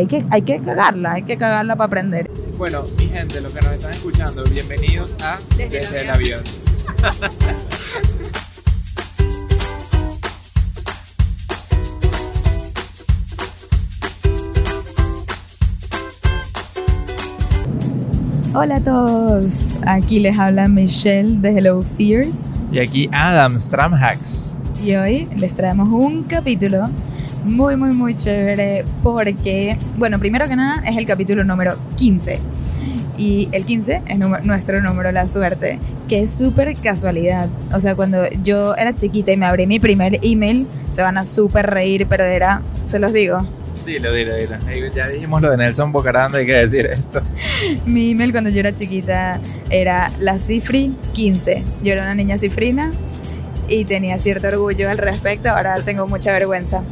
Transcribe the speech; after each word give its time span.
Hay 0.00 0.06
que, 0.06 0.24
hay 0.30 0.42
que 0.42 0.60
cagarla, 0.60 1.14
hay 1.14 1.22
que 1.24 1.36
cagarla 1.36 1.74
para 1.74 1.86
aprender. 1.86 2.30
Bueno, 2.56 2.84
mi 2.96 3.08
gente, 3.08 3.40
los 3.40 3.52
que 3.52 3.60
nos 3.62 3.72
están 3.72 3.90
escuchando, 3.90 4.44
bienvenidos 4.44 5.12
a 5.24 5.38
Desde 5.56 5.80
Desde, 5.80 5.96
el 5.98 6.04
el 6.04 6.10
avión. 6.10 6.40
Hola 18.54 18.76
a 18.76 18.80
todos, 18.80 19.78
aquí 19.84 20.20
les 20.20 20.38
habla 20.38 20.68
Michelle 20.68 21.40
de 21.40 21.58
Hello 21.58 21.82
Fears 21.96 22.42
Y 22.70 22.78
aquí 22.78 23.08
Adam 23.12 23.58
Stramhacks. 23.58 24.56
y 24.80 24.94
hoy 24.94 25.28
les 25.36 25.54
traemos 25.54 25.88
un 25.88 26.22
capítulo 26.22 26.88
muy 27.48 27.76
muy 27.76 27.94
muy 27.94 28.14
chévere 28.14 28.84
porque, 29.02 29.76
bueno, 29.96 30.18
primero 30.18 30.46
que 30.46 30.56
nada 30.56 30.82
es 30.88 30.96
el 30.96 31.06
capítulo 31.06 31.44
número 31.44 31.74
15 31.96 32.38
y 33.16 33.48
el 33.52 33.64
15 33.64 34.02
es 34.06 34.18
nuestro 34.44 34.80
número 34.80 35.10
la 35.10 35.26
suerte, 35.26 35.78
que 36.08 36.22
es 36.22 36.30
súper 36.30 36.76
casualidad. 36.76 37.48
O 37.74 37.80
sea, 37.80 37.96
cuando 37.96 38.28
yo 38.44 38.76
era 38.76 38.94
chiquita 38.94 39.32
y 39.32 39.36
me 39.36 39.46
abrí 39.46 39.66
mi 39.66 39.80
primer 39.80 40.20
email, 40.22 40.66
se 40.92 41.02
van 41.02 41.18
a 41.18 41.26
súper 41.26 41.66
reír, 41.66 42.06
pero 42.08 42.24
era, 42.24 42.62
se 42.86 42.98
los 42.98 43.12
digo, 43.12 43.46
Dilo, 43.84 44.12
dilo, 44.12 44.34
dilo. 44.34 44.56
Ya 44.94 45.08
dijimos 45.08 45.40
lo 45.40 45.50
de 45.50 45.56
Nelson 45.56 45.92
Bocarando, 45.92 46.36
hay 46.36 46.44
que 46.44 46.52
decir 46.52 46.84
esto. 46.84 47.22
Mi 47.86 48.10
email 48.10 48.32
cuando 48.32 48.50
yo 48.50 48.60
era 48.60 48.74
chiquita 48.74 49.40
era 49.70 50.10
la 50.20 50.38
Cifri 50.38 50.92
15. 51.14 51.62
Yo 51.82 51.92
era 51.92 52.02
una 52.02 52.14
niña 52.14 52.36
cifrina 52.36 52.92
y 53.68 53.84
tenía 53.84 54.18
cierto 54.18 54.48
orgullo 54.48 54.90
al 54.90 54.98
respecto, 54.98 55.48
ahora 55.50 55.74
tengo 55.84 56.06
mucha 56.08 56.32
vergüenza. 56.32 56.82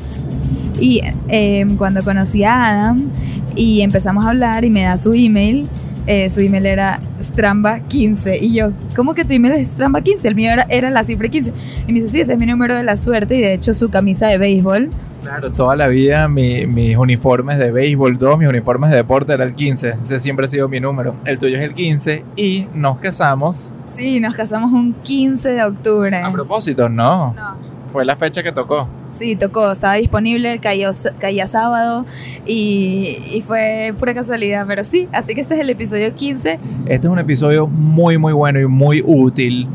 Y 0.80 1.01
eh, 1.29 1.65
cuando 1.79 2.02
conocí 2.02 2.45
a 2.45 2.65
Adam 2.85 3.09
y 3.55 3.80
empezamos 3.80 4.25
a 4.27 4.30
hablar 4.30 4.65
y 4.65 4.71
me 4.71 4.83
da 4.83 4.97
su 4.99 5.12
email, 5.15 5.66
eh, 6.07 6.29
su 6.29 6.41
email 6.41 6.66
era 6.66 6.99
Stramba15. 7.23 8.38
Y 8.41 8.52
yo, 8.55 8.71
¿cómo 8.95 9.15
que 9.15 9.24
tu 9.24 9.33
email 9.33 9.55
es 9.55 9.79
Stramba15? 9.79 10.24
El 10.24 10.35
mío 10.35 10.51
era, 10.52 10.66
era 10.68 10.91
la 10.91 11.02
Cifri 11.05 11.30
15. 11.30 11.52
Y 11.88 11.93
me 11.93 12.01
dice, 12.01 12.13
sí, 12.13 12.21
ese 12.21 12.35
es 12.35 12.38
mi 12.38 12.46
número 12.46 12.74
de 12.74 12.83
la 12.83 12.96
suerte 12.96 13.37
y 13.37 13.40
de 13.40 13.55
hecho 13.55 13.74
su 13.74 13.88
camisa 13.90 14.27
de 14.29 14.38
béisbol 14.38 14.90
Claro, 15.23 15.51
toda 15.51 15.74
la 15.74 15.88
vida 15.88 16.29
mi- 16.29 16.66
mis 16.66 16.96
uniformes 16.96 17.59
de 17.59 17.73
béisbol, 17.73 18.16
todos 18.16 18.38
mis 18.38 18.49
uniformes 18.49 18.90
de 18.90 18.96
deporte 18.96 19.33
era 19.33 19.43
el 19.43 19.55
15. 19.55 19.95
Ese 20.05 20.21
siempre 20.21 20.46
ha 20.46 20.49
sido 20.49 20.68
mi 20.68 20.79
número. 20.79 21.15
El 21.24 21.38
tuyo 21.38 21.57
es 21.59 21.65
el 21.65 21.74
15 21.74 22.23
y 22.37 22.66
nos 22.74 22.99
casamos. 22.99 23.73
Sí, 23.97 24.21
nos 24.21 24.35
casamos 24.35 24.73
un 24.73 24.93
15 24.93 25.49
de 25.51 25.65
octubre. 25.65 26.16
A 26.23 26.30
propósito, 26.30 26.89
no. 26.89 27.33
No. 27.33 27.77
Fue 27.93 28.05
la 28.05 28.15
fecha 28.15 28.43
que 28.43 28.52
tocó. 28.52 28.87
Sí, 29.19 29.37
tocó, 29.37 29.73
estaba 29.73 29.95
disponible, 29.95 30.59
caía, 30.59 30.91
caía 31.19 31.49
sábado 31.49 32.05
y, 32.45 33.19
y 33.33 33.43
fue 33.47 33.95
pura 33.99 34.13
casualidad, 34.13 34.67
pero 34.67 34.85
sí, 34.85 35.09
así 35.13 35.35
que 35.35 35.41
este 35.41 35.55
es 35.55 35.61
el 35.61 35.71
episodio 35.71 36.15
15. 36.15 36.59
Este 36.85 37.07
es 37.07 37.13
un 37.13 37.19
episodio 37.19 37.67
muy, 37.67 38.19
muy 38.19 38.35
bueno 38.35 38.61
y 38.61 38.67
muy 38.67 39.02
útil 39.07 39.67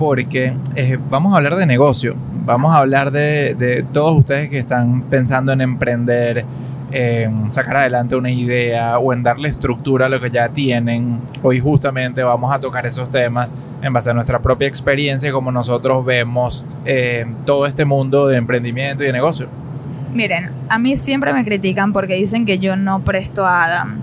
porque 0.00 0.54
eh, 0.74 0.98
vamos 1.08 1.32
a 1.32 1.36
hablar 1.36 1.54
de 1.54 1.66
negocio. 1.66 2.16
Vamos 2.44 2.74
a 2.74 2.78
hablar 2.78 3.12
de, 3.12 3.54
de 3.54 3.84
todos 3.92 4.18
ustedes 4.18 4.50
que 4.50 4.58
están 4.58 5.02
pensando 5.02 5.52
en 5.52 5.60
emprender, 5.60 6.44
en 6.94 7.50
sacar 7.50 7.78
adelante 7.78 8.14
una 8.14 8.30
idea 8.30 9.00
o 9.00 9.12
en 9.12 9.24
darle 9.24 9.48
estructura 9.48 10.06
a 10.06 10.08
lo 10.08 10.20
que 10.20 10.30
ya 10.30 10.48
tienen. 10.48 11.18
Hoy 11.42 11.58
justamente 11.58 12.22
vamos 12.22 12.54
a 12.54 12.60
tocar 12.60 12.86
esos 12.86 13.10
temas 13.10 13.52
en 13.82 13.92
base 13.92 14.10
a 14.10 14.14
nuestra 14.14 14.38
propia 14.38 14.68
experiencia 14.68 15.28
y 15.28 15.32
como 15.32 15.50
nosotros 15.50 16.04
vemos 16.04 16.64
eh, 16.84 17.26
todo 17.44 17.66
este 17.66 17.84
mundo 17.84 18.28
de 18.28 18.36
emprendimiento 18.36 19.02
y 19.02 19.06
de 19.06 19.12
negocio. 19.12 19.48
Miren, 20.12 20.50
a 20.68 20.78
mí 20.78 20.96
siempre 20.96 21.32
me 21.32 21.44
critican 21.44 21.92
porque 21.92 22.14
dicen 22.14 22.46
que 22.46 22.60
yo 22.60 22.76
no 22.76 23.00
presto 23.00 23.44
a 23.44 23.64
Adam. 23.64 23.98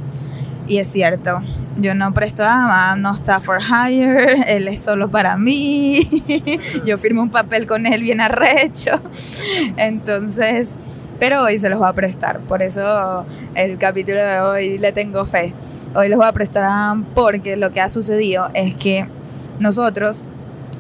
Y 0.68 0.80
es 0.80 0.90
cierto, 0.90 1.42
yo 1.80 1.96
no 1.96 2.14
presto 2.14 2.44
a 2.44 2.90
Adam, 2.90 3.02
no 3.02 3.14
está 3.14 3.40
for 3.40 3.60
hire, 3.62 4.44
él 4.48 4.68
es 4.68 4.82
solo 4.82 5.10
para 5.10 5.38
mí. 5.38 6.10
yo 6.86 6.98
firmé 6.98 7.22
un 7.22 7.30
papel 7.30 7.68
con 7.68 7.86
él 7.86 8.02
bien 8.02 8.20
arrecho. 8.20 9.00
Entonces, 9.78 10.76
pero 11.22 11.44
hoy 11.44 11.60
se 11.60 11.70
los 11.70 11.78
voy 11.78 11.88
a 11.88 11.94
prestar, 11.94 12.40
por 12.40 12.64
eso 12.64 13.24
el 13.54 13.78
capítulo 13.78 14.18
de 14.18 14.40
hoy 14.40 14.80
le 14.80 14.92
tengo 14.92 15.24
fe. 15.28 15.54
Hoy 15.94 16.10
los 16.10 16.18
voy 16.18 16.28
a 16.28 16.32
prestar 16.32 16.64
a 16.64 16.98
porque 17.14 17.56
lo 17.58 17.72
que 17.72 17.80
ha 17.80 17.90
sucedido 17.90 18.48
es 18.56 18.74
que 18.74 19.06
nosotros 19.60 20.24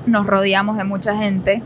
nos 0.07 0.25
rodeamos 0.25 0.77
de 0.77 0.83
mucha 0.83 1.15
gente 1.15 1.61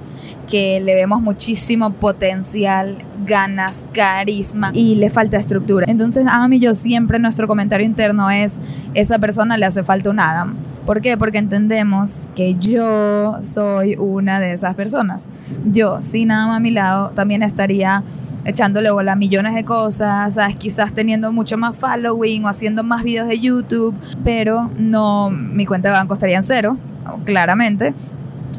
que 0.50 0.82
le 0.82 0.94
vemos 0.94 1.22
muchísimo 1.22 1.94
potencial, 1.94 2.98
ganas, 3.26 3.88
carisma 3.94 4.72
y 4.74 4.96
le 4.96 5.10
falta 5.10 5.38
estructura. 5.38 5.86
Entonces, 5.88 6.26
Adam 6.28 6.52
y 6.52 6.60
yo 6.60 6.76
siempre 6.76 7.18
nuestro 7.18 7.48
comentario 7.48 7.86
interno 7.86 8.30
es, 8.30 8.60
esa 8.94 9.20
persona 9.20 9.58
le 9.58 9.68
hace 9.68 9.86
falta 9.86 10.10
un 10.10 10.20
Adam. 10.20 10.58
¿Por 10.86 11.02
qué? 11.02 11.18
Porque 11.18 11.40
entendemos 11.40 12.30
que 12.36 12.56
yo 12.56 13.40
soy 13.44 13.96
una 13.96 14.40
de 14.40 14.54
esas 14.54 14.76
personas. 14.76 15.28
Yo, 15.66 16.00
sin 16.00 16.32
Adam 16.32 16.52
a 16.52 16.60
mi 16.60 16.72
lado, 16.72 17.10
también 17.10 17.42
estaría 17.42 18.04
echándole 18.46 18.92
bola 18.92 19.14
a 19.14 19.16
millones 19.16 19.56
de 19.56 19.66
cosas, 19.66 20.36
¿sabes? 20.36 20.56
quizás 20.56 20.94
teniendo 20.94 21.32
mucho 21.32 21.58
más 21.58 21.76
following 21.78 22.46
o 22.46 22.48
haciendo 22.48 22.84
más 22.84 23.04
videos 23.04 23.28
de 23.28 23.40
YouTube, 23.40 23.96
pero 24.24 24.70
no, 24.78 25.32
mi 25.32 25.66
cuenta 25.66 25.90
de 25.90 25.96
banco 25.96 26.14
estaría 26.14 26.38
en 26.38 26.44
cero, 26.44 26.78
claramente 27.26 27.96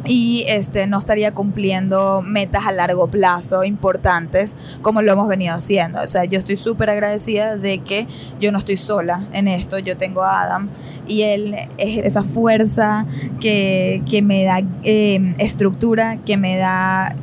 y 0.08 0.44
este 0.48 0.86
no 0.86 0.98
estaría 0.98 1.32
cumpliendo 1.32 2.22
metas 2.22 2.66
a 2.66 2.72
largo 2.72 3.08
plazo 3.08 3.64
importantes 3.64 4.56
como 4.82 5.02
lo 5.02 5.12
hemos 5.12 5.28
venido 5.28 5.54
haciendo. 5.54 6.00
O 6.00 6.08
sea, 6.08 6.24
yo 6.24 6.38
estoy 6.38 6.56
súper 6.56 6.90
agradecida 6.90 7.56
de 7.56 7.78
que 7.78 8.06
yo 8.40 8.52
no 8.52 8.58
estoy 8.58 8.76
sola 8.76 9.26
en 9.32 9.48
esto, 9.48 9.78
yo 9.78 9.96
tengo 9.96 10.22
a 10.22 10.42
Adam 10.42 10.68
y 11.08 11.22
él 11.22 11.56
es 11.78 12.04
esa 12.04 12.22
fuerza 12.22 13.06
que, 13.40 14.02
que 14.08 14.22
me 14.22 14.44
da 14.44 14.62
eh, 14.82 15.34
estructura, 15.38 16.18
que 16.24 16.36
me 16.36 16.56
da 16.56 17.14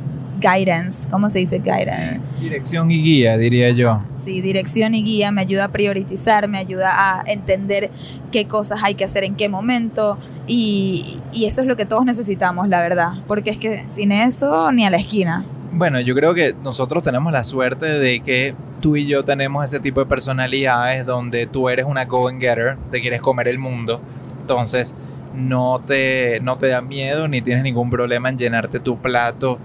guidance, 0.44 1.08
¿cómo 1.10 1.30
se 1.30 1.38
dice 1.38 1.58
guidance? 1.58 2.20
Dirección 2.38 2.90
y 2.90 3.02
guía, 3.02 3.38
diría 3.38 3.70
yo. 3.70 4.00
Sí, 4.16 4.42
dirección 4.42 4.94
y 4.94 5.02
guía 5.02 5.32
me 5.32 5.40
ayuda 5.40 5.64
a 5.64 5.68
priorizar, 5.68 6.48
me 6.48 6.58
ayuda 6.58 6.90
a 6.92 7.24
entender 7.26 7.90
qué 8.30 8.46
cosas 8.46 8.80
hay 8.82 8.94
que 8.94 9.04
hacer 9.04 9.24
en 9.24 9.34
qué 9.36 9.48
momento 9.48 10.18
y, 10.46 11.18
y 11.32 11.46
eso 11.46 11.62
es 11.62 11.66
lo 11.66 11.76
que 11.76 11.86
todos 11.86 12.04
necesitamos, 12.04 12.68
la 12.68 12.80
verdad, 12.80 13.12
porque 13.26 13.50
es 13.50 13.58
que 13.58 13.84
sin 13.88 14.12
eso 14.12 14.70
ni 14.72 14.84
a 14.84 14.90
la 14.90 14.98
esquina. 14.98 15.44
Bueno, 15.72 15.98
yo 16.00 16.14
creo 16.14 16.34
que 16.34 16.54
nosotros 16.62 17.02
tenemos 17.02 17.32
la 17.32 17.42
suerte 17.42 17.86
de 17.86 18.20
que 18.20 18.54
tú 18.80 18.96
y 18.96 19.06
yo 19.06 19.24
tenemos 19.24 19.64
ese 19.64 19.80
tipo 19.80 20.00
de 20.00 20.06
personalidades 20.06 21.06
donde 21.06 21.46
tú 21.46 21.68
eres 21.68 21.86
una 21.86 22.04
go 22.04 22.28
and 22.28 22.40
getter, 22.40 22.76
te 22.90 23.00
quieres 23.00 23.20
comer 23.20 23.48
el 23.48 23.58
mundo, 23.58 24.00
entonces 24.40 24.94
no 25.34 25.80
te, 25.84 26.38
no 26.40 26.58
te 26.58 26.68
da 26.68 26.80
miedo 26.80 27.26
ni 27.28 27.40
tienes 27.40 27.64
ningún 27.64 27.90
problema 27.90 28.28
en 28.28 28.38
llenarte 28.38 28.78
tu 28.78 28.98
plato 28.98 29.58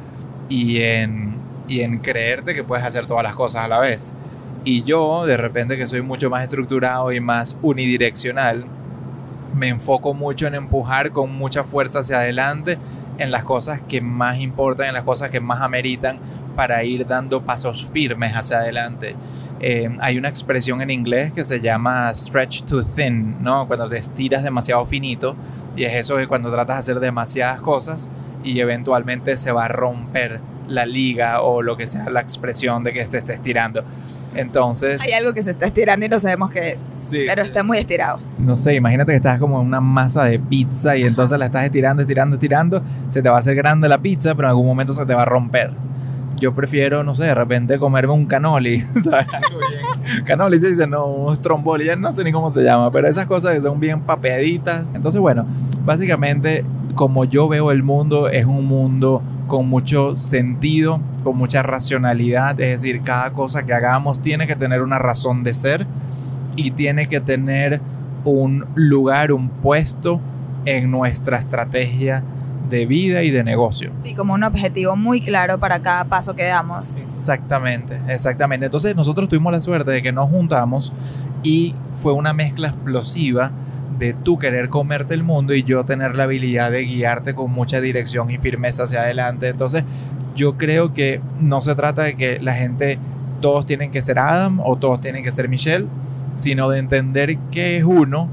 y 0.50 0.82
en, 0.82 1.36
y 1.68 1.82
en 1.82 2.00
creerte 2.00 2.54
que 2.54 2.64
puedes 2.64 2.86
hacer 2.86 3.06
todas 3.06 3.24
las 3.24 3.36
cosas 3.36 3.66
a 3.66 3.68
la 3.68 3.80
vez. 3.80 4.16
Y 4.66 4.84
yo, 4.84 5.26
de 5.26 5.38
repente, 5.38 5.78
que 5.78 5.88
soy 5.88 6.02
mucho 6.02 6.30
más 6.30 6.44
estructurado 6.44 7.12
y 7.14 7.20
más 7.20 7.56
unidireccional, 7.62 8.66
me 9.56 9.70
enfoco 9.70 10.14
mucho 10.14 10.48
en 10.48 10.56
empujar 10.56 11.12
con 11.12 11.34
mucha 11.36 11.64
fuerza 11.64 12.00
hacia 12.00 12.18
adelante 12.18 12.78
en 13.18 13.32
las 13.32 13.44
cosas 13.44 13.82
que 13.82 14.02
más 14.02 14.40
importan, 14.40 14.88
en 14.88 14.94
las 14.94 15.04
cosas 15.04 15.30
que 15.30 15.40
más 15.40 15.62
ameritan 15.62 16.18
para 16.56 16.84
ir 16.84 17.06
dando 17.08 17.42
pasos 17.42 17.88
firmes 17.94 18.34
hacia 18.34 18.58
adelante. 18.58 19.16
Eh, 19.62 19.90
hay 20.00 20.18
una 20.18 20.30
expresión 20.30 20.82
en 20.82 20.90
inglés 20.90 21.34
que 21.34 21.44
se 21.44 21.60
llama 21.60 22.14
stretch 22.14 22.64
to 22.64 22.82
thin, 22.82 23.36
¿no? 23.42 23.68
Cuando 23.68 23.90
te 23.90 23.98
estiras 23.98 24.42
demasiado 24.42 24.86
finito 24.86 25.36
y 25.80 25.86
es 25.86 25.94
eso 25.94 26.18
que 26.18 26.28
cuando 26.28 26.52
tratas 26.52 26.76
de 26.76 26.80
hacer 26.80 27.00
demasiadas 27.00 27.62
cosas 27.62 28.10
y 28.44 28.60
eventualmente 28.60 29.38
se 29.38 29.54
va 29.54 29.64
a 29.64 29.68
romper 29.70 30.42
la 30.68 30.86
liga 30.86 31.42
o 31.42 31.62
lo 31.62 31.78
que 31.78 31.88
sea 31.88 32.10
la 32.10 32.20
expresión 32.20 32.84
de 32.84 32.92
que 32.92 33.06
te 33.06 33.18
esté 33.18 33.34
estirando. 33.34 33.86
Entonces, 34.36 35.02
Hay 35.02 35.14
algo 35.14 35.34
que 35.34 35.42
se 35.42 35.52
está 35.52 35.68
estirando 35.68 36.06
y 36.06 36.10
no 36.10 36.20
sabemos 36.20 36.52
qué 36.52 36.72
es, 36.72 36.80
sí, 36.98 37.24
pero 37.26 37.44
sí. 37.44 37.48
está 37.48 37.64
muy 37.64 37.78
estirado. 37.78 38.20
no 38.38 38.58
sé, 38.58 38.76
imagínate 38.76 39.14
que 39.14 39.16
estás 39.16 39.40
como 39.40 39.62
en 39.62 39.68
una 39.68 39.80
masa 39.80 40.26
de 40.26 40.38
pizza 40.38 40.98
y 40.98 41.04
entonces 41.04 41.40
la 41.40 41.46
estás 41.46 41.64
estirando, 41.64 42.02
estirando, 42.02 42.36
estirando, 42.36 42.84
se 43.08 43.22
te 43.22 43.30
va 43.30 43.38
a 43.38 43.40
hacer 43.40 43.56
grande 43.56 43.88
la 43.88 44.00
pizza, 44.00 44.36
pero 44.36 44.50
en 44.50 44.50
algún 44.50 44.66
momento 44.66 44.94
se 44.94 45.06
te 45.06 45.14
va 45.14 45.22
a 45.22 45.26
romper. 45.26 45.72
Yo 46.40 46.54
prefiero, 46.54 47.04
no 47.04 47.16
sé, 47.16 47.26
de 47.26 47.36
repente 47.36 47.78
comerme 47.78 48.14
un 48.14 48.26
canoli, 48.26 48.86
¿sabes? 49.02 49.28
Canoli 50.26 50.60
se 50.60 50.70
dice, 50.70 50.88
no, 50.88 51.06
un 51.08 51.36
stromboli, 51.36 51.86
ya 51.86 51.96
no 51.96 52.12
sé 52.14 52.24
ni 52.24 52.32
cómo 52.32 52.52
se 52.52 52.64
llama, 52.64 52.92
pero 52.92 53.08
esas 53.08 53.26
cosas 53.26 53.54
que 53.54 53.62
son 53.62 53.80
bien 53.80 54.02
papeaditas. 54.02 54.86
Entonces, 54.94 55.20
bueno, 55.20 55.46
básicamente, 55.86 56.64
como 56.96 57.26
yo 57.26 57.48
veo 57.48 57.72
el 57.72 57.84
mundo, 57.84 58.30
es 58.30 58.46
un 58.46 58.66
mundo 58.66 59.22
con 59.48 59.68
mucho 59.68 60.16
sentido, 60.16 61.02
con 61.24 61.38
mucha 61.38 61.62
racionalidad, 61.62 62.60
es 62.62 62.82
decir, 62.82 63.02
cada 63.02 63.32
cosa 63.32 63.64
que 63.64 63.74
hagamos 63.74 64.22
tiene 64.22 64.48
que 64.48 64.56
tener 64.56 64.82
una 64.82 65.00
razón 65.00 65.44
de 65.44 65.54
ser 65.54 65.88
y 66.56 66.72
tiene 66.72 67.08
que 67.08 67.20
tener 67.20 67.82
un 68.24 68.66
lugar, 68.76 69.32
un 69.32 69.50
puesto 69.50 70.22
en 70.66 70.92
nuestra 70.92 71.38
estrategia 71.38 72.24
de 72.70 72.86
vida 72.86 73.24
y 73.24 73.32
de 73.32 73.44
negocio. 73.44 73.92
Sí, 74.04 74.14
como 74.14 74.34
un 74.34 74.44
objetivo 74.44 74.96
muy 74.96 75.22
claro 75.22 75.60
para 75.60 75.82
cada 75.82 76.06
paso 76.06 76.36
que 76.36 76.46
damos. 76.46 76.96
Exactamente, 76.98 78.00
exactamente. 78.08 78.68
Entonces 78.68 78.96
nosotros 78.96 79.28
tuvimos 79.28 79.52
la 79.52 79.60
suerte 79.60 79.92
de 79.92 80.02
que 80.02 80.12
nos 80.12 80.30
juntamos 80.30 80.94
y 81.44 81.76
fue 81.98 82.14
una 82.14 82.34
mezcla 82.34 82.70
explosiva 82.70 83.52
de 83.98 84.14
tú 84.14 84.40
querer 84.40 84.70
comerte 84.70 85.14
el 85.14 85.24
mundo 85.24 85.54
y 85.54 85.64
yo 85.64 85.84
tener 85.84 86.16
la 86.16 86.24
habilidad 86.24 86.72
de 86.72 86.86
guiarte 86.86 87.36
con 87.36 87.52
mucha 87.52 87.82
dirección 87.82 88.32
y 88.32 88.38
firmeza 88.38 88.84
hacia 88.84 89.02
adelante. 89.02 89.50
Entonces 89.50 89.84
yo 90.36 90.58
creo 90.58 90.94
que 90.94 91.20
no 91.40 91.60
se 91.60 91.76
trata 91.76 92.04
de 92.04 92.16
que 92.16 92.40
la 92.40 92.54
gente, 92.54 92.98
todos 93.42 93.66
tienen 93.66 93.92
que 93.92 94.02
ser 94.02 94.20
Adam 94.20 94.62
o 94.64 94.78
todos 94.78 95.02
tienen 95.02 95.24
que 95.24 95.32
ser 95.32 95.50
Michelle, 95.50 95.88
sino 96.36 96.70
de 96.70 96.80
entender 96.80 97.38
qué 97.52 97.78
es 97.78 97.84
uno 97.84 98.30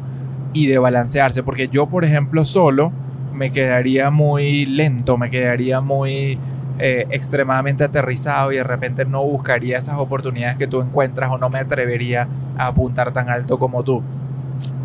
y 0.53 0.67
de 0.67 0.79
balancearse. 0.79 1.43
Porque 1.43 1.69
yo, 1.69 1.87
por 1.87 2.05
ejemplo, 2.05 2.45
solo 2.45 2.93
me 3.37 3.53
quedaría 3.53 4.11
muy 4.11 4.67
lento, 4.67 5.17
me 5.19 5.31
quedaría 5.31 5.81
muy 5.81 6.39
eh, 6.79 7.07
extremadamente 7.11 7.85
aterrizado 7.85 8.53
y 8.53 8.57
de 8.57 8.65
repente 8.65 9.05
no 9.05 9.23
buscaría 9.25 9.79
esas 9.79 9.99
oportunidades 9.99 10.57
que 10.57 10.67
tú 10.67 10.81
encuentras 10.81 11.31
o 11.31 11.39
no 11.39 11.49
me 11.49 11.59
atrevería 11.59 12.29
a 12.57 12.67
apuntar 12.69 13.13
tan 13.13 13.29
alto 13.29 13.59
como 13.59 13.83
tú 13.85 14.03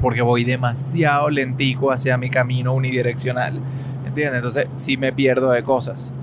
porque 0.01 0.21
voy 0.21 0.44
demasiado 0.44 1.30
lentico 1.30 1.92
hacia 1.92 2.18
mi 2.18 2.30
camino 2.30 2.74
unidireccional. 2.74 3.59
¿Entiendes? 4.06 4.38
Entonces 4.38 4.68
sí 4.75 4.98
me 4.98 5.13
pierdo 5.13 5.51
de 5.51 5.63
cosas. 5.63 6.13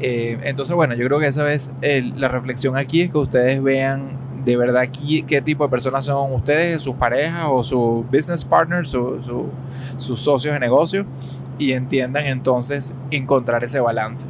Eh, 0.00 0.38
entonces, 0.42 0.74
bueno, 0.76 0.94
yo 0.94 1.06
creo 1.06 1.18
que 1.18 1.26
esa 1.26 1.50
es 1.52 1.72
la 1.80 2.28
reflexión 2.28 2.76
aquí, 2.76 3.02
es 3.02 3.10
que 3.10 3.18
ustedes 3.18 3.62
vean 3.62 4.24
de 4.44 4.56
verdad 4.56 4.88
qué, 4.92 5.24
qué, 5.26 5.40
tipo 5.40 5.64
de 5.64 5.70
personas 5.70 6.04
son 6.04 6.32
ustedes, 6.32 6.82
sus 6.82 6.94
parejas 6.96 7.46
o 7.48 7.62
su 7.62 8.04
business 8.12 8.44
partners, 8.44 8.90
su, 8.90 9.48
sus 9.96 10.20
socios 10.20 10.52
de 10.52 10.60
negocio, 10.60 11.06
y 11.58 11.72
entiendan 11.72 12.26
entonces 12.26 12.94
encontrar 13.10 13.64
ese 13.64 13.80
balance. 13.80 14.26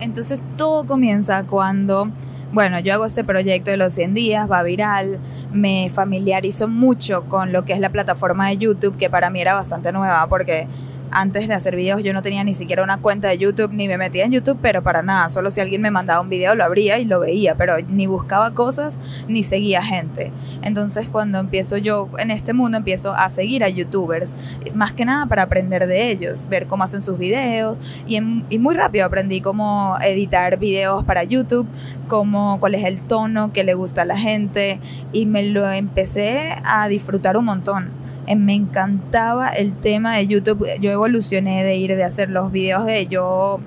Entonces 0.00 0.42
todo 0.56 0.86
comienza 0.86 1.44
cuando 1.44 2.08
bueno, 2.50 2.78
yo 2.78 2.94
hago 2.94 3.04
este 3.04 3.24
proyecto 3.24 3.70
de 3.70 3.76
los 3.76 3.92
100 3.92 4.14
días, 4.14 4.50
va 4.50 4.62
viral, 4.62 5.18
me 5.52 5.90
familiarizo 5.90 6.66
mucho 6.66 7.24
con 7.24 7.52
lo 7.52 7.64
que 7.64 7.74
es 7.74 7.80
la 7.80 7.90
plataforma 7.90 8.48
de 8.48 8.56
YouTube, 8.56 8.96
que 8.96 9.10
para 9.10 9.28
mí 9.28 9.40
era 9.40 9.54
bastante 9.54 9.92
nueva, 9.92 10.26
porque 10.28 10.66
antes 11.10 11.48
de 11.48 11.54
hacer 11.54 11.76
videos 11.76 12.02
yo 12.02 12.12
no 12.12 12.22
tenía 12.22 12.44
ni 12.44 12.54
siquiera 12.54 12.82
una 12.82 12.98
cuenta 12.98 13.28
de 13.28 13.38
YouTube, 13.38 13.72
ni 13.72 13.88
me 13.88 13.98
metía 13.98 14.24
en 14.24 14.32
YouTube, 14.32 14.58
pero 14.60 14.82
para 14.82 15.02
nada, 15.02 15.28
solo 15.28 15.50
si 15.50 15.60
alguien 15.60 15.80
me 15.82 15.90
mandaba 15.90 16.20
un 16.20 16.28
video 16.28 16.54
lo 16.54 16.64
abría 16.64 16.98
y 16.98 17.04
lo 17.04 17.20
veía, 17.20 17.54
pero 17.54 17.76
ni 17.88 18.06
buscaba 18.06 18.52
cosas 18.52 18.98
ni 19.28 19.42
seguía 19.42 19.82
gente. 19.82 20.32
Entonces 20.62 21.08
cuando 21.08 21.38
empiezo 21.38 21.76
yo 21.76 22.08
en 22.18 22.30
este 22.30 22.52
mundo 22.52 22.78
empiezo 22.78 23.14
a 23.14 23.28
seguir 23.28 23.64
a 23.64 23.68
youtubers, 23.68 24.34
más 24.74 24.92
que 24.92 25.04
nada 25.04 25.26
para 25.26 25.42
aprender 25.42 25.86
de 25.86 26.10
ellos, 26.10 26.48
ver 26.48 26.66
cómo 26.66 26.84
hacen 26.84 27.02
sus 27.02 27.18
videos 27.18 27.80
y, 28.06 28.20
muy 28.58 28.74
rápido 28.74 29.06
aprendí 29.06 29.40
cómo 29.40 29.96
editar 30.02 30.58
videos 30.58 31.04
para 31.04 31.22
YouTube, 31.22 31.66
cómo, 32.08 32.58
cuál 32.60 32.74
es 32.74 32.84
el 32.84 33.00
tono 33.02 33.52
que 33.52 33.64
le 33.64 33.74
gusta 33.74 34.02
a 34.02 34.04
la 34.04 34.18
gente 34.18 34.80
y 35.12 35.26
me 35.26 35.42
lo 35.44 35.70
empecé 35.70 36.56
a 36.64 36.88
disfrutar 36.88 37.36
un 37.36 37.44
montón 37.44 38.07
me 38.36 38.54
encantaba 38.54 39.48
el 39.50 39.72
tema 39.72 40.16
de 40.16 40.26
YouTube. 40.26 40.66
Yo 40.80 40.90
evolucioné 40.90 41.64
de 41.64 41.76
ir 41.76 41.94
de 41.94 42.04
hacer 42.04 42.30
los 42.30 42.52
videos 42.52 42.86
de 42.86 43.06
yo 43.06 43.60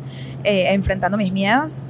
eh, 0.44 0.74
enfrentando 0.74 1.18
mis 1.18 1.32
miedos 1.32 1.84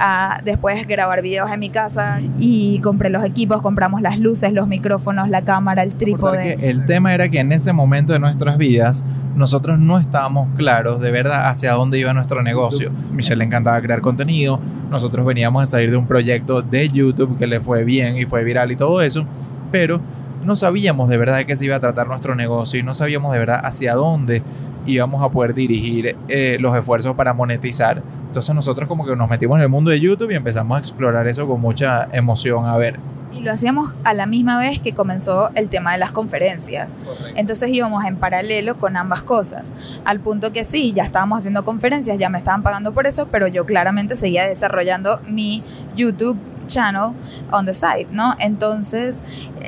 a 0.00 0.40
después 0.44 0.88
grabar 0.88 1.20
videos 1.20 1.50
en 1.50 1.60
mi 1.60 1.68
casa 1.68 2.20
y 2.38 2.80
compré 2.80 3.10
los 3.10 3.22
equipos, 3.22 3.60
compramos 3.60 4.00
las 4.00 4.18
luces, 4.18 4.52
los 4.52 4.66
micrófonos, 4.66 5.28
la 5.28 5.42
cámara, 5.42 5.82
el 5.82 5.92
trípode. 5.92 6.56
El 6.68 6.86
tema 6.86 7.14
era 7.14 7.28
que 7.28 7.38
en 7.38 7.52
ese 7.52 7.72
momento 7.72 8.14
de 8.14 8.18
nuestras 8.18 8.56
vidas 8.56 9.04
nosotros 9.36 9.78
no 9.78 9.98
estábamos 9.98 10.48
claros 10.56 11.00
de 11.00 11.10
verdad 11.10 11.48
hacia 11.48 11.72
dónde 11.72 11.98
iba 11.98 12.12
nuestro 12.14 12.42
negocio. 12.42 12.90
Michelle 13.12 13.36
le 13.36 13.44
encantaba 13.44 13.80
crear 13.82 14.00
contenido, 14.00 14.58
nosotros 14.90 15.24
veníamos 15.26 15.62
a 15.62 15.66
salir 15.66 15.90
de 15.90 15.98
un 15.98 16.06
proyecto 16.06 16.62
de 16.62 16.88
YouTube 16.88 17.36
que 17.38 17.46
le 17.46 17.60
fue 17.60 17.84
bien 17.84 18.16
y 18.16 18.24
fue 18.24 18.42
viral 18.42 18.72
y 18.72 18.76
todo 18.76 19.02
eso, 19.02 19.26
pero 19.70 20.00
no 20.44 20.56
sabíamos 20.56 21.08
de 21.08 21.16
verdad 21.16 21.36
de 21.38 21.46
qué 21.46 21.56
se 21.56 21.64
iba 21.64 21.76
a 21.76 21.80
tratar 21.80 22.08
nuestro 22.08 22.34
negocio 22.34 22.80
y 22.80 22.82
no 22.82 22.94
sabíamos 22.94 23.32
de 23.32 23.38
verdad 23.38 23.60
hacia 23.62 23.94
dónde 23.94 24.42
íbamos 24.86 25.22
a 25.22 25.28
poder 25.28 25.54
dirigir 25.54 26.16
eh, 26.28 26.56
los 26.60 26.76
esfuerzos 26.76 27.14
para 27.14 27.32
monetizar. 27.32 28.02
Entonces 28.26 28.54
nosotros 28.54 28.88
como 28.88 29.04
que 29.04 29.16
nos 29.16 29.28
metimos 29.28 29.56
en 29.58 29.62
el 29.62 29.68
mundo 29.68 29.90
de 29.90 30.00
YouTube 30.00 30.30
y 30.30 30.34
empezamos 30.34 30.76
a 30.76 30.78
explorar 30.78 31.26
eso 31.26 31.46
con 31.46 31.60
mucha 31.60 32.08
emoción 32.12 32.66
a 32.66 32.76
ver. 32.76 32.98
Y 33.32 33.40
lo 33.40 33.52
hacíamos 33.52 33.94
a 34.02 34.12
la 34.12 34.26
misma 34.26 34.58
vez 34.58 34.80
que 34.80 34.92
comenzó 34.92 35.50
el 35.54 35.68
tema 35.68 35.92
de 35.92 35.98
las 35.98 36.10
conferencias. 36.10 36.96
Entonces 37.36 37.70
íbamos 37.70 38.04
en 38.04 38.16
paralelo 38.16 38.76
con 38.76 38.96
ambas 38.96 39.22
cosas. 39.22 39.72
Al 40.04 40.18
punto 40.18 40.52
que 40.52 40.64
sí, 40.64 40.92
ya 40.92 41.04
estábamos 41.04 41.38
haciendo 41.38 41.64
conferencias, 41.64 42.18
ya 42.18 42.28
me 42.28 42.38
estaban 42.38 42.62
pagando 42.62 42.92
por 42.92 43.06
eso, 43.06 43.28
pero 43.30 43.46
yo 43.46 43.66
claramente 43.66 44.16
seguía 44.16 44.46
desarrollando 44.46 45.20
mi 45.28 45.62
YouTube 45.94 46.38
channel 46.70 47.12
on 47.52 47.66
the 47.66 47.74
side, 47.74 48.06
¿no? 48.10 48.34
Entonces, 48.38 49.20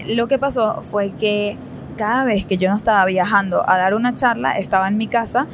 lo 0.06 0.28
que 0.28 0.38
pasó 0.38 0.82
fue 0.82 1.10
que 1.10 1.56
cada 1.96 2.24
vez 2.24 2.44
que 2.44 2.58
yo 2.58 2.68
no 2.68 2.76
estaba 2.76 3.04
viajando 3.04 3.68
a 3.68 3.78
dar 3.78 3.94
una 3.94 4.14
charla, 4.14 4.52
estaba 4.52 4.88
en 4.88 4.96
mi 4.96 5.06
casa 5.06 5.46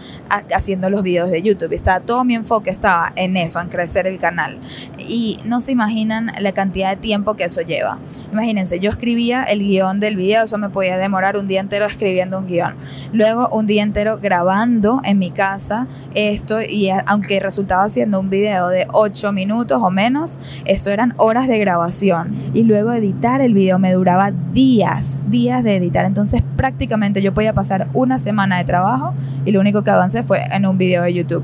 haciendo 0.54 0.90
los 0.90 1.02
videos 1.02 1.30
de 1.30 1.42
YouTube. 1.42 1.72
Estaba, 1.72 2.00
todo 2.00 2.24
mi 2.24 2.34
enfoque 2.34 2.70
estaba 2.70 3.12
en 3.16 3.36
eso, 3.36 3.60
en 3.60 3.68
crecer 3.68 4.06
el 4.06 4.18
canal. 4.18 4.58
Y 4.98 5.38
no 5.44 5.60
se 5.60 5.72
imaginan 5.72 6.32
la 6.38 6.52
cantidad 6.52 6.90
de 6.90 6.96
tiempo 6.96 7.34
que 7.34 7.44
eso 7.44 7.60
lleva. 7.62 7.98
Imagínense, 8.32 8.80
yo 8.80 8.90
escribía 8.90 9.44
el 9.44 9.60
guion 9.60 10.00
del 10.00 10.16
video, 10.16 10.44
eso 10.44 10.58
me 10.58 10.70
podía 10.70 10.96
demorar 10.98 11.36
un 11.36 11.48
día 11.48 11.60
entero 11.60 11.86
escribiendo 11.86 12.38
un 12.38 12.46
guion. 12.46 12.74
Luego 13.12 13.48
un 13.48 13.66
día 13.66 13.82
entero 13.82 14.18
grabando 14.20 15.00
en 15.04 15.18
mi 15.18 15.30
casa 15.30 15.86
esto 16.14 16.60
y 16.60 16.90
aunque 17.06 17.40
resultaba 17.40 17.88
siendo 17.88 18.20
un 18.20 18.30
video 18.30 18.68
de 18.68 18.86
8 18.92 19.32
minutos 19.32 19.80
o 19.82 19.90
menos, 19.90 20.38
esto 20.64 20.90
eran 20.90 21.14
horas 21.16 21.48
de 21.48 21.58
grabación. 21.58 22.34
Y 22.54 22.64
luego 22.64 22.92
editar 22.92 23.40
el 23.40 23.54
video 23.54 23.78
me 23.78 23.92
duraba 23.92 24.30
días, 24.52 25.20
días 25.28 25.64
de 25.64 25.76
editar. 25.76 26.04
Entonces, 26.04 26.27
entonces 26.28 26.46
prácticamente 26.58 27.22
yo 27.22 27.32
podía 27.32 27.54
pasar 27.54 27.88
una 27.94 28.18
semana 28.18 28.58
de 28.58 28.64
trabajo 28.64 29.14
y 29.46 29.50
lo 29.50 29.60
único 29.60 29.82
que 29.82 29.90
avancé 29.90 30.22
fue 30.22 30.44
en 30.52 30.66
un 30.66 30.76
video 30.76 31.02
de 31.04 31.14
YouTube. 31.14 31.42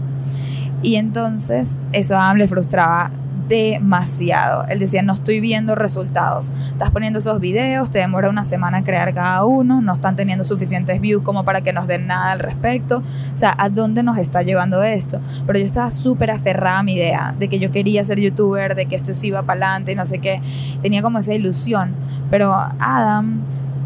Y 0.82 0.96
entonces 0.96 1.78
eso 1.92 2.18
a 2.18 2.28
Am 2.28 2.36
le 2.36 2.46
frustraba 2.46 3.10
demasiado. 3.48 4.66
Él 4.68 4.80
decía, 4.80 5.00
no 5.00 5.14
estoy 5.14 5.40
viendo 5.40 5.74
resultados. 5.74 6.52
Estás 6.68 6.90
poniendo 6.90 7.18
esos 7.18 7.40
videos, 7.40 7.90
te 7.90 8.00
demora 8.00 8.28
una 8.28 8.44
semana 8.44 8.84
crear 8.84 9.14
cada 9.14 9.46
uno, 9.46 9.80
no 9.80 9.94
están 9.94 10.16
teniendo 10.16 10.44
suficientes 10.44 11.00
views 11.00 11.22
como 11.22 11.46
para 11.46 11.62
que 11.62 11.72
nos 11.72 11.86
den 11.86 12.06
nada 12.06 12.32
al 12.32 12.40
respecto. 12.40 12.98
O 12.98 13.38
sea, 13.38 13.54
¿a 13.56 13.70
dónde 13.70 14.02
nos 14.02 14.18
está 14.18 14.42
llevando 14.42 14.82
esto? 14.82 15.18
Pero 15.46 15.58
yo 15.58 15.64
estaba 15.64 15.90
súper 15.90 16.30
aferrada 16.30 16.80
a 16.80 16.82
mi 16.82 16.92
idea 16.92 17.34
de 17.38 17.48
que 17.48 17.58
yo 17.58 17.70
quería 17.70 18.04
ser 18.04 18.20
youtuber, 18.20 18.74
de 18.74 18.84
que 18.84 18.96
esto 18.96 19.14
se 19.14 19.28
iba 19.28 19.40
para 19.44 19.68
adelante 19.68 19.92
y 19.92 19.94
no 19.94 20.04
sé 20.04 20.18
qué. 20.18 20.42
Tenía 20.82 21.00
como 21.00 21.20
esa 21.20 21.32
ilusión. 21.32 21.94
Pero 22.30 22.52
Adam 22.52 23.40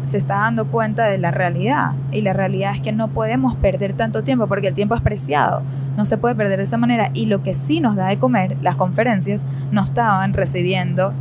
se 0.09 0.17
está 0.17 0.35
dando 0.39 0.67
cuenta 0.67 1.05
de 1.05 1.17
la 1.17 1.31
realidad. 1.31 1.93
Y 2.11 2.21
la 2.21 2.33
realidad 2.33 2.73
es 2.73 2.81
que 2.81 2.91
no 2.91 3.09
podemos 3.09 3.55
perder 3.55 3.93
tanto 3.93 4.23
tiempo 4.23 4.47
porque 4.47 4.69
el 4.69 4.73
tiempo 4.73 4.95
es 4.95 5.01
preciado. 5.01 5.61
No 5.95 6.05
se 6.05 6.17
puede 6.17 6.35
perder 6.35 6.57
de 6.57 6.63
esa 6.63 6.77
manera. 6.77 7.11
Y 7.13 7.27
lo 7.27 7.43
que 7.43 7.53
sí 7.53 7.79
nos 7.79 7.95
da 7.95 8.07
de 8.07 8.17
comer, 8.17 8.57
las 8.61 8.75
conferencias, 8.75 9.45
no 9.71 9.81
estaban 9.83 10.33
recibiendo 10.33 11.13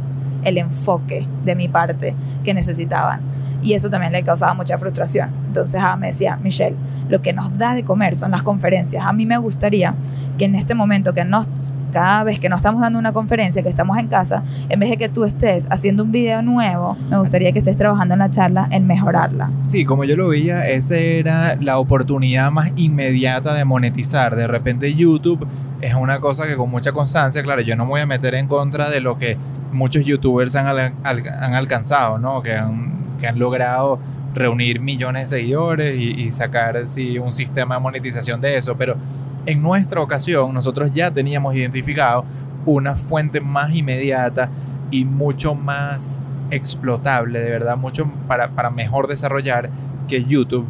el 0.44 0.58
enfoque 0.58 1.26
de 1.44 1.54
mi 1.54 1.68
parte 1.68 2.14
que 2.44 2.54
necesitaban. 2.54 3.20
Y 3.62 3.74
eso 3.74 3.90
también 3.90 4.12
le 4.12 4.22
causaba 4.22 4.54
mucha 4.54 4.78
frustración. 4.78 5.30
Entonces 5.48 5.80
ah, 5.84 5.96
me 5.96 6.08
decía, 6.08 6.38
Michelle, 6.42 6.76
lo 7.08 7.22
que 7.22 7.32
nos 7.32 7.58
da 7.58 7.74
de 7.74 7.84
comer 7.84 8.16
son 8.16 8.30
las 8.30 8.42
conferencias. 8.42 9.04
A 9.04 9.12
mí 9.12 9.26
me 9.26 9.36
gustaría 9.36 9.94
que 10.38 10.44
en 10.44 10.54
este 10.54 10.74
momento 10.74 11.12
que 11.12 11.24
nos 11.24 11.48
cada 11.90 12.24
vez 12.24 12.38
que 12.38 12.48
nos 12.48 12.58
estamos 12.58 12.80
dando 12.80 12.98
una 12.98 13.12
conferencia, 13.12 13.62
que 13.62 13.68
estamos 13.68 13.98
en 13.98 14.08
casa, 14.08 14.42
en 14.68 14.80
vez 14.80 14.90
de 14.90 14.96
que 14.96 15.08
tú 15.08 15.24
estés 15.24 15.66
haciendo 15.70 16.04
un 16.04 16.12
video 16.12 16.42
nuevo, 16.42 16.96
me 17.10 17.18
gustaría 17.18 17.52
que 17.52 17.58
estés 17.58 17.76
trabajando 17.76 18.14
en 18.14 18.20
la 18.20 18.30
charla 18.30 18.68
en 18.70 18.86
mejorarla. 18.86 19.50
Sí, 19.66 19.84
como 19.84 20.04
yo 20.04 20.16
lo 20.16 20.28
veía, 20.28 20.68
esa 20.68 20.96
era 20.96 21.56
la 21.56 21.78
oportunidad 21.78 22.50
más 22.50 22.72
inmediata 22.76 23.54
de 23.54 23.64
monetizar. 23.64 24.36
De 24.36 24.46
repente 24.46 24.94
YouTube 24.94 25.46
es 25.80 25.94
una 25.94 26.20
cosa 26.20 26.46
que 26.46 26.56
con 26.56 26.70
mucha 26.70 26.92
constancia, 26.92 27.42
claro, 27.42 27.60
yo 27.62 27.76
no 27.76 27.84
me 27.84 27.90
voy 27.90 28.00
a 28.00 28.06
meter 28.06 28.34
en 28.34 28.48
contra 28.48 28.90
de 28.90 29.00
lo 29.00 29.16
que 29.18 29.36
muchos 29.72 30.04
youtubers 30.04 30.56
han, 30.56 30.66
han 31.04 31.54
alcanzado, 31.54 32.18
¿no? 32.18 32.42
Que 32.42 32.56
han, 32.56 32.92
que 33.20 33.26
han 33.26 33.38
logrado 33.38 33.98
reunir 34.34 34.80
millones 34.80 35.30
de 35.30 35.38
seguidores 35.38 36.00
y, 36.00 36.10
y 36.22 36.32
sacar 36.32 36.86
sí, 36.86 37.18
un 37.18 37.32
sistema 37.32 37.76
de 37.76 37.80
monetización 37.80 38.40
de 38.40 38.56
eso, 38.56 38.76
pero 38.76 38.96
en 39.46 39.62
nuestra 39.62 40.00
ocasión 40.00 40.52
nosotros 40.52 40.92
ya 40.92 41.10
teníamos 41.10 41.54
identificado 41.54 42.24
una 42.66 42.96
fuente 42.96 43.40
más 43.40 43.74
inmediata 43.74 44.50
y 44.90 45.04
mucho 45.04 45.54
más 45.54 46.20
explotable, 46.50 47.40
de 47.40 47.50
verdad, 47.50 47.76
mucho 47.76 48.10
para, 48.26 48.70
mejor 48.70 49.06
desarrollar 49.06 49.70
que 50.06 50.24
YouTube. 50.24 50.66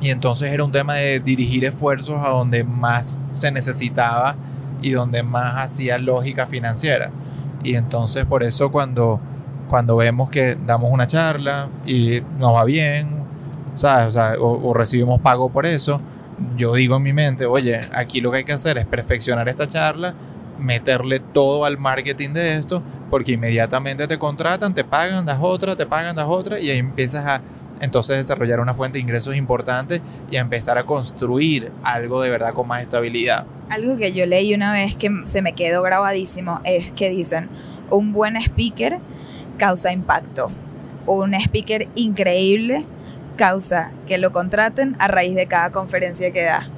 Y 0.00 0.10
entonces 0.10 0.52
era 0.52 0.64
un 0.64 0.72
tema 0.72 0.94
de 0.94 1.20
dirigir 1.20 1.64
esfuerzos 1.64 2.20
a 2.24 2.28
donde 2.28 2.64
más 2.64 3.18
se 3.30 3.50
necesitaba 3.50 4.36
y 4.82 4.90
donde 4.90 5.22
más 5.22 5.56
hacía 5.56 5.98
lógica 5.98 6.46
financiera. 6.46 7.10
Y 7.62 7.76
entonces 7.76 8.24
por 8.26 8.42
eso 8.42 8.70
cuando, 8.70 9.20
cuando 9.68 9.96
vemos 9.96 10.30
que 10.30 10.56
damos 10.66 10.90
una 10.90 11.06
charla 11.06 11.68
y 11.86 12.22
nos 12.38 12.54
va 12.54 12.64
bien, 12.64 13.24
O, 14.40 14.60
o 14.68 14.74
recibimos 14.74 15.20
pago 15.20 15.48
por 15.48 15.66
eso, 15.66 15.98
yo 16.56 16.74
digo 16.74 16.96
en 16.96 17.02
mi 17.02 17.12
mente, 17.12 17.46
oye, 17.46 17.80
aquí 17.92 18.20
lo 18.20 18.30
que 18.30 18.38
hay 18.38 18.44
que 18.44 18.52
hacer 18.52 18.78
es 18.78 18.86
perfeccionar 18.86 19.48
esta 19.48 19.66
charla, 19.66 20.14
meterle 20.58 21.20
todo 21.20 21.64
al 21.64 21.78
marketing 21.78 22.30
de 22.30 22.56
esto, 22.56 22.82
porque 23.10 23.32
inmediatamente 23.32 24.06
te 24.06 24.18
contratan, 24.18 24.74
te 24.74 24.84
pagan, 24.84 25.24
das 25.24 25.38
otra, 25.40 25.76
te 25.76 25.86
pagan, 25.86 26.16
das 26.16 26.28
otra, 26.28 26.60
y 26.60 26.70
ahí 26.70 26.78
empiezas 26.78 27.24
a 27.26 27.40
entonces 27.80 28.16
desarrollar 28.16 28.60
una 28.60 28.74
fuente 28.74 28.98
de 28.98 29.02
ingresos 29.02 29.36
importante 29.36 30.00
y 30.30 30.36
a 30.36 30.40
empezar 30.40 30.78
a 30.78 30.84
construir 30.84 31.70
algo 31.82 32.22
de 32.22 32.30
verdad 32.30 32.54
con 32.54 32.68
más 32.68 32.82
estabilidad. 32.82 33.44
Algo 33.68 33.96
que 33.96 34.12
yo 34.12 34.26
leí 34.26 34.54
una 34.54 34.72
vez 34.72 34.94
que 34.94 35.10
se 35.24 35.42
me 35.42 35.54
quedó 35.54 35.82
grabadísimo 35.82 36.60
es 36.64 36.92
que 36.92 37.10
dicen, 37.10 37.48
un 37.90 38.12
buen 38.12 38.36
speaker 38.36 38.98
causa 39.58 39.92
impacto. 39.92 40.50
Un 41.06 41.34
speaker 41.34 41.88
increíble 41.94 42.86
causa 43.36 43.90
que 44.06 44.18
lo 44.18 44.32
contraten 44.32 44.96
a 44.98 45.08
raíz 45.08 45.34
de 45.34 45.46
cada 45.46 45.70
conferencia 45.70 46.32
que 46.32 46.44
da. 46.44 46.68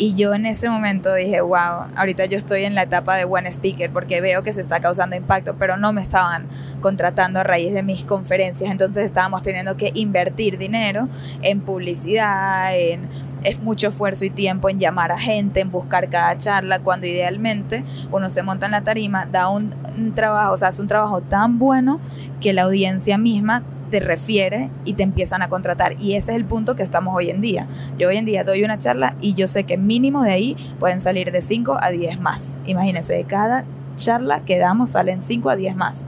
Y 0.00 0.14
yo 0.14 0.32
en 0.32 0.46
ese 0.46 0.70
momento 0.70 1.12
dije, 1.12 1.40
wow, 1.40 1.86
ahorita 1.96 2.26
yo 2.26 2.38
estoy 2.38 2.62
en 2.62 2.76
la 2.76 2.82
etapa 2.82 3.16
de 3.16 3.24
buen 3.24 3.46
speaker 3.46 3.90
porque 3.90 4.20
veo 4.20 4.44
que 4.44 4.52
se 4.52 4.60
está 4.60 4.78
causando 4.78 5.16
impacto, 5.16 5.56
pero 5.58 5.76
no 5.76 5.92
me 5.92 6.02
estaban 6.02 6.46
contratando 6.80 7.40
a 7.40 7.42
raíz 7.42 7.74
de 7.74 7.82
mis 7.82 8.04
conferencias, 8.04 8.70
entonces 8.70 9.04
estábamos 9.04 9.42
teniendo 9.42 9.76
que 9.76 9.90
invertir 9.94 10.56
dinero 10.56 11.08
en 11.42 11.60
publicidad, 11.60 12.76
en 12.76 13.08
es 13.42 13.60
mucho 13.60 13.88
esfuerzo 13.88 14.24
y 14.24 14.30
tiempo 14.30 14.68
en 14.68 14.78
llamar 14.78 15.12
a 15.12 15.18
gente, 15.18 15.60
en 15.60 15.70
buscar 15.70 16.08
cada 16.08 16.36
charla, 16.38 16.80
cuando 16.80 17.06
idealmente 17.06 17.84
uno 18.10 18.30
se 18.30 18.42
monta 18.42 18.66
en 18.66 18.72
la 18.72 18.82
tarima, 18.82 19.26
da 19.26 19.48
un, 19.48 19.74
un 19.96 20.14
trabajo, 20.14 20.52
o 20.52 20.56
sea, 20.56 20.68
hace 20.68 20.82
un 20.82 20.88
trabajo 20.88 21.20
tan 21.20 21.58
bueno 21.58 22.00
que 22.40 22.52
la 22.52 22.62
audiencia 22.62 23.18
misma 23.18 23.62
te 23.88 24.00
refiere 24.00 24.70
y 24.84 24.94
te 24.94 25.02
empiezan 25.02 25.42
a 25.42 25.48
contratar. 25.48 25.94
Y 26.00 26.14
ese 26.14 26.32
es 26.32 26.36
el 26.36 26.44
punto 26.44 26.76
que 26.76 26.82
estamos 26.82 27.14
hoy 27.16 27.30
en 27.30 27.40
día. 27.40 27.66
Yo 27.98 28.08
hoy 28.08 28.16
en 28.16 28.24
día 28.24 28.44
doy 28.44 28.64
una 28.64 28.78
charla 28.78 29.14
y 29.20 29.34
yo 29.34 29.48
sé 29.48 29.64
que 29.64 29.76
mínimo 29.76 30.22
de 30.22 30.32
ahí 30.32 30.56
pueden 30.78 31.00
salir 31.00 31.32
de 31.32 31.42
5 31.42 31.78
a 31.80 31.90
10 31.90 32.20
más. 32.20 32.58
Imagínense, 32.66 33.14
de 33.14 33.24
cada 33.24 33.64
charla 33.96 34.40
que 34.40 34.58
damos 34.58 34.90
salen 34.90 35.22
5 35.22 35.50
a 35.50 35.56
10 35.56 35.76
más. 35.76 36.04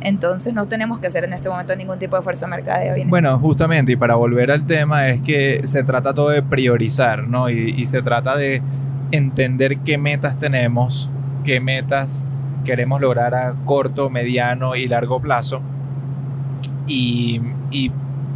Entonces 0.00 0.52
no 0.52 0.66
tenemos 0.66 0.98
que 0.98 1.06
hacer 1.06 1.24
en 1.24 1.32
este 1.32 1.48
momento 1.48 1.76
ningún 1.76 1.98
tipo 1.98 2.16
de 2.16 2.20
esfuerzo 2.20 2.46
de 2.46 2.50
mercadeo. 2.50 2.96
Bueno, 3.06 3.38
justamente, 3.38 3.92
y 3.92 3.96
para 3.96 4.16
volver 4.16 4.50
al 4.50 4.66
tema, 4.66 5.08
es 5.08 5.22
que 5.22 5.60
se 5.64 5.84
trata 5.84 6.12
todo 6.12 6.30
de 6.30 6.42
priorizar, 6.42 7.28
¿no? 7.28 7.48
Y, 7.48 7.70
y 7.76 7.86
se 7.86 8.02
trata 8.02 8.36
de 8.36 8.60
entender 9.12 9.78
qué 9.78 9.98
metas 9.98 10.38
tenemos, 10.38 11.08
qué 11.44 11.60
metas 11.60 12.26
queremos 12.64 13.00
lograr 13.00 13.34
a 13.34 13.54
corto, 13.64 14.10
mediano 14.10 14.74
y 14.74 14.88
largo 14.88 15.20
plazo 15.20 15.62
y, 16.86 17.40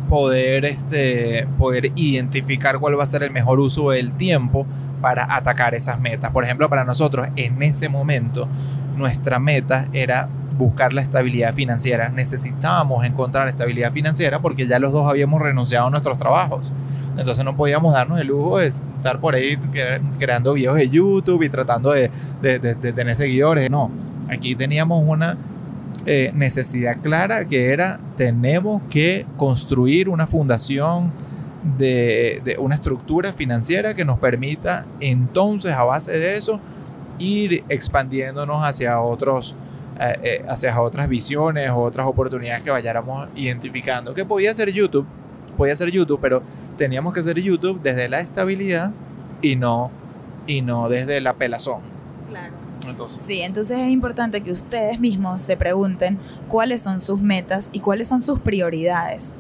poder, 0.08 0.64
este, 0.64 1.48
poder 1.58 1.90
identificar 1.96 2.78
cuál 2.78 2.98
va 2.98 3.02
a 3.02 3.06
ser 3.06 3.24
el 3.24 3.32
mejor 3.32 3.58
uso 3.58 3.90
del 3.90 4.12
tiempo 4.12 4.64
para 5.00 5.34
atacar 5.34 5.74
esas 5.74 6.00
metas. 6.00 6.30
Por 6.30 6.44
ejemplo, 6.44 6.68
para 6.68 6.84
nosotros 6.84 7.28
en 7.36 7.60
ese 7.62 7.88
momento 7.88 8.48
nuestra 8.96 9.38
meta 9.38 9.88
era 9.92 10.28
buscar 10.56 10.92
la 10.92 11.02
estabilidad 11.02 11.54
financiera. 11.54 12.08
Necesitábamos 12.08 13.04
encontrar 13.04 13.48
estabilidad 13.48 13.92
financiera 13.92 14.38
porque 14.38 14.66
ya 14.66 14.78
los 14.78 14.92
dos 14.92 15.08
habíamos 15.08 15.42
renunciado 15.42 15.88
a 15.88 15.90
nuestros 15.90 16.16
trabajos. 16.18 16.72
Entonces 17.18 17.44
no 17.44 17.56
podíamos 17.56 17.94
darnos 17.94 18.20
el 18.20 18.28
lujo 18.28 18.58
de 18.58 18.66
estar 18.66 19.20
por 19.20 19.34
ahí 19.34 19.58
creando 20.18 20.54
videos 20.54 20.76
de 20.76 20.88
YouTube 20.88 21.42
y 21.42 21.48
tratando 21.48 21.90
de, 21.90 22.10
de 22.40 22.58
tener 22.92 23.16
seguidores. 23.16 23.70
No, 23.70 23.90
aquí 24.28 24.54
teníamos 24.54 25.02
una 25.06 25.36
eh, 26.08 26.30
necesidad 26.34 26.98
clara 27.02 27.44
que 27.44 27.72
era 27.72 27.98
tenemos 28.16 28.80
que 28.88 29.26
construir 29.36 30.08
una 30.08 30.28
fundación 30.28 31.10
de, 31.76 32.56
una 32.60 32.76
estructura 32.76 33.32
financiera 33.32 33.92
que 33.92 34.04
nos 34.04 34.16
permita 34.20 34.86
entonces 35.00 35.72
a 35.72 35.82
base 35.82 36.12
de 36.12 36.36
eso 36.36 36.60
ir 37.18 37.64
expandiéndonos 37.68 38.64
hacia 38.64 39.00
otros 39.00 39.56
eh, 39.98 40.18
eh, 40.22 40.44
hacia 40.48 40.80
otras 40.80 41.08
visiones 41.08 41.70
otras 41.74 42.06
oportunidades 42.06 42.62
que 42.62 42.70
vayáramos 42.70 43.28
identificando 43.34 44.14
que 44.14 44.24
podía 44.24 44.54
ser 44.54 44.70
YouTube 44.70 45.06
podía 45.56 45.74
ser 45.74 45.90
YouTube 45.90 46.20
pero 46.22 46.40
teníamos 46.76 47.14
que 47.14 47.20
hacer 47.20 47.40
YouTube 47.40 47.80
desde 47.82 48.08
la 48.08 48.20
estabilidad 48.20 48.92
y 49.42 49.56
no 49.56 49.90
y 50.46 50.62
no 50.62 50.88
desde 50.88 51.20
la 51.20 51.32
pelazón. 51.32 51.80
Claro 52.28 52.65
entonces. 52.90 53.20
Sí, 53.22 53.40
entonces 53.40 53.78
es 53.78 53.90
importante 53.90 54.42
que 54.42 54.52
ustedes 54.52 55.00
mismos 55.00 55.40
se 55.40 55.56
pregunten 55.56 56.18
cuáles 56.48 56.82
son 56.82 57.00
sus 57.00 57.20
metas 57.20 57.70
y 57.72 57.80
cuáles 57.80 58.08
son 58.08 58.20
sus 58.20 58.40
prioridades. 58.40 59.34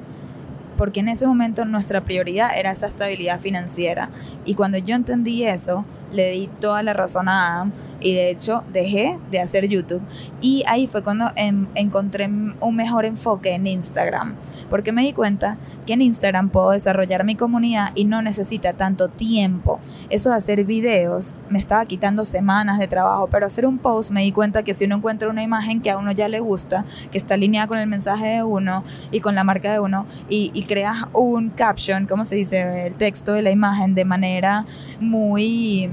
Porque 0.76 1.00
en 1.00 1.08
ese 1.08 1.26
momento 1.26 1.64
nuestra 1.64 2.02
prioridad 2.02 2.50
era 2.56 2.70
esa 2.70 2.86
estabilidad 2.86 3.40
financiera. 3.40 4.10
Y 4.44 4.54
cuando 4.54 4.76
yo 4.76 4.94
entendí 4.94 5.44
eso, 5.44 5.86
le 6.12 6.30
di 6.32 6.48
toda 6.60 6.82
la 6.82 6.92
razón 6.92 7.28
a 7.28 7.54
Adam 7.54 7.72
y 8.00 8.14
de 8.14 8.30
hecho 8.30 8.62
dejé 8.72 9.18
de 9.30 9.40
hacer 9.40 9.66
YouTube. 9.68 10.02
Y 10.40 10.64
ahí 10.66 10.86
fue 10.86 11.02
cuando 11.02 11.30
en, 11.34 11.68
encontré 11.74 12.26
un 12.26 12.76
mejor 12.76 13.06
enfoque 13.06 13.54
en 13.54 13.66
Instagram. 13.66 14.34
Porque 14.68 14.92
me 14.92 15.02
di 15.02 15.12
cuenta 15.12 15.56
que 15.86 15.94
en 15.94 16.02
Instagram 16.02 16.50
puedo 16.50 16.70
desarrollar 16.70 17.24
mi 17.24 17.36
comunidad 17.36 17.92
y 17.94 18.04
no 18.04 18.20
necesita 18.20 18.74
tanto 18.74 19.08
tiempo. 19.08 19.78
Eso 20.10 20.30
de 20.30 20.36
hacer 20.36 20.64
videos 20.64 21.34
me 21.48 21.58
estaba 21.58 21.86
quitando 21.86 22.24
semanas 22.24 22.78
de 22.78 22.88
trabajo, 22.88 23.28
pero 23.30 23.46
hacer 23.46 23.66
un 23.66 23.78
post 23.78 24.10
me 24.10 24.22
di 24.22 24.32
cuenta 24.32 24.62
que 24.62 24.74
si 24.74 24.84
uno 24.84 24.96
encuentra 24.96 25.30
una 25.30 25.42
imagen 25.42 25.80
que 25.80 25.90
a 25.90 25.98
uno 25.98 26.12
ya 26.12 26.28
le 26.28 26.40
gusta, 26.40 26.84
que 27.10 27.18
está 27.18 27.34
alineada 27.34 27.68
con 27.68 27.78
el 27.78 27.86
mensaje 27.86 28.26
de 28.26 28.42
uno 28.42 28.84
y 29.10 29.20
con 29.20 29.34
la 29.34 29.44
marca 29.44 29.72
de 29.72 29.80
uno, 29.80 30.06
y, 30.28 30.64
creas 30.66 31.04
un 31.12 31.50
caption, 31.50 32.06
¿cómo 32.06 32.24
se 32.24 32.34
dice? 32.34 32.88
El 32.88 32.94
texto 32.94 33.32
de 33.32 33.42
la 33.42 33.52
imagen 33.52 33.94
de 33.94 34.04
manera 34.04 34.66
muy 34.98 35.88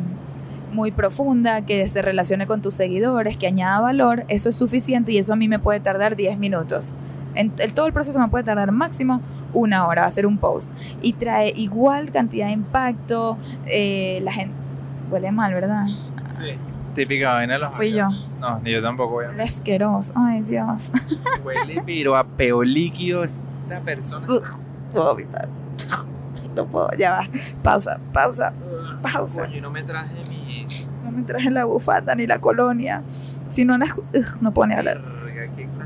muy 0.71 0.91
profunda, 0.91 1.61
que 1.61 1.87
se 1.87 2.01
relacione 2.01 2.47
con 2.47 2.63
tus 2.63 2.73
seguidores, 2.73 3.37
que 3.37 3.45
añada 3.45 3.79
valor, 3.79 4.25
eso 4.27 4.49
es 4.49 4.55
suficiente 4.55 5.11
y 5.11 5.19
eso 5.19 5.33
a 5.33 5.35
mí 5.35 5.47
me 5.47 5.59
puede 5.59 5.79
tardar 5.79 6.15
10 6.15 6.39
minutos. 6.39 6.95
El, 7.35 7.51
todo 7.73 7.87
el 7.87 7.93
proceso 7.93 8.19
me 8.19 8.27
puede 8.27 8.43
tardar 8.43 8.71
máximo 8.71 9.21
una 9.53 9.87
hora 9.87 10.05
hacer 10.05 10.25
un 10.25 10.37
post 10.37 10.69
y 11.01 11.13
trae 11.13 11.53
igual 11.55 12.11
cantidad 12.11 12.47
de 12.47 12.53
impacto. 12.53 13.37
Eh, 13.65 14.19
la 14.23 14.31
gente 14.31 14.53
huele 15.09 15.31
mal, 15.31 15.53
¿verdad? 15.53 15.85
Sí. 16.29 16.57
Típica 16.95 17.33
vaina 17.33 17.53
de 17.53 17.59
los 17.59 17.75
Fui 17.75 17.91
yo. 17.91 18.07
No, 18.39 18.59
ni 18.59 18.71
yo 18.71 18.81
tampoco. 18.81 19.13
Voy 19.13 19.25
a... 19.25 19.43
asqueroso. 19.43 20.13
Ay, 20.15 20.41
Dios. 20.41 20.91
Huele, 21.43 21.81
pero 21.85 22.15
a 22.15 22.23
peo 22.23 22.63
líquido 22.63 23.23
esta 23.23 23.79
persona. 23.83 24.27
puedo 24.91 25.13
evitar. 25.13 25.47
No 26.55 26.67
puedo, 26.67 26.89
ya 26.97 27.11
va. 27.11 27.29
Pausa, 27.63 27.99
pausa, 28.11 28.53
pausa. 29.01 29.45
Coño, 29.45 29.61
no 29.61 29.71
me 29.71 29.83
traje 29.83 30.15
mi. 30.29 30.67
No 31.03 31.11
me 31.11 31.23
traje 31.23 31.49
la 31.49 31.65
bufanda 31.65 32.13
ni 32.13 32.27
la 32.27 32.39
colonia. 32.39 33.01
Si 33.49 33.65
no, 33.65 33.77
no 34.41 34.53
puedo 34.53 34.67
ni 34.67 34.75
hablar. 34.75 35.12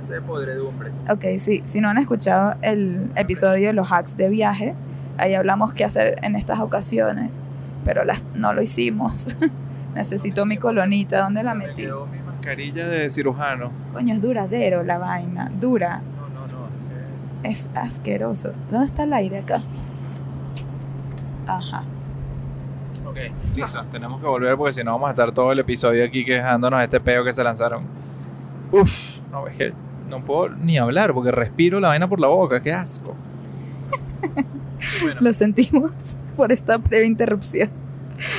¿Qué 0.07 0.13
clase 0.13 0.13
de 0.13 0.21
podredumbre? 0.21 0.91
Ok, 1.09 1.39
sí. 1.39 1.61
Si 1.65 1.81
no 1.81 1.89
han 1.89 1.97
escuchado 1.97 2.55
el 2.61 3.11
episodio 3.15 3.67
de 3.67 3.73
los 3.73 3.91
hacks 3.91 4.15
de 4.15 4.29
viaje, 4.29 4.73
ahí 5.17 5.33
hablamos 5.33 5.73
qué 5.73 5.83
hacer 5.83 6.19
en 6.23 6.35
estas 6.35 6.59
ocasiones, 6.59 7.35
pero 7.83 8.05
las, 8.05 8.23
no 8.33 8.53
lo 8.53 8.61
hicimos. 8.61 9.35
Necesito 9.95 10.45
mi 10.45 10.57
colonita, 10.57 11.21
¿dónde 11.21 11.43
la 11.43 11.53
metí? 11.55 11.81
Me 11.81 11.87
quedó 11.87 12.07
mi 12.07 12.19
mascarilla 12.19 12.87
de 12.87 13.09
cirujano. 13.09 13.71
Coño, 13.93 14.13
es 14.13 14.21
duradero 14.21 14.83
la 14.83 14.97
vaina, 14.97 15.51
dura. 15.59 16.01
No, 16.15 16.29
no, 16.29 16.47
no. 16.47 16.65
Eh... 17.43 17.51
Es 17.51 17.69
asqueroso. 17.75 18.53
¿Dónde 18.71 18.85
está 18.85 19.03
el 19.03 19.13
aire 19.13 19.39
acá? 19.39 19.61
Ajá. 21.47 21.83
Ok, 23.05 23.17
listo. 23.55 23.83
Tenemos 23.91 24.21
que 24.21 24.27
volver 24.27 24.55
porque 24.55 24.73
si 24.73 24.83
no 24.83 24.91
vamos 24.93 25.07
a 25.07 25.11
estar 25.11 25.31
todo 25.31 25.51
el 25.51 25.59
episodio 25.59 26.05
aquí 26.05 26.23
quejándonos 26.23 26.79
de 26.79 26.85
este 26.85 26.99
peo 26.99 27.23
que 27.25 27.33
se 27.33 27.43
lanzaron. 27.43 27.83
Uf, 28.71 29.17
no, 29.31 29.47
es 29.47 29.55
que 29.55 29.86
no 30.09 30.23
puedo 30.23 30.49
ni 30.49 30.77
hablar 30.77 31.13
porque 31.13 31.31
respiro 31.31 31.79
la 31.79 31.89
vaina 31.89 32.07
por 32.07 32.19
la 32.19 32.27
boca, 32.27 32.61
qué 32.61 32.73
asco. 32.73 33.15
bueno. 35.01 35.21
Lo 35.21 35.33
sentimos 35.33 35.91
por 36.35 36.51
esta 36.51 36.77
breve 36.77 37.05
interrupción. 37.05 37.69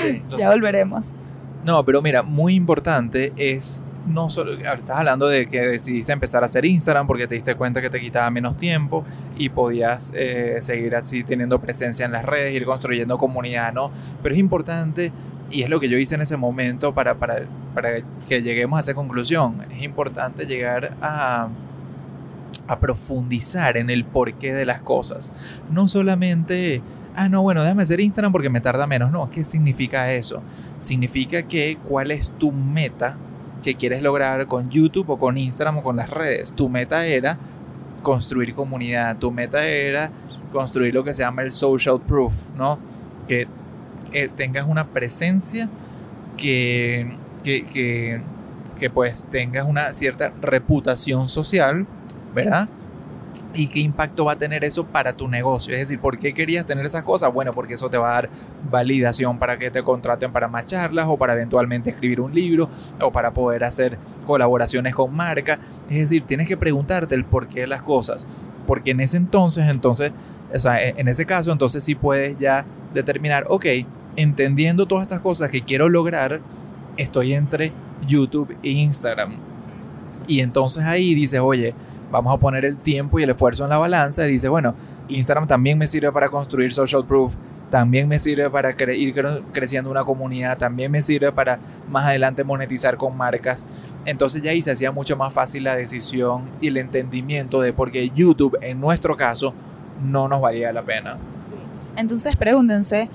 Sí, 0.02 0.22
ya 0.30 0.38
sé. 0.38 0.46
volveremos. 0.48 1.12
No, 1.64 1.84
pero 1.84 2.02
mira, 2.02 2.22
muy 2.22 2.54
importante 2.54 3.32
es 3.36 3.82
no 4.08 4.30
solo, 4.30 4.54
estás 4.54 4.98
hablando 4.98 5.28
de 5.28 5.46
que 5.46 5.60
decidiste 5.60 6.12
empezar 6.12 6.42
a 6.42 6.46
hacer 6.46 6.64
Instagram 6.64 7.06
porque 7.06 7.26
te 7.26 7.34
diste 7.34 7.54
cuenta 7.54 7.80
que 7.80 7.90
te 7.90 8.00
quitaba 8.00 8.30
menos 8.30 8.56
tiempo 8.56 9.04
y 9.36 9.50
podías 9.50 10.12
eh, 10.14 10.58
seguir 10.60 10.96
así 10.96 11.24
teniendo 11.24 11.60
presencia 11.60 12.06
en 12.06 12.12
las 12.12 12.24
redes, 12.24 12.54
ir 12.54 12.64
construyendo 12.64 13.18
comunidad, 13.18 13.72
¿no? 13.72 13.90
Pero 14.22 14.34
es 14.34 14.38
importante, 14.38 15.12
y 15.50 15.62
es 15.62 15.68
lo 15.68 15.80
que 15.80 15.88
yo 15.88 15.98
hice 15.98 16.14
en 16.14 16.22
ese 16.22 16.36
momento 16.36 16.94
para, 16.94 17.14
para, 17.14 17.42
para 17.74 18.00
que 18.26 18.42
lleguemos 18.42 18.76
a 18.76 18.80
esa 18.80 18.94
conclusión, 18.94 19.62
es 19.70 19.82
importante 19.82 20.44
llegar 20.46 20.96
a, 21.00 21.48
a 22.66 22.78
profundizar 22.78 23.76
en 23.76 23.90
el 23.90 24.04
porqué 24.04 24.52
de 24.52 24.66
las 24.66 24.80
cosas. 24.80 25.32
No 25.70 25.88
solamente 25.88 26.82
ah, 27.18 27.28
no, 27.28 27.42
bueno, 27.42 27.62
déjame 27.62 27.82
hacer 27.82 27.98
Instagram 27.98 28.30
porque 28.30 28.48
me 28.48 28.60
tarda 28.60 28.86
menos. 28.86 29.10
No, 29.10 29.28
¿qué 29.28 29.42
significa 29.42 30.12
eso? 30.12 30.40
Significa 30.78 31.42
que 31.42 31.76
cuál 31.82 32.12
es 32.12 32.30
tu 32.30 32.52
meta 32.52 33.16
que 33.62 33.74
quieres 33.74 34.02
lograr 34.02 34.46
con 34.46 34.70
YouTube 34.70 35.10
o 35.10 35.18
con 35.18 35.36
Instagram 35.36 35.78
o 35.78 35.82
con 35.82 35.96
las 35.96 36.08
redes. 36.08 36.52
Tu 36.52 36.68
meta 36.68 37.04
era 37.04 37.36
construir 38.02 38.54
comunidad, 38.54 39.16
tu 39.18 39.32
meta 39.32 39.66
era 39.66 40.10
construir 40.52 40.94
lo 40.94 41.02
que 41.02 41.12
se 41.12 41.22
llama 41.22 41.42
el 41.42 41.50
social 41.50 42.00
proof, 42.00 42.50
¿no? 42.56 42.78
Que 43.26 43.48
eh, 44.12 44.28
tengas 44.34 44.66
una 44.66 44.86
presencia 44.86 45.68
que, 46.36 47.16
que, 47.42 47.64
que, 47.64 48.20
que 48.78 48.90
pues 48.90 49.24
tengas 49.30 49.66
una 49.66 49.92
cierta 49.92 50.32
reputación 50.40 51.28
social, 51.28 51.86
¿verdad? 52.34 52.68
¿Y 53.54 53.68
qué 53.68 53.80
impacto 53.80 54.26
va 54.26 54.32
a 54.32 54.36
tener 54.36 54.62
eso 54.62 54.84
para 54.84 55.14
tu 55.14 55.26
negocio? 55.26 55.72
Es 55.72 55.80
decir, 55.80 55.98
¿por 55.98 56.18
qué 56.18 56.34
querías 56.34 56.66
tener 56.66 56.84
esas 56.84 57.02
cosas? 57.02 57.32
Bueno, 57.32 57.52
porque 57.52 57.74
eso 57.74 57.88
te 57.88 57.96
va 57.96 58.10
a 58.10 58.14
dar 58.14 58.30
validación 58.70 59.38
para 59.38 59.58
que 59.58 59.70
te 59.70 59.82
contraten 59.82 60.32
para 60.32 60.48
más 60.48 60.66
charlas 60.66 61.06
o 61.08 61.16
para 61.16 61.32
eventualmente 61.32 61.90
escribir 61.90 62.20
un 62.20 62.34
libro 62.34 62.68
o 63.02 63.10
para 63.10 63.32
poder 63.32 63.64
hacer 63.64 63.98
colaboraciones 64.26 64.94
con 64.94 65.14
marca. 65.14 65.58
Es 65.88 65.98
decir, 65.98 66.24
tienes 66.24 66.46
que 66.46 66.56
preguntarte 66.56 67.14
el 67.14 67.24
por 67.24 67.48
qué 67.48 67.60
de 67.60 67.66
las 67.68 67.82
cosas. 67.82 68.26
Porque 68.68 68.90
en 68.90 69.00
ese 69.00 69.16
entonces, 69.16 69.68
entonces, 69.70 70.12
o 70.54 70.58
sea, 70.58 70.86
en 70.86 71.08
ese 71.08 71.24
caso, 71.24 71.50
entonces 71.50 71.82
sí 71.82 71.94
puedes 71.94 72.38
ya 72.38 72.66
determinar, 72.92 73.46
ok, 73.48 73.64
entendiendo 74.14 74.84
todas 74.86 75.02
estas 75.02 75.20
cosas 75.20 75.50
que 75.50 75.62
quiero 75.62 75.88
lograr, 75.88 76.40
estoy 76.98 77.32
entre 77.32 77.72
YouTube 78.06 78.54
e 78.62 78.68
Instagram. 78.68 79.36
Y 80.26 80.40
entonces 80.40 80.84
ahí 80.84 81.14
dices, 81.14 81.40
oye, 81.40 81.74
vamos 82.10 82.34
a 82.34 82.36
poner 82.36 82.66
el 82.66 82.76
tiempo 82.76 83.18
y 83.18 83.22
el 83.22 83.30
esfuerzo 83.30 83.64
en 83.64 83.70
la 83.70 83.78
balanza 83.78 84.28
y 84.28 84.32
dice, 84.32 84.50
bueno, 84.50 84.74
Instagram 85.08 85.46
también 85.46 85.78
me 85.78 85.86
sirve 85.88 86.12
para 86.12 86.28
construir 86.28 86.74
social 86.74 87.06
proof, 87.06 87.36
también 87.70 88.08
me 88.08 88.18
sirve 88.18 88.48
para 88.50 88.70
ir 88.94 89.14
creciendo 89.52 89.90
una 89.90 90.04
comunidad, 90.04 90.56
también 90.56 90.90
me 90.90 91.02
sirve 91.02 91.32
para 91.32 91.58
más 91.88 92.06
adelante 92.06 92.44
monetizar 92.44 92.96
con 92.96 93.16
marcas. 93.16 93.66
Entonces 94.04 94.40
ya 94.42 94.50
ahí 94.50 94.62
se 94.62 94.70
hacía 94.70 94.90
mucho 94.90 95.16
más 95.16 95.32
fácil 95.32 95.64
la 95.64 95.76
decisión 95.76 96.44
y 96.60 96.68
el 96.68 96.78
entendimiento 96.78 97.60
de 97.60 97.72
por 97.72 97.90
qué 97.90 98.10
YouTube 98.10 98.56
en 98.62 98.80
nuestro 98.80 99.16
caso 99.16 99.54
no 100.02 100.28
nos 100.28 100.40
valía 100.40 100.72
la 100.72 100.82
pena. 100.82 101.18
Entonces 101.96 102.36
pregúntense 102.36 103.10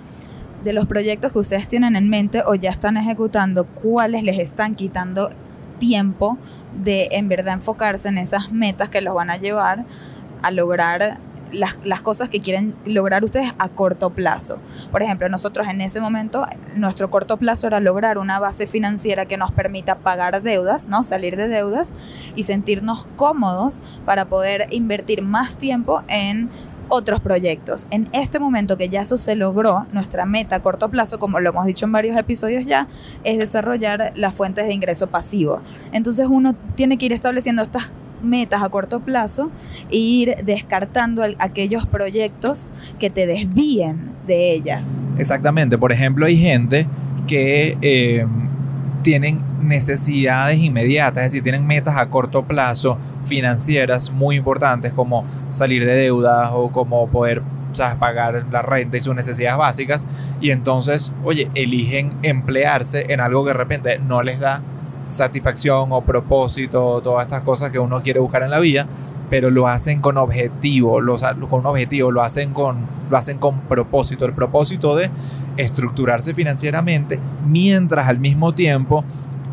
de 0.63 0.73
los 0.73 0.85
proyectos 0.85 1.31
que 1.31 1.39
ustedes 1.39 1.67
tienen 1.67 1.95
en 1.95 2.09
mente 2.09 2.43
o 2.45 2.55
ya 2.55 2.69
están 2.69 2.97
ejecutando, 2.97 3.65
cuáles 3.65 4.23
les 4.23 4.39
están 4.39 4.75
quitando 4.75 5.29
tiempo 5.79 6.37
de 6.83 7.09
en 7.11 7.27
verdad 7.27 7.55
enfocarse 7.55 8.09
en 8.09 8.17
esas 8.17 8.51
metas 8.51 8.89
que 8.89 9.01
los 9.01 9.13
van 9.13 9.29
a 9.29 9.37
llevar 9.37 9.85
a 10.41 10.51
lograr 10.51 11.17
las, 11.53 12.01
cosas 12.01 12.29
que 12.29 12.39
quieren 12.39 12.75
lograr 12.85 13.23
ustedes 13.23 13.53
a 13.57 13.69
corto 13.69 14.09
plazo. 14.09 14.57
Por 14.91 15.03
ejemplo, 15.03 15.29
nosotros 15.29 15.67
en 15.67 15.81
ese 15.81 16.01
momento, 16.01 16.45
nuestro 16.75 17.09
corto 17.09 17.37
plazo 17.37 17.67
era 17.67 17.79
lograr 17.79 18.17
una 18.17 18.39
base 18.39 18.67
financiera 18.67 19.25
que 19.25 19.37
nos 19.37 19.51
permita 19.51 19.99
pagar 19.99 20.41
deudas, 20.41 20.87
¿no? 20.87 21.03
Salir 21.03 21.37
de 21.37 21.47
deudas 21.47 21.93
y 22.35 22.43
sentirnos 22.43 23.07
cómodos 23.15 23.79
para 24.05 24.25
poder 24.25 24.67
invertir 24.71 25.21
más 25.21 25.57
tiempo 25.57 26.03
en 26.07 26.49
otros 26.89 27.19
proyectos. 27.21 27.87
En 27.91 28.09
este 28.11 28.39
momento 28.39 28.77
que 28.77 28.89
ya 28.89 29.01
eso 29.01 29.17
se 29.17 29.35
logró, 29.35 29.85
nuestra 29.93 30.25
meta 30.25 30.57
a 30.57 30.61
corto 30.61 30.89
plazo, 30.89 31.19
como 31.19 31.39
lo 31.39 31.49
hemos 31.49 31.65
dicho 31.65 31.85
en 31.85 31.91
varios 31.91 32.17
episodios 32.17 32.65
ya, 32.65 32.87
es 33.23 33.37
desarrollar 33.37 34.11
las 34.15 34.35
fuentes 34.35 34.67
de 34.67 34.73
ingreso 34.73 35.07
pasivo. 35.07 35.61
Entonces 35.91 36.27
uno 36.29 36.55
tiene 36.75 36.97
que 36.97 37.05
ir 37.05 37.13
estableciendo 37.13 37.61
estas 37.63 37.91
metas 38.23 38.63
a 38.63 38.69
corto 38.69 38.99
plazo 38.99 39.51
e 39.91 39.97
ir 39.97 40.35
descartando 40.43 41.23
aquellos 41.39 41.85
proyectos 41.85 42.69
que 42.99 43.09
te 43.09 43.27
desvíen 43.27 44.11
de 44.25 44.53
ellas. 44.53 45.05
Exactamente, 45.17 45.77
por 45.77 45.91
ejemplo, 45.91 46.25
hay 46.25 46.37
gente 46.37 46.87
que 47.27 47.77
eh, 47.81 48.25
tienen 49.01 49.41
necesidades 49.61 50.59
inmediatas, 50.59 51.25
es 51.25 51.31
decir, 51.31 51.43
tienen 51.43 51.67
metas 51.67 51.97
a 51.97 52.09
corto 52.09 52.43
plazo 52.43 52.97
financieras 53.25 54.11
muy 54.11 54.35
importantes 54.35 54.91
como 54.91 55.25
salir 55.49 55.85
de 55.85 55.93
deudas 55.93 56.49
o 56.53 56.71
como 56.71 57.07
poder 57.07 57.41
pagar 57.99 58.45
la 58.51 58.61
renta 58.61 58.97
y 58.97 59.01
sus 59.01 59.15
necesidades 59.15 59.57
básicas 59.57 60.07
y 60.39 60.51
entonces, 60.51 61.11
oye, 61.23 61.49
eligen 61.55 62.13
emplearse 62.21 63.11
en 63.11 63.19
algo 63.19 63.43
que 63.43 63.49
de 63.49 63.57
repente 63.57 63.99
no 63.99 64.21
les 64.21 64.39
da 64.39 64.61
satisfacción 65.05 65.91
o 65.91 66.01
propósito, 66.01 67.01
todas 67.01 67.23
estas 67.23 67.43
cosas 67.43 67.71
que 67.71 67.79
uno 67.79 68.01
quiere 68.01 68.19
buscar 68.19 68.43
en 68.43 68.51
la 68.51 68.59
vida, 68.59 68.87
pero 69.29 69.49
lo 69.49 69.67
hacen 69.67 69.99
con 69.99 70.17
objetivo, 70.17 70.99
con 71.49 71.59
un 71.61 71.65
objetivo, 71.65 72.11
lo 72.11 72.21
hacen 72.21 72.53
con, 72.53 72.77
lo 73.09 73.17
hacen 73.17 73.37
con 73.37 73.61
propósito, 73.61 74.25
el 74.25 74.33
propósito 74.33 74.95
de 74.95 75.09
estructurarse 75.57 76.33
financieramente 76.33 77.19
mientras 77.45 78.07
al 78.07 78.19
mismo 78.19 78.53
tiempo 78.53 79.03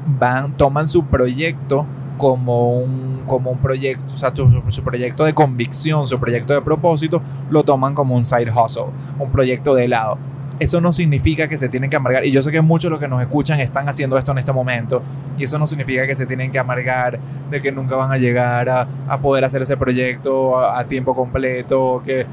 van, 0.07 0.53
toman 0.57 0.87
su 0.87 1.05
proyecto 1.05 1.87
como 2.21 2.75
un, 2.75 3.23
como 3.27 3.51
un 3.51 3.59
proyecto, 3.59 4.13
o 4.13 4.19
sea, 4.19 4.35
su, 4.37 4.83
proyecto 4.83 5.25
de 5.25 5.33
convicción, 5.33 6.07
su 6.07 6.21
proyecto 6.21 6.53
de 6.53 6.61
propósito, 6.61 7.23
lo 7.49 7.63
toman 7.63 7.95
como 7.95 8.15
un 8.15 8.27
side 8.27 8.53
hustle, 8.53 8.89
un 9.19 9.31
proyecto 9.31 9.75
de 9.75 9.89
lado. 9.89 10.19
Eso 10.61 10.81
no 10.81 10.93
significa 10.93 11.49
que 11.49 11.59
se 11.59 11.69
tienen 11.69 11.91
que 11.91 11.97
amargar, 11.97 12.25
y 12.25 12.31
yo 12.31 12.43
sé 12.43 12.53
que 12.53 12.61
muchos 12.61 12.85
de 12.85 12.91
los 12.91 13.01
que 13.01 13.09
nos 13.09 13.21
escuchan 13.21 13.59
están 13.61 13.89
haciendo 13.89 14.17
esto 14.17 14.31
en 14.31 14.39
este 14.39 14.53
momento, 14.53 15.03
y 15.37 15.45
eso 15.45 15.59
no 15.59 15.67
significa 15.67 16.07
que 16.07 16.15
se 16.15 16.27
tienen 16.27 16.53
que 16.53 16.59
amargar, 16.59 17.19
de 17.51 17.61
que 17.61 17.73
nunca 17.73 17.97
van 17.97 18.13
a 18.13 18.19
llegar 18.19 18.69
a, 18.69 18.87
a 19.09 19.19
poder 19.19 19.45
hacer 19.45 19.63
ese 19.63 19.77
proyecto 19.77 20.61
a, 20.61 20.85
tiempo 20.85 21.15
completo, 21.15 22.03
que 22.05 22.27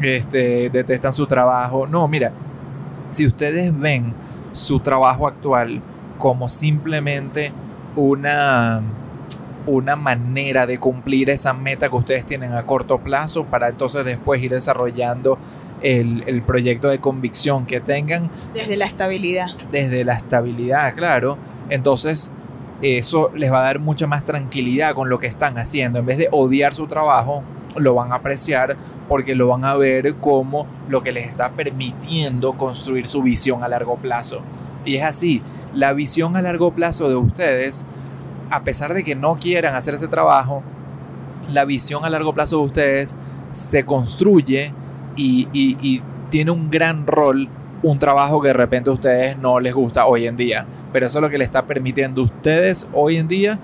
este, 0.00 0.70
detestan 0.70 1.12
su 1.12 1.26
trabajo. 1.26 1.86
No, 1.86 2.08
mira, 2.08 2.32
si 3.10 3.26
ustedes 3.26 3.76
ven 3.78 4.14
su 4.52 4.80
trabajo 4.80 5.26
actual 5.26 5.80
como 6.18 6.48
simplemente 6.48 7.52
una 7.96 8.82
una 9.66 9.96
manera 9.96 10.66
de 10.66 10.78
cumplir 10.78 11.30
esa 11.30 11.52
meta 11.52 11.88
que 11.88 11.94
ustedes 11.94 12.26
tienen 12.26 12.52
a 12.52 12.64
corto 12.64 12.98
plazo 12.98 13.44
para 13.44 13.68
entonces 13.68 14.04
después 14.04 14.42
ir 14.42 14.50
desarrollando 14.50 15.38
el, 15.82 16.42
proyecto 16.42 16.88
de 16.88 16.98
convicción 16.98 17.66
que 17.66 17.80
tengan. 17.80 18.30
Desde 18.54 18.76
la 18.76 18.84
estabilidad. 18.84 19.46
Desde 19.70 20.04
la 20.04 20.14
estabilidad, 20.14 20.94
claro. 20.94 21.38
Entonces, 21.68 22.30
eso 22.80 23.30
les 23.34 23.52
va 23.52 23.60
a 23.60 23.64
dar 23.64 23.78
mucha 23.78 24.06
más 24.06 24.24
tranquilidad 24.24 24.94
con 24.94 25.08
lo 25.08 25.18
que 25.18 25.26
están 25.26 25.58
haciendo. 25.58 25.98
En 25.98 26.06
vez 26.06 26.18
de 26.18 26.28
odiar 26.30 26.74
su 26.74 26.86
trabajo, 26.86 27.42
lo 27.76 27.94
van 27.94 28.12
a 28.12 28.16
apreciar 28.16 28.76
porque 29.08 29.34
lo 29.34 29.48
van 29.48 29.64
a 29.64 29.74
ver 29.74 30.14
como 30.16 30.66
lo 30.88 31.02
que 31.02 31.12
les 31.12 31.26
está 31.26 31.50
permitiendo 31.50 32.54
construir 32.54 33.08
su 33.08 33.22
visión 33.22 33.62
a 33.62 33.68
largo 33.68 33.96
plazo. 33.96 34.40
Y 34.84 34.96
es 34.96 35.04
así, 35.04 35.42
la 35.74 35.92
visión 35.92 36.36
a 36.36 36.42
largo 36.42 36.72
plazo 36.72 37.08
de 37.08 37.16
ustedes 37.16 37.86
a 38.52 38.64
pesar 38.64 38.92
de 38.92 39.02
que 39.02 39.14
no 39.14 39.36
quieran 39.36 39.74
hacer 39.74 39.94
ese 39.94 40.08
trabajo, 40.08 40.62
la 41.48 41.64
visión 41.64 42.04
a 42.04 42.10
largo 42.10 42.34
plazo 42.34 42.58
de 42.58 42.64
ustedes 42.64 43.16
se 43.50 43.84
construye 43.84 44.74
y, 45.16 46.02
tiene 46.30 46.50
un 46.50 46.70
gran 46.70 47.06
rol 47.06 47.46
un 47.82 47.98
trabajo 47.98 48.40
que 48.40 48.48
de 48.48 48.54
repente 48.54 48.88
a 48.88 48.94
ustedes 48.94 49.36
no 49.36 49.60
les 49.60 49.74
gusta 49.74 50.06
hoy 50.06 50.26
en 50.26 50.36
día. 50.36 50.64
Pero 50.92 51.06
eso 51.06 51.18
es 51.18 51.22
lo 51.22 51.28
que 51.28 51.36
le 51.36 51.44
está 51.44 51.66
permitiendo 51.66 52.22
a 52.22 52.24
ustedes 52.24 52.88
hoy 52.94 53.16
en 53.16 53.28
día 53.28 53.58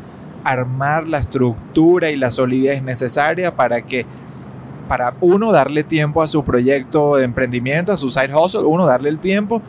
armar 0.44 1.06
la 1.06 1.18
estructura 1.18 2.10
y 2.10 2.16
la 2.16 2.30
solidez 2.30 2.82
necesaria 2.82 3.54
para 3.54 3.80
que, 3.82 4.04
para 4.86 5.14
uno, 5.20 5.50
darle 5.50 5.82
tiempo 5.82 6.22
a 6.22 6.26
su 6.26 6.44
proyecto 6.44 7.16
de 7.16 7.24
emprendimiento, 7.24 7.92
a 7.92 7.96
su 7.96 8.10
side 8.10 8.34
hustle, 8.34 8.64
uno, 8.64 8.84
darle 8.84 9.08
el 9.08 9.18
tiempo 9.18 9.62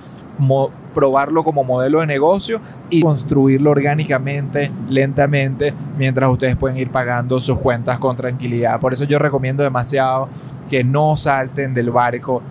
probarlo 0.94 1.44
como 1.44 1.64
modelo 1.64 2.00
de 2.00 2.08
negocio 2.08 2.62
y 2.90 3.02
construirlo 3.02 3.72
orgánicamente, 3.72 4.72
lentamente, 4.88 5.74
mientras 5.98 6.30
ustedes 6.30 6.56
pueden 6.56 6.78
ir 6.78 6.90
pagando 6.90 7.40
sus 7.40 7.60
cuentas 7.60 7.98
con 7.98 8.16
tranquilidad. 8.16 8.80
Por 8.80 8.94
eso 8.94 9.04
yo 9.04 9.20
recomiendo 9.20 9.64
demasiado 9.64 10.30
que 10.70 10.84
no 10.84 11.16
salten 11.16 11.74
del 11.74 11.90
barco 11.90 12.42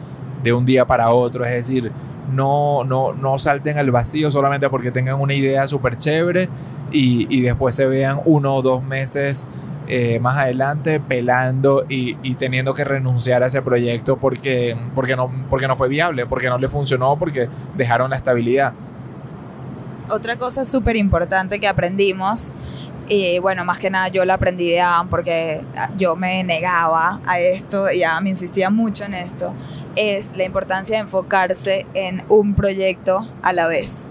de 0.42 0.52
un 0.52 0.66
día 0.66 0.86
para 0.86 1.10
otro, 1.10 1.44
es 1.44 1.52
decir, 1.52 1.90
no, 2.32 2.84
no, 2.84 3.12
no 3.12 3.38
salten 3.38 3.78
al 3.78 3.90
vacío 3.90 4.30
solamente 4.30 4.68
porque 4.68 4.90
tengan 4.90 5.20
una 5.20 5.34
idea 5.34 5.66
súper 5.66 5.96
chévere 5.96 6.48
y, 6.90 7.26
y 7.34 7.40
después 7.40 7.74
se 7.74 7.86
vean 7.86 8.20
uno 8.24 8.56
o 8.56 8.62
dos 8.62 8.82
meses 8.82 9.48
eh, 9.90 10.20
más 10.20 10.36
adelante 10.36 11.00
pelando 11.00 11.86
y, 11.88 12.12
teniendo 12.34 12.74
que 12.74 12.84
renunciar 12.84 13.42
a 13.42 13.46
ese 13.46 13.62
proyecto 13.62 14.18
porque, 14.18 14.76
porque, 14.94 15.16
no, 15.16 15.32
porque 15.48 15.66
no 15.66 15.76
fue 15.76 15.88
viable, 15.88 16.26
porque 16.26 16.50
no 16.50 16.58
le 16.58 16.68
funcionó, 16.68 17.18
porque 17.18 17.48
dejaron 17.74 18.10
la 18.10 18.16
estabilidad. 18.16 18.74
Otra 20.10 20.36
cosa 20.36 20.66
súper 20.66 20.96
importante 20.96 21.58
que 21.58 21.66
aprendimos, 21.66 22.52
y 23.08 23.38
bueno, 23.38 23.64
más 23.64 23.78
que 23.78 23.90
nada 23.90 24.08
yo 24.08 24.24
la 24.24 24.34
aprendí 24.34 24.70
de 24.70 24.80
Adam 24.80 25.08
porque 25.08 25.62
yo 25.96 26.16
me 26.16 26.44
negaba 26.44 27.20
a 27.26 27.40
esto 27.40 27.90
y 27.90 28.02
Adam 28.02 28.26
insistía 28.26 28.70
mucho 28.70 29.04
en 29.04 29.14
esto, 29.14 29.52
es 29.96 30.30
la 30.36 30.44
importancia 30.44 30.96
de 30.96 31.02
enfocarse 31.02 31.86
en 31.94 32.22
un 32.28 32.54
proyecto 32.54 33.28
a 33.42 33.52
la 33.52 33.66
vez. 33.66 34.06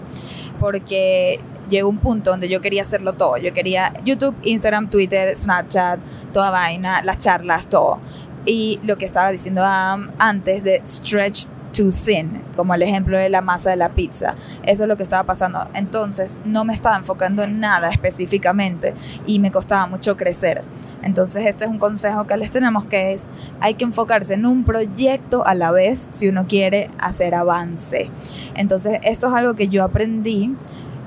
Porque 0.58 1.40
llegó 1.70 1.88
un 1.88 1.98
punto 1.98 2.30
donde 2.30 2.48
yo 2.48 2.60
quería 2.60 2.82
hacerlo 2.82 3.12
todo. 3.12 3.36
Yo 3.36 3.52
quería 3.52 3.92
YouTube, 4.04 4.34
Instagram, 4.42 4.90
Twitter, 4.90 5.36
Snapchat, 5.36 6.00
toda 6.32 6.50
vaina, 6.50 7.02
las 7.02 7.18
charlas, 7.18 7.68
todo. 7.68 7.98
Y 8.44 8.80
lo 8.82 8.96
que 8.96 9.04
estaba 9.04 9.30
diciendo 9.30 9.62
antes 9.64 10.64
de 10.64 10.82
stretch 10.86 11.46
too 11.72 11.90
thin, 11.90 12.42
como 12.56 12.74
el 12.74 12.82
ejemplo 12.82 13.18
de 13.18 13.28
la 13.28 13.40
masa 13.40 13.70
de 13.70 13.76
la 13.76 13.90
pizza. 13.90 14.34
Eso 14.62 14.84
es 14.84 14.88
lo 14.88 14.96
que 14.96 15.02
estaba 15.02 15.24
pasando. 15.24 15.68
Entonces 15.74 16.38
no 16.44 16.64
me 16.64 16.74
estaba 16.74 16.96
enfocando 16.96 17.42
en 17.42 17.60
nada 17.60 17.90
específicamente 17.90 18.94
y 19.26 19.38
me 19.38 19.50
costaba 19.50 19.86
mucho 19.86 20.16
crecer. 20.16 20.62
Entonces 21.02 21.46
este 21.46 21.64
es 21.64 21.70
un 21.70 21.78
consejo 21.78 22.26
que 22.26 22.36
les 22.36 22.50
tenemos 22.50 22.84
que 22.84 23.12
es, 23.12 23.24
hay 23.60 23.74
que 23.74 23.84
enfocarse 23.84 24.34
en 24.34 24.46
un 24.46 24.64
proyecto 24.64 25.46
a 25.46 25.54
la 25.54 25.70
vez 25.70 26.08
si 26.12 26.28
uno 26.28 26.46
quiere 26.46 26.90
hacer 26.98 27.34
avance. 27.34 28.10
Entonces 28.54 29.00
esto 29.04 29.28
es 29.28 29.34
algo 29.34 29.54
que 29.54 29.68
yo 29.68 29.84
aprendí 29.84 30.54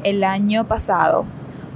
el 0.04 0.24
año 0.24 0.65
pasado 0.67 1.26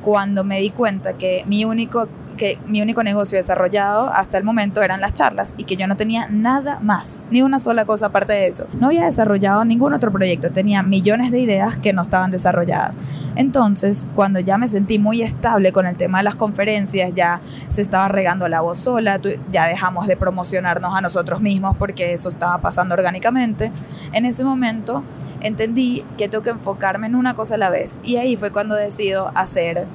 cuando 0.01 0.43
me 0.43 0.61
di 0.61 0.69
cuenta 0.69 1.13
que 1.13 1.43
mi 1.47 1.65
único 1.65 2.07
que 2.35 2.59
mi 2.65 2.81
único 2.81 3.03
negocio 3.03 3.37
desarrollado 3.37 4.09
hasta 4.09 4.37
el 4.37 4.43
momento 4.43 4.81
eran 4.81 5.01
las 5.01 5.13
charlas 5.13 5.53
y 5.57 5.63
que 5.63 5.75
yo 5.75 5.87
no 5.87 5.97
tenía 5.97 6.27
nada 6.29 6.79
más, 6.79 7.21
ni 7.31 7.41
una 7.41 7.59
sola 7.59 7.85
cosa 7.85 8.07
aparte 8.07 8.33
de 8.33 8.47
eso. 8.47 8.67
No 8.79 8.87
había 8.87 9.05
desarrollado 9.05 9.65
ningún 9.65 9.93
otro 9.93 10.11
proyecto, 10.11 10.51
tenía 10.51 10.83
millones 10.83 11.31
de 11.31 11.39
ideas 11.39 11.77
que 11.77 11.93
no 11.93 12.01
estaban 12.01 12.31
desarrolladas. 12.31 12.95
Entonces, 13.35 14.07
cuando 14.15 14.39
ya 14.39 14.57
me 14.57 14.67
sentí 14.67 14.97
muy 14.97 15.21
estable 15.21 15.73
con 15.73 15.85
el 15.85 15.97
tema 15.97 16.19
de 16.19 16.23
las 16.23 16.35
conferencias, 16.35 17.11
ya 17.13 17.41
se 17.69 17.81
estaba 17.81 18.07
regando 18.07 18.47
la 18.47 18.61
voz 18.61 18.79
sola, 18.79 19.19
ya 19.51 19.67
dejamos 19.67 20.07
de 20.07 20.15
promocionarnos 20.15 20.95
a 20.95 21.01
nosotros 21.01 21.41
mismos 21.41 21.75
porque 21.77 22.13
eso 22.13 22.29
estaba 22.29 22.59
pasando 22.59 22.95
orgánicamente, 22.95 23.71
en 24.13 24.25
ese 24.25 24.45
momento 24.45 25.03
entendí 25.41 26.03
que 26.17 26.29
tengo 26.29 26.43
que 26.43 26.49
enfocarme 26.51 27.07
en 27.07 27.15
una 27.15 27.33
cosa 27.33 27.55
a 27.55 27.57
la 27.57 27.69
vez. 27.69 27.97
Y 28.03 28.17
ahí 28.17 28.37
fue 28.37 28.51
cuando 28.51 28.75
decido 28.75 29.31
hacer 29.35 29.85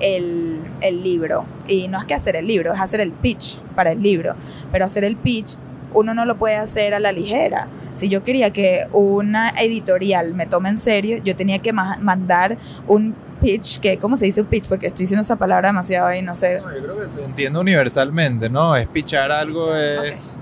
el, 0.00 0.60
el, 0.80 1.02
libro. 1.02 1.44
Y 1.66 1.88
no 1.88 1.98
es 1.98 2.04
que 2.04 2.14
hacer 2.14 2.36
el 2.36 2.46
libro, 2.46 2.72
es 2.72 2.80
hacer 2.80 3.00
el 3.00 3.12
pitch 3.12 3.58
para 3.74 3.92
el 3.92 4.02
libro. 4.02 4.34
Pero 4.72 4.84
hacer 4.84 5.04
el 5.04 5.16
pitch 5.16 5.56
uno 5.94 6.14
no 6.14 6.24
lo 6.24 6.36
puede 6.36 6.56
hacer 6.56 6.94
a 6.94 7.00
la 7.00 7.12
ligera. 7.12 7.68
Si 7.92 8.08
yo 8.08 8.22
quería 8.22 8.52
que 8.52 8.86
una 8.92 9.50
editorial 9.50 10.34
me 10.34 10.46
tome 10.46 10.68
en 10.68 10.78
serio, 10.78 11.20
yo 11.24 11.34
tenía 11.34 11.58
que 11.60 11.72
mandar 11.72 12.56
un 12.86 13.14
pitch, 13.40 13.80
que, 13.80 13.98
¿cómo 13.98 14.16
se 14.16 14.26
dice 14.26 14.40
un 14.40 14.46
pitch? 14.46 14.66
Porque 14.66 14.88
estoy 14.88 15.04
diciendo 15.04 15.22
esa 15.22 15.36
palabra 15.36 15.68
demasiado 15.68 16.12
y 16.12 16.22
no 16.22 16.36
sé. 16.36 16.60
yo 16.60 16.82
creo 16.82 17.00
que 17.00 17.08
se 17.08 17.24
entiende 17.24 17.58
universalmente, 17.58 18.48
¿no? 18.48 18.76
Es 18.76 18.86
pitchar 18.88 19.32
algo, 19.32 19.74
es... 19.74 20.38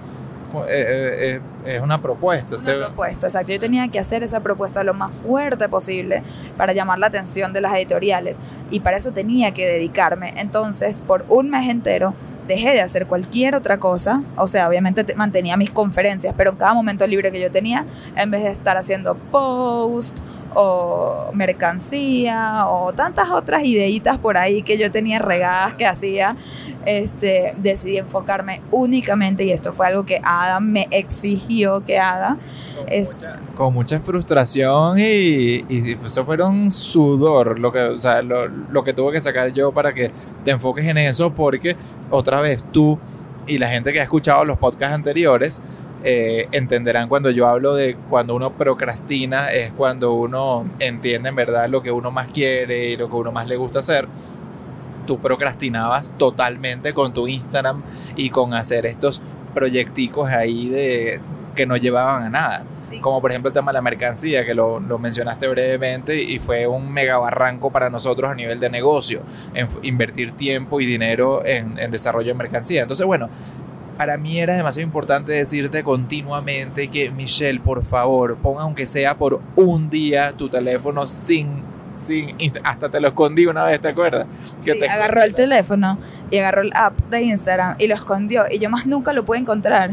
eh, 0.64 1.36
eh, 1.36 1.40
es 1.64 1.80
una 1.80 2.00
propuesta. 2.00 2.56
Una 2.56 2.86
propuesta, 2.86 3.26
exacto. 3.26 3.52
Yo 3.52 3.60
tenía 3.60 3.88
que 3.88 3.98
hacer 3.98 4.22
esa 4.22 4.40
propuesta 4.40 4.82
lo 4.82 4.94
más 4.94 5.16
fuerte 5.22 5.68
posible 5.68 6.22
para 6.56 6.72
llamar 6.72 6.98
la 6.98 7.08
atención 7.08 7.52
de 7.52 7.60
las 7.60 7.74
editoriales 7.74 8.38
y 8.70 8.80
para 8.80 8.96
eso 8.96 9.12
tenía 9.12 9.52
que 9.52 9.66
dedicarme. 9.66 10.34
Entonces, 10.36 11.00
por 11.00 11.24
un 11.28 11.50
mes 11.50 11.68
entero, 11.68 12.14
dejé 12.46 12.72
de 12.72 12.80
hacer 12.80 13.06
cualquier 13.06 13.54
otra 13.54 13.78
cosa, 13.78 14.22
o 14.36 14.46
sea, 14.46 14.68
obviamente 14.68 15.14
mantenía 15.14 15.56
mis 15.56 15.70
conferencias, 15.70 16.34
pero 16.36 16.50
en 16.50 16.56
cada 16.56 16.74
momento 16.74 17.06
libre 17.06 17.32
que 17.32 17.40
yo 17.40 17.50
tenía, 17.50 17.84
en 18.16 18.30
vez 18.30 18.44
de 18.44 18.50
estar 18.50 18.76
haciendo 18.76 19.16
post 19.30 20.20
o 20.58 21.30
mercancía 21.34 22.66
o 22.66 22.94
tantas 22.94 23.30
otras 23.30 23.62
ideitas 23.62 24.16
por 24.16 24.38
ahí 24.38 24.62
que 24.62 24.78
yo 24.78 24.90
tenía 24.90 25.18
regadas 25.18 25.74
que 25.74 25.84
hacía, 25.86 26.34
este, 26.86 27.52
decidí 27.58 27.98
enfocarme 27.98 28.62
únicamente, 28.70 29.44
y 29.44 29.52
esto 29.52 29.74
fue 29.74 29.88
algo 29.88 30.06
que 30.06 30.18
Adam 30.22 30.64
me 30.64 30.88
exigió 30.90 31.84
que 31.84 31.98
haga. 31.98 32.38
Con, 32.74 32.92
este, 32.92 33.14
mucha, 33.14 33.38
con 33.54 33.74
mucha, 33.74 34.00
frustración 34.00 34.98
y, 34.98 35.64
y, 35.68 35.98
eso 36.02 36.24
fueron 36.24 36.70
sudor, 36.70 37.58
lo 37.58 37.70
que, 37.70 37.80
o 37.80 37.98
sea, 37.98 38.22
lo, 38.22 38.48
lo 38.48 38.82
que 38.82 38.94
tuve 38.94 39.12
que 39.12 39.20
sacar 39.20 39.52
yo 39.52 39.72
para 39.72 39.92
que 39.92 40.10
te 40.42 40.52
enfoques 40.52 40.86
en 40.86 40.96
eso, 40.96 41.34
porque 41.34 41.76
otra 42.10 42.40
vez 42.40 42.64
tú 42.72 42.98
y 43.46 43.58
la 43.58 43.68
gente 43.68 43.92
que 43.92 44.00
ha 44.00 44.04
escuchado 44.04 44.44
los 44.46 44.58
podcasts 44.58 44.94
anteriores, 44.94 45.60
eh, 46.08 46.46
entenderán 46.52 47.08
cuando 47.08 47.30
yo 47.30 47.48
hablo 47.48 47.74
de 47.74 47.96
cuando 48.08 48.36
uno 48.36 48.52
procrastina, 48.52 49.50
es 49.50 49.72
cuando 49.72 50.12
uno 50.12 50.64
entiende 50.78 51.30
en 51.30 51.34
verdad 51.34 51.68
lo 51.68 51.82
que 51.82 51.90
uno 51.90 52.12
más 52.12 52.30
quiere 52.30 52.90
y 52.90 52.96
lo 52.96 53.08
que 53.08 53.16
uno 53.16 53.32
más 53.32 53.48
le 53.48 53.56
gusta 53.56 53.80
hacer 53.80 54.06
tú 55.06 55.18
procrastinabas 55.18 56.10
totalmente 56.18 56.92
con 56.92 57.14
tu 57.14 57.26
Instagram 57.26 57.82
y 58.16 58.30
con 58.30 58.54
hacer 58.54 58.84
estos 58.86 59.22
proyecticos 59.54 60.30
ahí 60.30 60.68
de 60.68 61.20
que 61.54 61.64
no 61.64 61.76
llevaban 61.76 62.24
a 62.24 62.28
nada. 62.28 62.64
Como 63.00 63.20
por 63.20 63.30
ejemplo 63.32 63.48
el 63.48 63.54
tema 63.54 63.72
de 63.72 63.74
la 63.74 63.82
mercancía, 63.82 64.44
que 64.44 64.54
lo, 64.54 64.78
lo, 64.78 64.98
mencionaste 64.98 65.48
brevemente 65.48 66.22
y 66.22 66.38
fue 66.38 66.68
un 66.68 66.92
mega 66.92 67.18
barranco 67.18 67.70
para 67.70 67.90
nosotros 67.90 68.30
a 68.30 68.34
nivel 68.34 68.60
de 68.60 68.70
negocio, 68.70 69.22
en 69.54 69.66
invertir 69.82 70.32
tiempo 70.32 70.80
y 70.80 70.86
dinero 70.86 71.44
en, 71.44 71.78
en 71.78 71.90
desarrollo 71.90 72.28
de 72.28 72.34
mercancía. 72.34 72.82
Entonces, 72.82 73.04
bueno, 73.04 73.28
para 73.96 74.16
mí 74.16 74.40
era 74.40 74.54
demasiado 74.54 74.86
importante 74.86 75.32
decirte 75.32 75.82
continuamente 75.82 76.88
que 76.88 77.10
Michelle, 77.10 77.60
por 77.60 77.84
favor, 77.84 78.36
ponga 78.36 78.62
aunque 78.62 78.86
sea 78.86 79.16
por 79.16 79.40
un 79.56 79.90
día 79.90 80.32
tu 80.32 80.48
teléfono 80.48 81.06
sin 81.06 81.64
sin 81.96 82.36
hasta 82.62 82.90
te 82.90 83.00
lo 83.00 83.08
escondí 83.08 83.46
una 83.46 83.64
vez, 83.64 83.80
¿te 83.80 83.88
acuerdas? 83.88 84.26
Te 84.62 84.88
agarró 84.88 85.22
el 85.22 85.34
teléfono 85.34 85.98
y 86.30 86.38
agarró 86.38 86.62
el 86.62 86.72
app 86.74 86.98
de 87.10 87.22
Instagram 87.22 87.76
y 87.78 87.86
lo 87.86 87.94
escondió 87.94 88.44
y 88.50 88.58
yo 88.58 88.70
más 88.70 88.86
nunca 88.86 89.12
lo 89.12 89.24
pude 89.24 89.38
encontrar. 89.38 89.92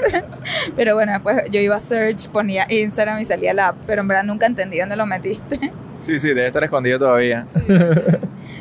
pero 0.76 0.94
bueno, 0.94 1.12
después 1.12 1.44
yo 1.50 1.60
iba 1.60 1.76
a 1.76 1.80
search, 1.80 2.28
ponía 2.28 2.66
Instagram 2.68 3.20
y 3.20 3.24
salía 3.24 3.50
el 3.50 3.58
app, 3.58 3.76
pero 3.86 4.02
en 4.02 4.08
verdad 4.08 4.24
nunca 4.24 4.46
entendí 4.46 4.78
dónde 4.78 4.96
lo 4.96 5.06
metiste. 5.06 5.58
sí, 5.96 6.18
sí, 6.18 6.28
debe 6.28 6.46
estar 6.46 6.62
escondido 6.62 6.98
todavía. 6.98 7.46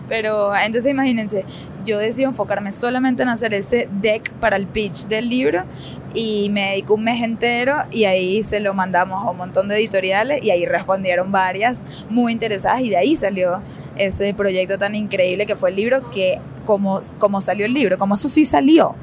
Pero 0.08 0.56
entonces 0.56 0.92
imagínense, 0.92 1.46
yo 1.86 1.98
decidí 1.98 2.26
enfocarme 2.26 2.74
solamente 2.74 3.24
en 3.24 3.30
hacer 3.30 3.54
ese 3.54 3.88
deck 4.02 4.32
para 4.34 4.56
el 4.56 4.68
pitch 4.68 5.06
del 5.08 5.30
libro 5.30 5.64
y 6.14 6.50
me 6.50 6.72
dedico 6.72 6.96
un 6.96 7.04
mes 7.04 7.22
entero 7.22 7.84
y 7.92 8.06
ahí 8.06 8.44
se 8.44 8.60
lo 8.60 8.74
mandamos 8.74 9.26
a 9.26 9.32
un 9.32 9.38
montón 9.38 9.68
de 9.68 9.76
editoriales 9.76 10.44
y 10.44 10.52
ahí 10.52 10.66
respondieron 10.66 11.32
varias 11.32 11.84
muy 12.10 12.32
interesadas 12.32 12.82
y 12.82 12.90
de 12.90 12.98
ahí 12.98 13.16
salió 13.16 13.62
ese 13.98 14.34
proyecto 14.34 14.78
tan 14.78 14.96
increíble 14.96 15.46
que 15.46 15.56
fue 15.56 15.70
el 15.70 15.76
libro, 15.76 16.10
que 16.12 16.40
como, 16.66 17.00
como 17.18 17.42
salió 17.42 17.66
el 17.66 17.74
libro, 17.74 17.98
como 17.98 18.16
eso 18.16 18.28
sí 18.28 18.46
salió, 18.46 18.96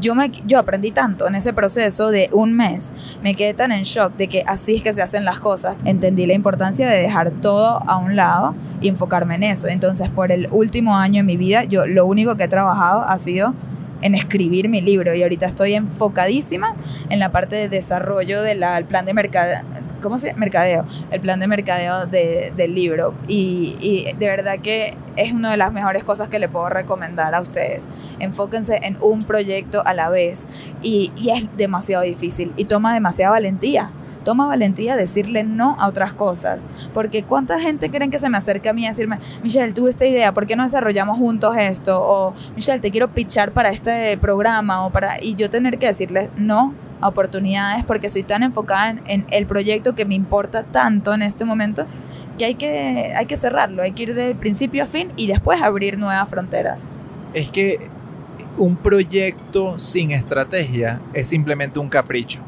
yo, 0.00 0.14
me, 0.14 0.30
yo 0.46 0.58
aprendí 0.58 0.90
tanto 0.90 1.26
en 1.28 1.34
ese 1.34 1.52
proceso 1.52 2.10
de 2.10 2.30
un 2.32 2.54
mes, 2.54 2.92
me 3.22 3.34
quedé 3.34 3.54
tan 3.54 3.72
en 3.72 3.82
shock 3.82 4.16
de 4.16 4.28
que 4.28 4.42
así 4.46 4.76
es 4.76 4.82
que 4.82 4.94
se 4.94 5.02
hacen 5.02 5.24
las 5.24 5.40
cosas, 5.40 5.76
entendí 5.84 6.26
la 6.26 6.34
importancia 6.34 6.88
de 6.88 7.02
dejar 7.02 7.30
todo 7.30 7.82
a 7.86 7.96
un 7.98 8.16
lado 8.16 8.54
y 8.80 8.88
enfocarme 8.88 9.34
en 9.34 9.42
eso. 9.42 9.68
Entonces, 9.68 10.08
por 10.08 10.32
el 10.32 10.48
último 10.50 10.96
año 10.96 11.18
de 11.18 11.24
mi 11.24 11.36
vida, 11.36 11.64
yo 11.64 11.86
lo 11.86 12.06
único 12.06 12.36
que 12.36 12.44
he 12.44 12.48
trabajado 12.48 13.02
ha 13.02 13.18
sido 13.18 13.54
en 14.02 14.14
escribir 14.14 14.68
mi 14.68 14.80
libro. 14.80 15.14
Y 15.14 15.22
ahorita 15.22 15.46
estoy 15.46 15.74
enfocadísima 15.74 16.74
en 17.10 17.18
la 17.18 17.30
parte 17.30 17.56
de 17.56 17.68
desarrollo 17.68 18.42
del 18.42 18.64
plan 18.86 19.04
de 19.06 19.14
mercado, 19.14 19.64
¿cómo 20.02 20.18
se 20.18 20.34
mercadeo? 20.34 20.84
El 21.10 21.20
plan 21.20 21.40
de 21.40 21.46
mercadeo 21.46 22.06
del 22.06 22.74
libro 22.74 23.14
y, 23.26 23.76
y, 23.80 24.12
de 24.16 24.26
verdad 24.26 24.58
que 24.60 24.94
es 25.16 25.32
una 25.32 25.50
de 25.50 25.56
las 25.56 25.72
mejores 25.72 26.04
cosas 26.04 26.28
que 26.28 26.38
le 26.38 26.48
puedo 26.48 26.68
recomendar 26.68 27.34
a 27.34 27.40
ustedes. 27.40 27.86
Enfóquense 28.18 28.80
en 28.82 28.96
un 29.00 29.24
proyecto 29.24 29.82
a 29.84 29.94
la 29.94 30.08
vez 30.08 30.48
y, 30.82 31.12
y 31.16 31.30
es 31.30 31.44
demasiado 31.56 32.04
difícil 32.04 32.52
y 32.56 32.64
toma 32.64 32.94
demasiada 32.94 33.32
valentía 33.32 33.90
toma 34.28 34.46
valentía 34.46 34.94
decirle 34.94 35.42
no 35.42 35.74
a 35.80 35.88
otras 35.88 36.12
cosas. 36.12 36.66
Porque 36.92 37.22
cuánta 37.22 37.58
gente 37.58 37.90
creen 37.90 38.10
que 38.10 38.18
se 38.18 38.28
me 38.28 38.36
acerca 38.36 38.70
a 38.70 38.72
mí 38.74 38.84
a 38.84 38.90
decirme, 38.90 39.20
Michelle, 39.42 39.72
tuve 39.72 39.88
esta 39.88 40.04
idea, 40.04 40.34
¿por 40.34 40.44
qué 40.44 40.54
no 40.54 40.64
desarrollamos 40.64 41.16
juntos 41.16 41.56
esto? 41.58 41.98
O 41.98 42.34
Michelle, 42.54 42.78
te 42.78 42.90
quiero 42.90 43.08
pitchar 43.08 43.52
para 43.52 43.70
este 43.70 44.18
programa 44.18 44.84
o 44.84 44.90
para... 44.90 45.18
Y 45.24 45.34
yo 45.34 45.48
tener 45.48 45.78
que 45.78 45.86
decirle 45.86 46.28
no 46.36 46.74
a 47.00 47.08
oportunidades 47.08 47.86
porque 47.86 48.08
estoy 48.08 48.22
tan 48.22 48.42
enfocada 48.42 48.90
en, 48.90 49.02
en 49.06 49.24
el 49.30 49.46
proyecto 49.46 49.94
que 49.94 50.04
me 50.04 50.14
importa 50.14 50.62
tanto 50.62 51.14
en 51.14 51.22
este 51.22 51.46
momento 51.46 51.86
que 52.36 52.44
hay, 52.44 52.54
que 52.56 53.14
hay 53.16 53.24
que 53.24 53.38
cerrarlo, 53.38 53.82
hay 53.82 53.92
que 53.92 54.02
ir 54.02 54.14
del 54.14 54.34
principio 54.34 54.84
a 54.84 54.86
fin 54.86 55.10
y 55.16 55.26
después 55.26 55.62
abrir 55.62 55.98
nuevas 55.98 56.28
fronteras. 56.28 56.86
Es 57.32 57.50
que 57.50 57.88
un 58.58 58.76
proyecto 58.76 59.78
sin 59.78 60.10
estrategia 60.10 61.00
es 61.14 61.28
simplemente 61.28 61.78
un 61.78 61.88
capricho. 61.88 62.40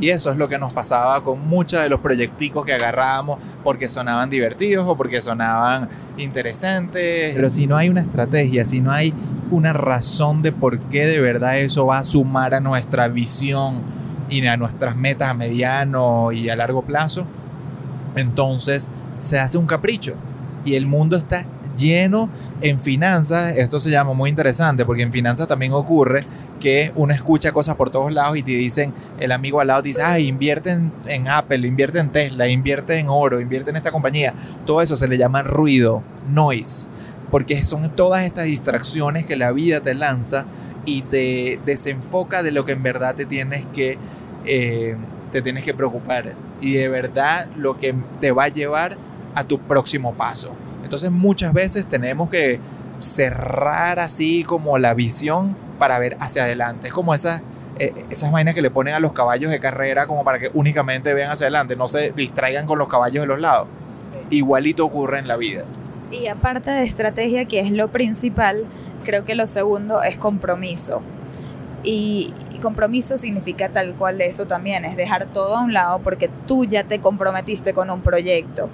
Y 0.00 0.08
eso 0.08 0.30
es 0.30 0.38
lo 0.38 0.48
que 0.48 0.58
nos 0.58 0.72
pasaba 0.72 1.22
con 1.22 1.46
muchos 1.46 1.82
de 1.82 1.90
los 1.90 2.00
proyecticos 2.00 2.64
que 2.64 2.72
agarrábamos 2.72 3.38
porque 3.62 3.86
sonaban 3.86 4.30
divertidos 4.30 4.86
o 4.88 4.96
porque 4.96 5.20
sonaban 5.20 5.90
interesantes. 6.16 7.34
Pero 7.34 7.50
si 7.50 7.66
no 7.66 7.76
hay 7.76 7.90
una 7.90 8.00
estrategia, 8.00 8.64
si 8.64 8.80
no 8.80 8.92
hay 8.92 9.12
una 9.50 9.74
razón 9.74 10.40
de 10.40 10.52
por 10.52 10.78
qué 10.78 11.04
de 11.04 11.20
verdad 11.20 11.58
eso 11.58 11.84
va 11.84 11.98
a 11.98 12.04
sumar 12.04 12.54
a 12.54 12.60
nuestra 12.60 13.08
visión 13.08 13.82
y 14.30 14.46
a 14.46 14.56
nuestras 14.56 14.96
metas 14.96 15.28
a 15.28 15.34
mediano 15.34 16.32
y 16.32 16.48
a 16.48 16.56
largo 16.56 16.82
plazo, 16.82 17.26
entonces 18.16 18.88
se 19.18 19.38
hace 19.38 19.58
un 19.58 19.66
capricho. 19.66 20.14
Y 20.64 20.76
el 20.76 20.86
mundo 20.86 21.16
está 21.16 21.44
lleno 21.76 22.28
en 22.60 22.78
finanzas, 22.78 23.54
esto 23.56 23.80
se 23.80 23.90
llama 23.90 24.12
muy 24.12 24.30
interesante 24.30 24.84
porque 24.84 25.02
en 25.02 25.12
finanzas 25.12 25.48
también 25.48 25.72
ocurre 25.72 26.24
que 26.60 26.92
uno 26.94 27.12
escucha 27.12 27.50
cosas 27.52 27.74
por 27.74 27.90
todos 27.90 28.12
lados 28.12 28.36
y 28.36 28.42
te 28.42 28.52
dicen, 28.52 28.92
el 29.18 29.32
amigo 29.32 29.60
al 29.60 29.68
lado 29.68 29.82
dice, 29.82 30.02
ay, 30.02 30.28
invierte 30.28 30.78
en, 31.06 31.28
Apple, 31.28 31.66
invierte 31.66 31.98
en 31.98 32.10
Tesla, 32.10 32.46
invierte 32.46 32.98
en 32.98 33.08
oro, 33.08 33.40
invierte 33.40 33.70
en 33.70 33.76
esta 33.76 33.90
compañía. 33.90 34.34
Todo 34.66 34.82
eso 34.82 34.94
se 34.94 35.08
le 35.08 35.18
llama 35.18 35.42
ruido, 35.42 36.02
noise, 36.30 36.86
porque 37.30 37.64
son 37.64 37.90
todas 37.96 38.24
estas 38.24 38.44
distracciones 38.44 39.26
que 39.26 39.36
la 39.36 39.50
vida 39.52 39.80
te 39.80 39.94
lanza 39.94 40.44
y 40.84 41.02
te 41.02 41.58
desenfoca 41.66 42.42
de 42.42 42.52
lo 42.52 42.64
que 42.64 42.72
en 42.72 42.82
verdad 42.82 43.14
te 43.14 43.26
tienes 43.26 43.64
que 43.72 43.98
eh, 44.46 44.96
te 45.30 45.42
tienes 45.42 45.64
que 45.64 45.74
preocupar 45.74 46.34
y 46.60 46.74
de 46.74 46.88
verdad 46.88 47.46
lo 47.56 47.76
que 47.78 47.94
te 48.20 48.32
va 48.32 48.44
a 48.44 48.48
llevar 48.48 48.96
a 49.34 49.44
tu 49.44 49.58
próximo 49.58 50.14
paso. 50.14 50.52
Entonces 50.82 51.10
muchas 51.10 51.52
veces 51.52 51.86
tenemos 51.86 52.30
que 52.30 52.58
cerrar 52.98 54.00
así 54.00 54.44
como 54.44 54.76
la 54.78 54.94
visión 54.94 55.56
para 55.80 55.98
ver 55.98 56.16
hacia 56.20 56.44
adelante. 56.44 56.88
Es 56.88 56.92
como 56.92 57.12
esas, 57.14 57.42
eh, 57.80 58.04
esas 58.10 58.30
vainas 58.30 58.54
que 58.54 58.62
le 58.62 58.70
ponen 58.70 58.94
a 58.94 59.00
los 59.00 59.12
caballos 59.12 59.50
de 59.50 59.58
carrera 59.58 60.06
como 60.06 60.22
para 60.22 60.38
que 60.38 60.50
únicamente 60.54 61.12
vean 61.14 61.32
hacia 61.32 61.46
adelante, 61.46 61.74
no 61.74 61.88
se 61.88 62.12
distraigan 62.12 62.66
con 62.66 62.78
los 62.78 62.86
caballos 62.86 63.22
de 63.22 63.26
los 63.26 63.40
lados. 63.40 63.66
Igualito 64.30 64.84
ocurre 64.84 65.18
en 65.18 65.26
la 65.26 65.36
vida. 65.36 65.64
Y 66.12 66.26
aparte 66.28 66.70
de 66.70 66.84
estrategia, 66.84 67.46
que 67.46 67.60
es 67.60 67.72
lo 67.72 67.88
principal, 67.88 68.66
creo 69.04 69.24
que 69.24 69.34
lo 69.34 69.46
segundo 69.46 70.02
es 70.02 70.16
compromiso. 70.16 71.02
Y, 71.82 72.32
compromiso 72.60 73.16
significa 73.16 73.70
tal 73.70 73.94
cual 73.94 74.20
eso 74.20 74.46
también, 74.46 74.84
es 74.84 74.94
dejar 74.94 75.24
todo 75.28 75.56
a 75.56 75.62
un 75.62 75.72
lado 75.72 76.00
porque 76.00 76.28
tú 76.46 76.66
ya 76.66 76.84
te 76.84 77.00
comprometiste 77.00 77.72
con 77.72 77.88
un 77.88 78.02
proyecto. 78.02 78.68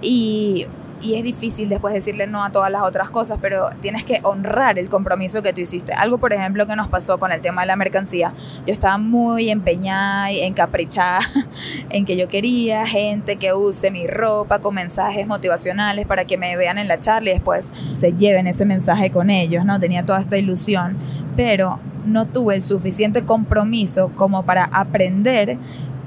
Y 0.00 0.68
y 1.00 1.14
es 1.14 1.24
difícil 1.24 1.68
después 1.68 1.94
decirle 1.94 2.26
no 2.26 2.44
a 2.44 2.50
todas 2.50 2.70
las 2.70 2.82
otras 2.82 3.10
cosas, 3.10 3.38
pero 3.40 3.70
tienes 3.80 4.04
que 4.04 4.20
honrar 4.22 4.78
el 4.78 4.88
compromiso 4.88 5.42
que 5.42 5.52
tú 5.52 5.60
hiciste. 5.60 5.92
Algo, 5.92 6.18
por 6.18 6.32
ejemplo, 6.32 6.66
que 6.66 6.76
nos 6.76 6.88
pasó 6.88 7.18
con 7.18 7.32
el 7.32 7.40
tema 7.40 7.62
de 7.62 7.68
la 7.68 7.76
mercancía. 7.76 8.32
Yo 8.66 8.72
estaba 8.72 8.98
muy 8.98 9.50
empeñada 9.50 10.32
y 10.32 10.40
encaprichada 10.40 11.20
en 11.90 12.04
que 12.04 12.16
yo 12.16 12.28
quería 12.28 12.86
gente 12.86 13.36
que 13.36 13.52
use 13.52 13.90
mi 13.90 14.06
ropa 14.06 14.58
con 14.58 14.74
mensajes 14.74 15.26
motivacionales 15.26 16.06
para 16.06 16.24
que 16.24 16.36
me 16.36 16.56
vean 16.56 16.78
en 16.78 16.88
la 16.88 17.00
charla 17.00 17.30
y 17.30 17.32
después 17.34 17.72
se 17.94 18.12
lleven 18.12 18.46
ese 18.46 18.64
mensaje 18.64 19.10
con 19.10 19.30
ellos, 19.30 19.64
¿no? 19.64 19.78
Tenía 19.78 20.04
toda 20.04 20.20
esta 20.20 20.36
ilusión, 20.36 20.96
pero 21.36 21.78
no 22.08 22.26
tuve 22.26 22.56
el 22.56 22.62
suficiente 22.62 23.24
compromiso 23.24 24.10
como 24.16 24.44
para 24.44 24.64
aprender 24.64 25.58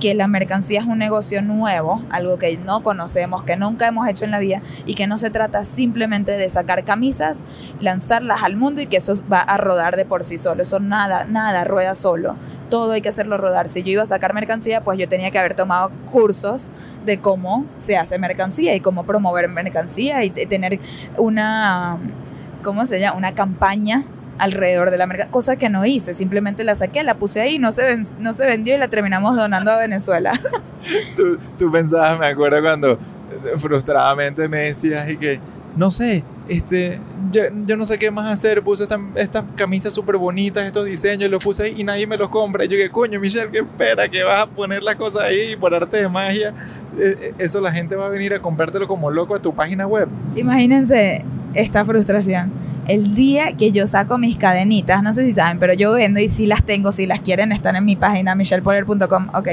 que 0.02 0.16
la 0.16 0.28
mercancía 0.28 0.80
es 0.80 0.88
un 0.88 0.98
negocio 0.98 1.44
nuevo, 1.44 2.02
algo 2.10 2.40
que 2.40 2.58
no 2.58 2.82
conocemos, 2.82 3.44
que 3.44 3.56
nunca 3.56 3.88
hemos 3.88 4.08
hecho 4.10 4.26
en 4.26 4.32
la 4.32 4.40
vida 4.40 4.64
y 4.88 4.96
que 4.96 5.06
no 5.06 5.16
se 5.16 5.30
trata 5.30 5.64
simplemente 5.64 6.32
de 6.32 6.50
sacar 6.50 6.84
camisas, 6.84 7.44
lanzarlas 7.80 8.42
al 8.42 8.56
mundo 8.56 8.82
y 8.82 8.88
que 8.88 8.98
eso 8.98 9.14
va 9.32 9.42
a 9.42 9.58
rodar 9.58 9.96
de 9.98 10.06
por 10.06 10.24
sí 10.24 10.40
solo. 10.40 10.64
Eso 10.64 10.80
nada, 10.80 11.26
nada 11.26 11.64
rueda 11.66 11.94
solo. 11.94 12.36
Todo 12.70 12.94
hay 12.94 13.02
que 13.02 13.10
hacerlo 13.10 13.38
rodar. 13.38 13.70
Si 13.70 13.84
yo 13.84 13.92
iba 13.92 14.02
a 14.02 14.08
sacar 14.08 14.34
mercancía, 14.34 14.82
pues 14.82 14.98
yo 14.98 15.08
tenía 15.08 15.30
que 15.30 15.38
haber 15.38 15.54
tomado 15.54 15.92
cursos 16.12 16.72
de 17.06 17.20
cómo 17.20 17.66
se 17.78 17.96
hace 17.96 18.18
mercancía 18.18 18.76
y 18.76 18.80
cómo 18.80 19.04
promover 19.04 19.48
mercancía 19.50 20.24
y 20.24 20.32
tener 20.32 20.80
una, 21.18 22.00
¿cómo 22.64 22.86
se 22.86 23.00
llama? 23.00 23.18
Una 23.20 23.36
campaña 23.36 24.04
alrededor 24.42 24.90
de 24.90 24.98
la 24.98 25.06
mercancía, 25.06 25.32
cosa 25.32 25.56
que 25.56 25.70
no 25.70 25.86
hice, 25.86 26.16
simplemente 26.16 26.64
la 26.64 26.74
saqué, 26.74 27.04
la 27.04 27.14
puse 27.14 27.42
ahí, 27.42 27.60
no 27.60 27.72
se, 27.72 28.02
no 28.20 28.34
se 28.34 28.46
vendió 28.48 28.74
y 28.74 28.80
la 28.80 28.88
terminamos 28.88 29.36
donando 29.36 29.70
a 29.70 29.78
Venezuela. 29.78 30.34
tú, 31.16 31.38
tú 31.60 31.72
pensabas, 31.72 32.20
me 32.20 32.26
acuerdo 32.26 32.60
cuando 32.60 32.98
frustradamente 33.58 34.48
me 34.48 34.62
decías 34.62 35.08
y 35.12 35.18
que, 35.18 35.40
no 35.78 35.92
sé, 35.92 36.24
este, 36.48 37.00
yo, 37.32 37.44
yo, 37.68 37.78
no 37.78 37.86
sé 37.86 38.00
qué 38.00 38.10
más 38.10 38.32
hacer, 38.32 38.64
puse 38.64 38.84
estas 39.16 39.44
camisas 39.56 39.94
súper 39.94 40.18
bonitas, 40.18 40.66
estos 40.66 40.86
diseños, 40.86 41.30
los 41.30 41.44
puse 41.44 41.64
ahí 41.64 41.76
y 41.78 41.84
nadie 41.84 42.08
me 42.08 42.18
los 42.18 42.30
compra. 42.30 42.66
Y 42.66 42.68
yo 42.68 42.78
que 42.78 42.90
coño, 42.90 43.20
Michelle, 43.20 43.52
¿qué 43.52 43.60
espera? 43.60 44.10
Que 44.10 44.24
vas 44.24 44.40
a 44.40 44.48
poner 44.48 44.82
las 44.82 44.96
cosas 44.96 45.22
ahí 45.22 45.56
por 45.56 45.76
arte 45.76 45.98
de 45.98 46.10
magia. 46.10 46.50
Eh, 46.98 47.16
eh, 47.22 47.34
eso 47.38 47.62
la 47.62 47.72
gente 47.72 47.96
va 47.96 48.08
a 48.08 48.10
venir 48.10 48.34
a 48.34 48.40
comprártelo 48.40 48.88
como 48.88 49.12
loco 49.12 49.36
a 49.36 49.40
tu 49.40 49.54
página 49.54 49.86
web. 49.86 50.10
Imagínense 50.36 51.24
esta 51.54 51.86
frustración 51.86 52.71
el 52.88 53.16
día 53.16 53.54
que 53.54 53.72
yo 53.72 53.88
saco 53.88 54.18
mis 54.18 54.38
cadenitas, 54.38 55.04
no 55.04 55.14
sé 55.14 55.26
si 55.26 55.32
saben, 55.32 55.60
pero 55.60 55.74
yo 55.74 55.94
vendo 55.94 56.20
y 56.20 56.30
si 56.30 56.46
las 56.46 56.64
tengo, 56.64 56.92
si 56.92 57.06
las 57.06 57.22
quieren, 57.22 57.52
están 57.52 57.76
en 57.76 57.86
mi 57.86 57.96
página 57.96 58.36
michellepoller.com, 58.36 59.30
ok. 59.34 59.48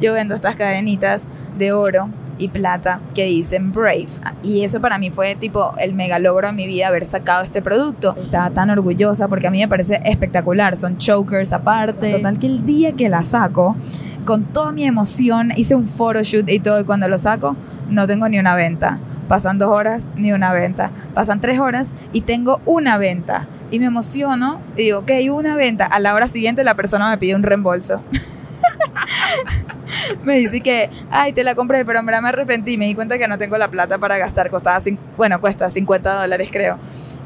Yo 0.00 0.12
vendo 0.12 0.34
estas 0.34 0.56
cadenitas 0.56 1.28
de 1.58 1.72
oro 1.72 2.08
y 2.38 2.48
plata 2.48 3.00
que 3.14 3.24
dicen 3.26 3.72
Brave. 3.72 4.06
Y 4.42 4.62
eso 4.62 4.80
para 4.80 4.98
mí 4.98 5.10
fue 5.10 5.34
tipo 5.34 5.74
el 5.78 5.92
mega 5.94 6.18
logro 6.18 6.46
de 6.46 6.52
mi 6.52 6.66
vida 6.66 6.88
haber 6.88 7.04
sacado 7.04 7.42
este 7.42 7.62
producto. 7.62 8.14
Estaba 8.16 8.50
tan 8.50 8.70
orgullosa 8.70 9.28
porque 9.28 9.48
a 9.48 9.50
mí 9.50 9.58
me 9.58 9.68
parece 9.68 10.00
espectacular. 10.04 10.76
Son 10.76 10.98
chokers 10.98 11.52
aparte. 11.52 12.12
Total 12.12 12.38
que 12.38 12.46
el 12.46 12.64
día 12.64 12.92
que 12.92 13.08
la 13.08 13.22
saco, 13.22 13.76
con 14.24 14.44
toda 14.44 14.72
mi 14.72 14.84
emoción, 14.84 15.52
hice 15.56 15.74
un 15.74 15.88
photoshoot 15.88 16.48
y 16.48 16.60
todo. 16.60 16.80
Y 16.80 16.84
cuando 16.84 17.08
lo 17.08 17.18
saco, 17.18 17.56
no 17.90 18.06
tengo 18.06 18.28
ni 18.28 18.38
una 18.38 18.54
venta. 18.54 18.98
Pasan 19.28 19.58
dos 19.58 19.68
horas, 19.68 20.08
ni 20.16 20.32
una 20.32 20.52
venta. 20.52 20.90
Pasan 21.14 21.40
tres 21.40 21.60
horas 21.60 21.92
y 22.12 22.22
tengo 22.22 22.60
una 22.64 22.96
venta. 22.96 23.46
Y 23.70 23.78
me 23.78 23.86
emociono 23.86 24.60
y 24.76 24.84
digo, 24.84 25.00
ok, 25.00 25.10
una 25.30 25.54
venta. 25.54 25.84
A 25.84 26.00
la 26.00 26.14
hora 26.14 26.26
siguiente 26.26 26.64
la 26.64 26.74
persona 26.74 27.10
me 27.10 27.18
pide 27.18 27.34
un 27.34 27.42
reembolso. 27.42 28.02
me 30.24 30.36
dice 30.36 30.60
que, 30.60 30.88
ay, 31.10 31.34
te 31.34 31.44
la 31.44 31.54
compré, 31.54 31.84
pero 31.84 31.98
en 31.98 32.06
verdad 32.06 32.22
me 32.22 32.30
arrepentí. 32.30 32.78
Me 32.78 32.86
di 32.86 32.94
cuenta 32.94 33.18
que 33.18 33.28
no 33.28 33.36
tengo 33.36 33.58
la 33.58 33.68
plata 33.68 33.98
para 33.98 34.16
gastar. 34.16 34.48
Costaba, 34.48 34.82
bueno, 35.18 35.40
cuesta 35.40 35.68
50 35.68 36.22
dólares 36.22 36.48
creo. 36.50 36.78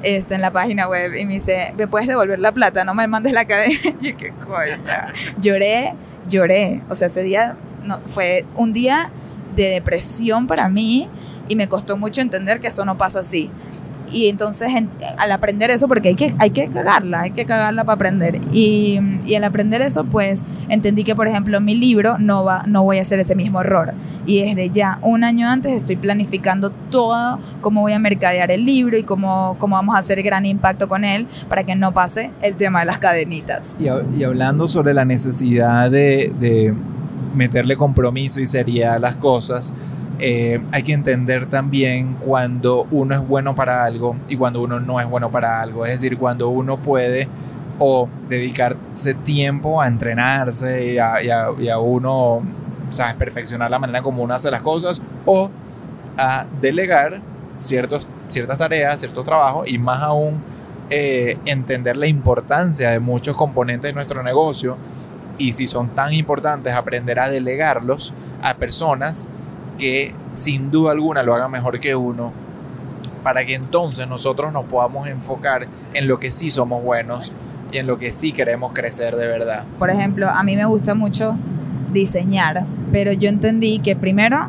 Este, 0.02 0.34
en 0.34 0.40
la 0.40 0.50
página 0.50 0.88
web. 0.88 1.14
Y 1.14 1.24
me 1.24 1.34
dice, 1.34 1.72
¿me 1.76 1.86
puedes 1.86 2.08
devolver 2.08 2.40
la 2.40 2.50
plata? 2.50 2.84
No 2.84 2.94
me 2.94 3.06
mandes 3.06 3.32
la 3.32 3.44
cadena. 3.44 3.78
y 4.00 4.12
qué 4.14 4.32
coña. 4.44 5.12
Lloré, 5.40 5.94
lloré. 6.28 6.80
O 6.88 6.96
sea, 6.96 7.06
ese 7.06 7.22
día 7.22 7.54
no, 7.84 8.00
fue 8.06 8.44
un 8.56 8.72
día 8.72 9.10
de 9.54 9.68
depresión 9.68 10.48
para 10.48 10.68
mí 10.68 11.08
y 11.48 11.56
me 11.56 11.68
costó 11.68 11.96
mucho 11.96 12.20
entender 12.20 12.60
que 12.60 12.68
esto 12.68 12.84
no 12.84 12.96
pasa 12.96 13.20
así. 13.20 13.50
Y 14.12 14.28
entonces 14.28 14.68
al 15.16 15.32
aprender 15.32 15.70
eso, 15.70 15.88
porque 15.88 16.10
hay 16.10 16.14
que, 16.14 16.34
hay 16.38 16.50
que 16.50 16.68
cagarla, 16.68 17.22
hay 17.22 17.30
que 17.30 17.46
cagarla 17.46 17.84
para 17.84 17.94
aprender. 17.94 18.40
Y, 18.52 18.98
y, 19.24 19.34
al 19.34 19.44
aprender 19.44 19.80
eso, 19.80 20.04
pues 20.04 20.44
entendí 20.68 21.02
que, 21.02 21.14
por 21.14 21.28
ejemplo, 21.28 21.60
mi 21.60 21.74
libro 21.74 22.18
no, 22.18 22.44
va, 22.44 22.64
no 22.66 22.82
voy 22.82 22.98
a 22.98 23.02
hacer 23.02 23.18
ese 23.20 23.34
mismo 23.34 23.60
error. 23.62 23.94
Y 24.26 24.42
desde 24.42 24.70
ya, 24.70 24.98
un 25.00 25.24
año 25.24 25.48
antes, 25.48 25.72
estoy 25.72 25.96
planificando 25.96 26.70
todo, 26.90 27.38
cómo 27.62 27.80
voy 27.80 27.94
a 27.94 27.98
mercadear 27.98 28.50
el 28.50 28.66
libro 28.66 28.98
y 28.98 29.02
cómo, 29.02 29.56
cómo 29.58 29.76
vamos 29.76 29.96
a 29.96 30.00
hacer 30.00 30.22
gran 30.22 30.44
impacto 30.44 30.88
con 30.88 31.04
él 31.04 31.26
para 31.48 31.64
que 31.64 31.74
no 31.74 31.92
pase 31.92 32.30
el 32.42 32.56
tema 32.56 32.80
de 32.80 32.86
las 32.86 32.98
cadenitas. 32.98 33.74
Y, 33.80 33.84
y 34.18 34.24
hablando 34.24 34.68
sobre 34.68 34.92
la 34.92 35.06
necesidad 35.06 35.90
de, 35.90 36.32
de 36.38 36.74
meterle 37.34 37.76
compromiso 37.76 38.40
y 38.40 38.46
seriedad 38.46 38.96
a 38.96 38.98
las 38.98 39.16
cosas, 39.16 39.74
eh, 40.24 40.60
hay 40.70 40.84
que 40.84 40.92
entender 40.92 41.46
también 41.46 42.14
cuando 42.14 42.86
uno 42.92 43.16
es 43.16 43.26
bueno 43.26 43.56
para 43.56 43.82
algo 43.82 44.14
y 44.28 44.36
cuando 44.36 44.62
uno 44.62 44.78
no 44.78 45.00
es 45.00 45.10
bueno 45.10 45.32
para 45.32 45.60
algo. 45.60 45.84
Es 45.84 45.90
decir, 46.00 46.16
cuando 46.16 46.48
uno 46.48 46.76
puede 46.76 47.26
o 47.80 48.08
dedicarse 48.28 49.14
tiempo 49.14 49.82
a 49.82 49.88
entrenarse 49.88 50.92
y 50.92 50.98
a, 50.98 51.78
uno. 51.80 52.40
Perfeccionar 53.18 53.70
la 53.70 53.80
manera 53.80 54.02
como 54.02 54.22
uno 54.22 54.34
hace 54.34 54.50
las 54.50 54.60
cosas 54.60 55.02
o 55.24 55.50
a 56.16 56.44
delegar 56.60 57.20
ciertos, 57.56 58.06
ciertas 58.28 58.58
tareas, 58.58 59.00
ciertos 59.00 59.24
trabajos 59.24 59.66
y 59.66 59.78
más 59.78 60.02
aún 60.02 60.42
eh, 60.90 61.38
entender 61.46 61.96
la 61.96 62.06
importancia 62.06 62.90
de 62.90 63.00
muchos 63.00 63.34
componentes 63.34 63.88
de 63.88 63.94
nuestro 63.94 64.22
negocio 64.22 64.76
y 65.38 65.52
si 65.52 65.66
son 65.66 65.88
tan 65.94 66.12
importantes 66.12 66.74
aprender 66.74 67.18
a 67.18 67.30
delegarlos 67.30 68.12
a 68.42 68.54
personas 68.54 69.30
que 69.78 70.14
sin 70.34 70.70
duda 70.70 70.92
alguna 70.92 71.22
lo 71.22 71.34
haga 71.34 71.48
mejor 71.48 71.80
que 71.80 71.94
uno, 71.94 72.32
para 73.22 73.44
que 73.44 73.54
entonces 73.54 74.08
nosotros 74.08 74.52
nos 74.52 74.64
podamos 74.64 75.06
enfocar 75.06 75.66
en 75.94 76.08
lo 76.08 76.18
que 76.18 76.30
sí 76.30 76.50
somos 76.50 76.82
buenos 76.82 77.30
y 77.70 77.78
en 77.78 77.86
lo 77.86 77.98
que 77.98 78.12
sí 78.12 78.32
queremos 78.32 78.72
crecer 78.72 79.16
de 79.16 79.26
verdad. 79.26 79.64
Por 79.78 79.90
ejemplo, 79.90 80.28
a 80.28 80.42
mí 80.42 80.56
me 80.56 80.64
gusta 80.64 80.94
mucho 80.94 81.36
diseñar, 81.92 82.64
pero 82.90 83.12
yo 83.12 83.28
entendí 83.28 83.78
que 83.78 83.96
primero 83.96 84.48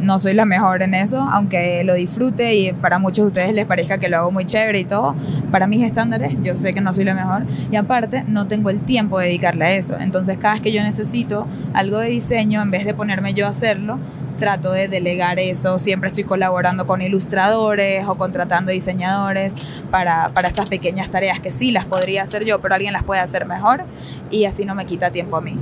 no 0.00 0.18
soy 0.18 0.34
la 0.34 0.44
mejor 0.44 0.82
en 0.82 0.94
eso, 0.94 1.20
aunque 1.20 1.82
lo 1.84 1.94
disfrute 1.94 2.54
y 2.54 2.72
para 2.72 2.98
muchos 2.98 3.24
de 3.24 3.28
ustedes 3.28 3.54
les 3.54 3.66
parezca 3.66 3.98
que 3.98 4.08
lo 4.08 4.18
hago 4.18 4.30
muy 4.30 4.44
chévere 4.44 4.80
y 4.80 4.84
todo, 4.84 5.14
para 5.50 5.66
mis 5.66 5.82
estándares 5.82 6.36
yo 6.42 6.54
sé 6.56 6.74
que 6.74 6.80
no 6.80 6.92
soy 6.92 7.04
la 7.04 7.14
mejor 7.14 7.44
y 7.70 7.76
aparte 7.76 8.24
no 8.26 8.46
tengo 8.46 8.70
el 8.70 8.80
tiempo 8.80 9.18
de 9.18 9.26
dedicarle 9.26 9.64
a 9.64 9.70
eso. 9.72 9.98
Entonces 9.98 10.38
cada 10.38 10.54
vez 10.54 10.62
que 10.62 10.72
yo 10.72 10.82
necesito 10.82 11.46
algo 11.72 11.98
de 11.98 12.08
diseño, 12.08 12.60
en 12.62 12.70
vez 12.70 12.84
de 12.84 12.94
ponerme 12.94 13.34
yo 13.34 13.46
a 13.46 13.50
hacerlo, 13.50 13.98
trato 14.36 14.72
de 14.72 14.88
delegar 14.88 15.38
eso, 15.38 15.78
siempre 15.78 16.08
estoy 16.08 16.24
colaborando 16.24 16.86
con 16.86 17.02
ilustradores 17.02 18.06
o 18.06 18.16
contratando 18.16 18.70
diseñadores 18.70 19.54
para, 19.90 20.30
para, 20.30 20.48
estas 20.48 20.68
pequeñas 20.68 21.10
tareas 21.10 21.40
que 21.40 21.50
sí 21.50 21.70
las 21.70 21.84
podría 21.84 22.22
hacer 22.22 22.44
yo, 22.44 22.60
pero 22.60 22.74
alguien 22.74 22.92
las 22.92 23.04
puede 23.04 23.20
hacer 23.20 23.46
mejor 23.46 23.84
y 24.30 24.44
así 24.44 24.64
no 24.64 24.74
me 24.74 24.86
quita 24.86 25.10
tiempo 25.10 25.36
a 25.36 25.40
mí. 25.40 25.56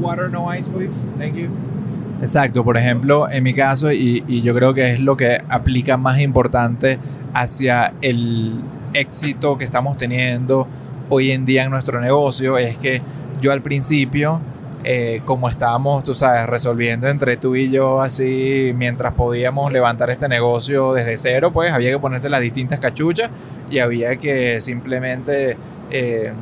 Water, 0.00 0.30
no 0.30 0.54
ice, 0.54 0.70
please. 0.70 1.10
Thank 1.18 1.34
you. 1.34 1.48
Exacto, 2.20 2.64
por 2.64 2.76
ejemplo, 2.76 3.30
en 3.30 3.42
mi 3.42 3.52
caso, 3.52 3.92
y, 3.92 4.24
y 4.26 4.40
yo 4.40 4.54
creo 4.54 4.72
que 4.72 4.94
es 4.94 5.00
lo 5.00 5.16
que 5.16 5.42
aplica 5.48 5.96
más 5.96 6.18
importante 6.20 6.98
hacia 7.34 7.92
el 8.00 8.60
éxito 8.94 9.58
que 9.58 9.64
estamos 9.64 9.98
teniendo 9.98 10.66
hoy 11.10 11.30
en 11.30 11.44
día 11.44 11.64
en 11.64 11.70
nuestro 11.70 12.00
negocio, 12.00 12.56
es 12.56 12.78
que 12.78 13.02
yo 13.40 13.52
al 13.52 13.60
principio 13.60 14.40
eh, 14.88 15.20
como 15.24 15.48
estábamos, 15.48 16.04
tú 16.04 16.14
sabes, 16.14 16.46
resolviendo 16.46 17.08
entre 17.08 17.36
tú 17.36 17.56
y 17.56 17.68
yo 17.72 18.00
así, 18.00 18.72
mientras 18.76 19.14
podíamos 19.14 19.72
levantar 19.72 20.10
este 20.10 20.28
negocio 20.28 20.92
desde 20.92 21.16
cero, 21.16 21.50
pues 21.52 21.72
había 21.72 21.90
que 21.90 21.98
ponerse 21.98 22.28
las 22.28 22.40
distintas 22.40 22.78
cachuchas 22.78 23.28
y 23.68 23.80
había 23.80 24.14
que 24.14 24.60
simplemente 24.60 25.56
eh, 25.90 26.32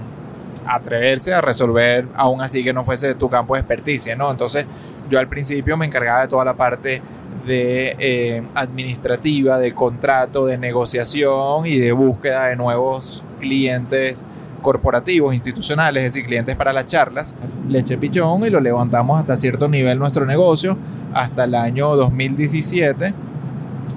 atreverse 0.66 1.33
a 1.33 1.40
resolver, 1.40 2.04
aún 2.14 2.42
así 2.42 2.62
que 2.62 2.74
no 2.74 2.85
fuese 2.85 3.14
tu 3.14 3.30
campo 3.30 3.54
de 3.54 3.61
experticia, 3.61 4.14
¿no? 4.14 4.30
Entonces 4.30 4.66
yo 5.09 5.18
al 5.18 5.28
principio 5.28 5.78
me 5.78 5.87
encargaba 5.87 6.20
de 6.20 6.28
toda 6.28 6.44
la 6.44 6.52
parte 6.52 7.00
de 7.46 7.96
eh, 7.98 8.42
administrativa, 8.54 9.57
de 9.59 9.72
contrato, 9.72 10.44
de 10.44 10.59
negociación 10.59 11.64
y 11.64 11.78
de 11.78 11.92
búsqueda 11.92 12.48
de 12.48 12.57
nuevos 12.57 13.22
clientes 13.40 14.26
corporativos, 14.64 15.35
institucionales, 15.35 16.05
es 16.05 16.14
decir, 16.14 16.27
clientes 16.27 16.57
para 16.57 16.72
las 16.72 16.87
charlas, 16.87 17.35
le 17.68 17.81
eché 17.81 17.98
pichón 17.98 18.44
y 18.44 18.50
lo 18.50 18.59
levantamos 18.59 19.20
hasta 19.20 19.37
cierto 19.37 19.68
nivel 19.68 19.98
nuestro 19.98 20.24
negocio, 20.24 20.77
hasta 21.12 21.44
el 21.44 21.55
año 21.55 21.94
2017. 21.94 23.14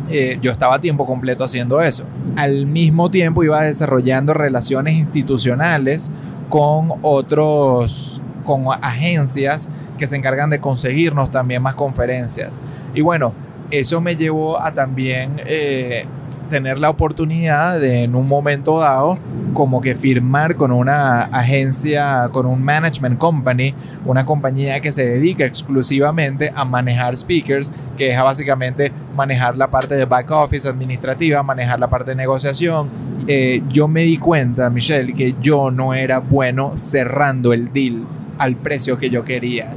Eh, 0.10 0.38
yo 0.42 0.52
estaba 0.52 0.76
a 0.76 0.82
tiempo 0.82 1.06
completo 1.06 1.44
haciendo 1.44 1.82
eso. 1.82 2.04
Al 2.36 2.66
mismo 2.66 3.10
tiempo 3.10 3.44
iba 3.44 3.62
desarrollando 3.62 4.34
relaciones 4.34 4.96
institucionales 4.96 6.12
con 6.50 6.94
otros, 7.02 8.22
con 8.46 8.66
agencias 8.82 9.70
que 9.98 10.06
se 10.06 10.18
encargan 10.18 10.50
de 10.50 10.60
conseguirnos 10.60 11.32
también 11.32 11.62
más 11.62 11.76
conferencias. 11.76 12.60
Y 12.94 13.02
bueno, 13.02 13.34
eso 13.72 14.02
me 14.02 14.16
llevó 14.16 14.62
a 14.62 14.74
también 14.74 15.42
eh, 15.46 16.06
tener 16.48 16.80
la 16.80 16.90
oportunidad 16.90 17.80
de 17.80 18.04
en 18.04 18.16
un 18.16 18.28
momento 18.28 18.80
dado 18.80 19.18
como 19.54 19.82
que 19.82 19.96
firmar 19.96 20.56
con 20.56 20.72
una 20.72 21.22
agencia, 21.24 22.30
con 22.32 22.46
un 22.46 22.64
management 22.64 23.18
company, 23.18 23.74
una 24.06 24.26
compañía 24.26 24.80
que 24.80 24.92
se 24.92 25.06
dedica 25.06 25.46
exclusivamente 25.46 26.52
a 26.56 26.64
manejar 26.64 27.18
speakers, 27.18 27.74
que 27.98 28.12
es 28.12 28.22
básicamente 28.22 28.92
manejar 29.16 29.58
la 29.58 29.68
parte 29.68 29.96
de 29.96 30.06
back 30.06 30.30
office 30.32 30.68
administrativa, 30.68 31.42
manejar 31.44 31.80
la 31.80 31.90
parte 31.90 32.12
de 32.12 32.16
negociación. 32.16 32.90
Eh, 33.28 33.62
yo 33.70 33.88
me 33.88 34.04
di 34.04 34.18
cuenta, 34.18 34.70
Michelle, 34.70 35.14
que 35.14 35.36
yo 35.42 35.72
no 35.72 35.94
era 35.94 36.20
bueno 36.20 36.74
cerrando 36.76 37.54
el 37.54 37.72
deal 37.74 38.06
al 38.38 38.56
precio 38.56 38.98
que 38.98 39.10
yo 39.10 39.24
quería. 39.24 39.74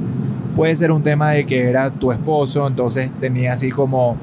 Puede 0.55 0.75
ser 0.75 0.91
un 0.91 1.01
tema 1.01 1.31
de 1.31 1.45
que 1.45 1.69
era 1.69 1.89
tu 1.89 2.11
esposo, 2.11 2.67
entonces 2.67 3.11
tenía 3.19 3.53
así 3.53 3.71
como 3.71 4.17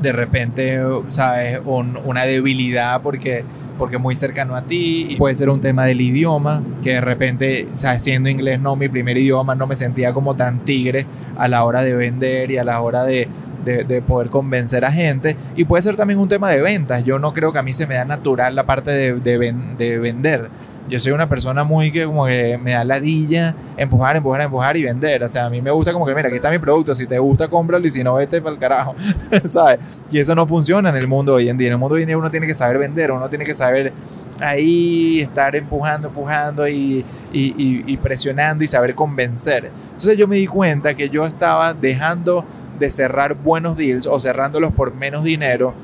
de 0.00 0.12
repente, 0.12 0.80
¿sabes? 1.08 1.60
una 1.64 2.24
debilidad 2.24 3.00
porque 3.02 3.44
porque 3.78 3.98
muy 3.98 4.14
cercano 4.14 4.56
a 4.56 4.62
ti. 4.62 5.06
Y 5.10 5.16
puede 5.16 5.34
ser 5.34 5.50
un 5.50 5.60
tema 5.60 5.84
del 5.84 6.00
idioma, 6.00 6.62
que 6.82 6.94
de 6.94 7.00
repente, 7.00 7.68
o 7.72 7.76
sea, 7.76 7.98
siendo 7.98 8.28
inglés 8.28 8.60
no 8.60 8.76
mi 8.76 8.88
primer 8.88 9.16
idioma, 9.16 9.54
no 9.54 9.66
me 9.66 9.74
sentía 9.74 10.12
como 10.12 10.34
tan 10.34 10.60
tigre 10.60 11.06
a 11.36 11.48
la 11.48 11.64
hora 11.64 11.82
de 11.82 11.94
vender 11.94 12.50
y 12.50 12.58
a 12.58 12.64
la 12.64 12.80
hora 12.80 13.04
de, 13.04 13.28
de, 13.64 14.02
poder 14.02 14.30
convencer 14.30 14.84
a 14.84 14.92
gente. 14.92 15.36
Y 15.56 15.64
puede 15.64 15.82
ser 15.82 15.96
también 15.96 16.18
un 16.18 16.28
tema 16.28 16.50
de 16.50 16.60
ventas. 16.60 17.04
Yo 17.04 17.18
no 17.18 17.32
creo 17.32 17.52
que 17.52 17.58
a 17.58 17.62
mí 17.62 17.72
se 17.72 17.86
me 17.86 17.94
da 17.94 18.04
natural 18.04 18.54
la 18.54 18.64
parte 18.64 18.90
de, 18.90 19.14
de 19.14 19.98
vender 19.98 20.50
yo 20.88 21.00
soy 21.00 21.12
una 21.12 21.28
persona 21.28 21.64
muy 21.64 21.90
que 21.90 22.04
como 22.04 22.26
que 22.26 22.58
me 22.62 22.72
da 22.72 22.84
ladilla 22.84 23.54
empujar, 23.76 24.16
empujar, 24.16 24.42
empujar 24.42 24.76
y 24.76 24.82
vender. 24.82 25.24
O 25.24 25.28
sea, 25.28 25.46
a 25.46 25.50
mí 25.50 25.62
me 25.62 25.70
gusta 25.70 25.92
como 25.92 26.06
que, 26.06 26.14
mira, 26.14 26.28
aquí 26.28 26.36
está 26.36 26.50
mi 26.50 26.58
producto, 26.58 26.94
si 26.94 27.06
te 27.06 27.18
gusta, 27.18 27.48
cómpralo 27.48 27.86
y 27.86 27.90
si 27.90 28.04
no, 28.04 28.14
vete 28.14 28.40
para 28.40 28.54
el 28.54 28.60
carajo, 28.60 28.94
¿sabes? 29.48 29.78
Y 30.10 30.18
eso 30.18 30.34
no 30.34 30.46
funciona 30.46 30.90
en 30.90 30.96
el 30.96 31.08
mundo 31.08 31.34
hoy 31.34 31.48
en 31.48 31.56
día. 31.56 31.68
En 31.68 31.74
el 31.74 31.78
mundo 31.78 31.94
hoy 31.94 32.02
en 32.02 32.08
día 32.08 32.18
uno 32.18 32.30
tiene 32.30 32.46
que 32.46 32.54
saber 32.54 32.78
vender, 32.78 33.12
uno 33.12 33.28
tiene 33.28 33.44
que 33.44 33.54
saber 33.54 33.92
ahí 34.40 35.20
estar 35.20 35.54
empujando, 35.56 36.08
empujando 36.08 36.68
y, 36.68 37.04
y, 37.32 37.54
y 37.86 37.96
presionando 37.96 38.64
y 38.64 38.66
saber 38.66 38.94
convencer. 38.94 39.70
Entonces 39.86 40.18
yo 40.18 40.28
me 40.28 40.36
di 40.36 40.46
cuenta 40.46 40.94
que 40.94 41.08
yo 41.08 41.24
estaba 41.24 41.72
dejando 41.72 42.44
de 42.78 42.90
cerrar 42.90 43.34
buenos 43.34 43.76
deals 43.76 44.06
o 44.06 44.18
cerrándolos 44.18 44.72
por 44.72 44.94
menos 44.94 45.24
dinero 45.24 45.74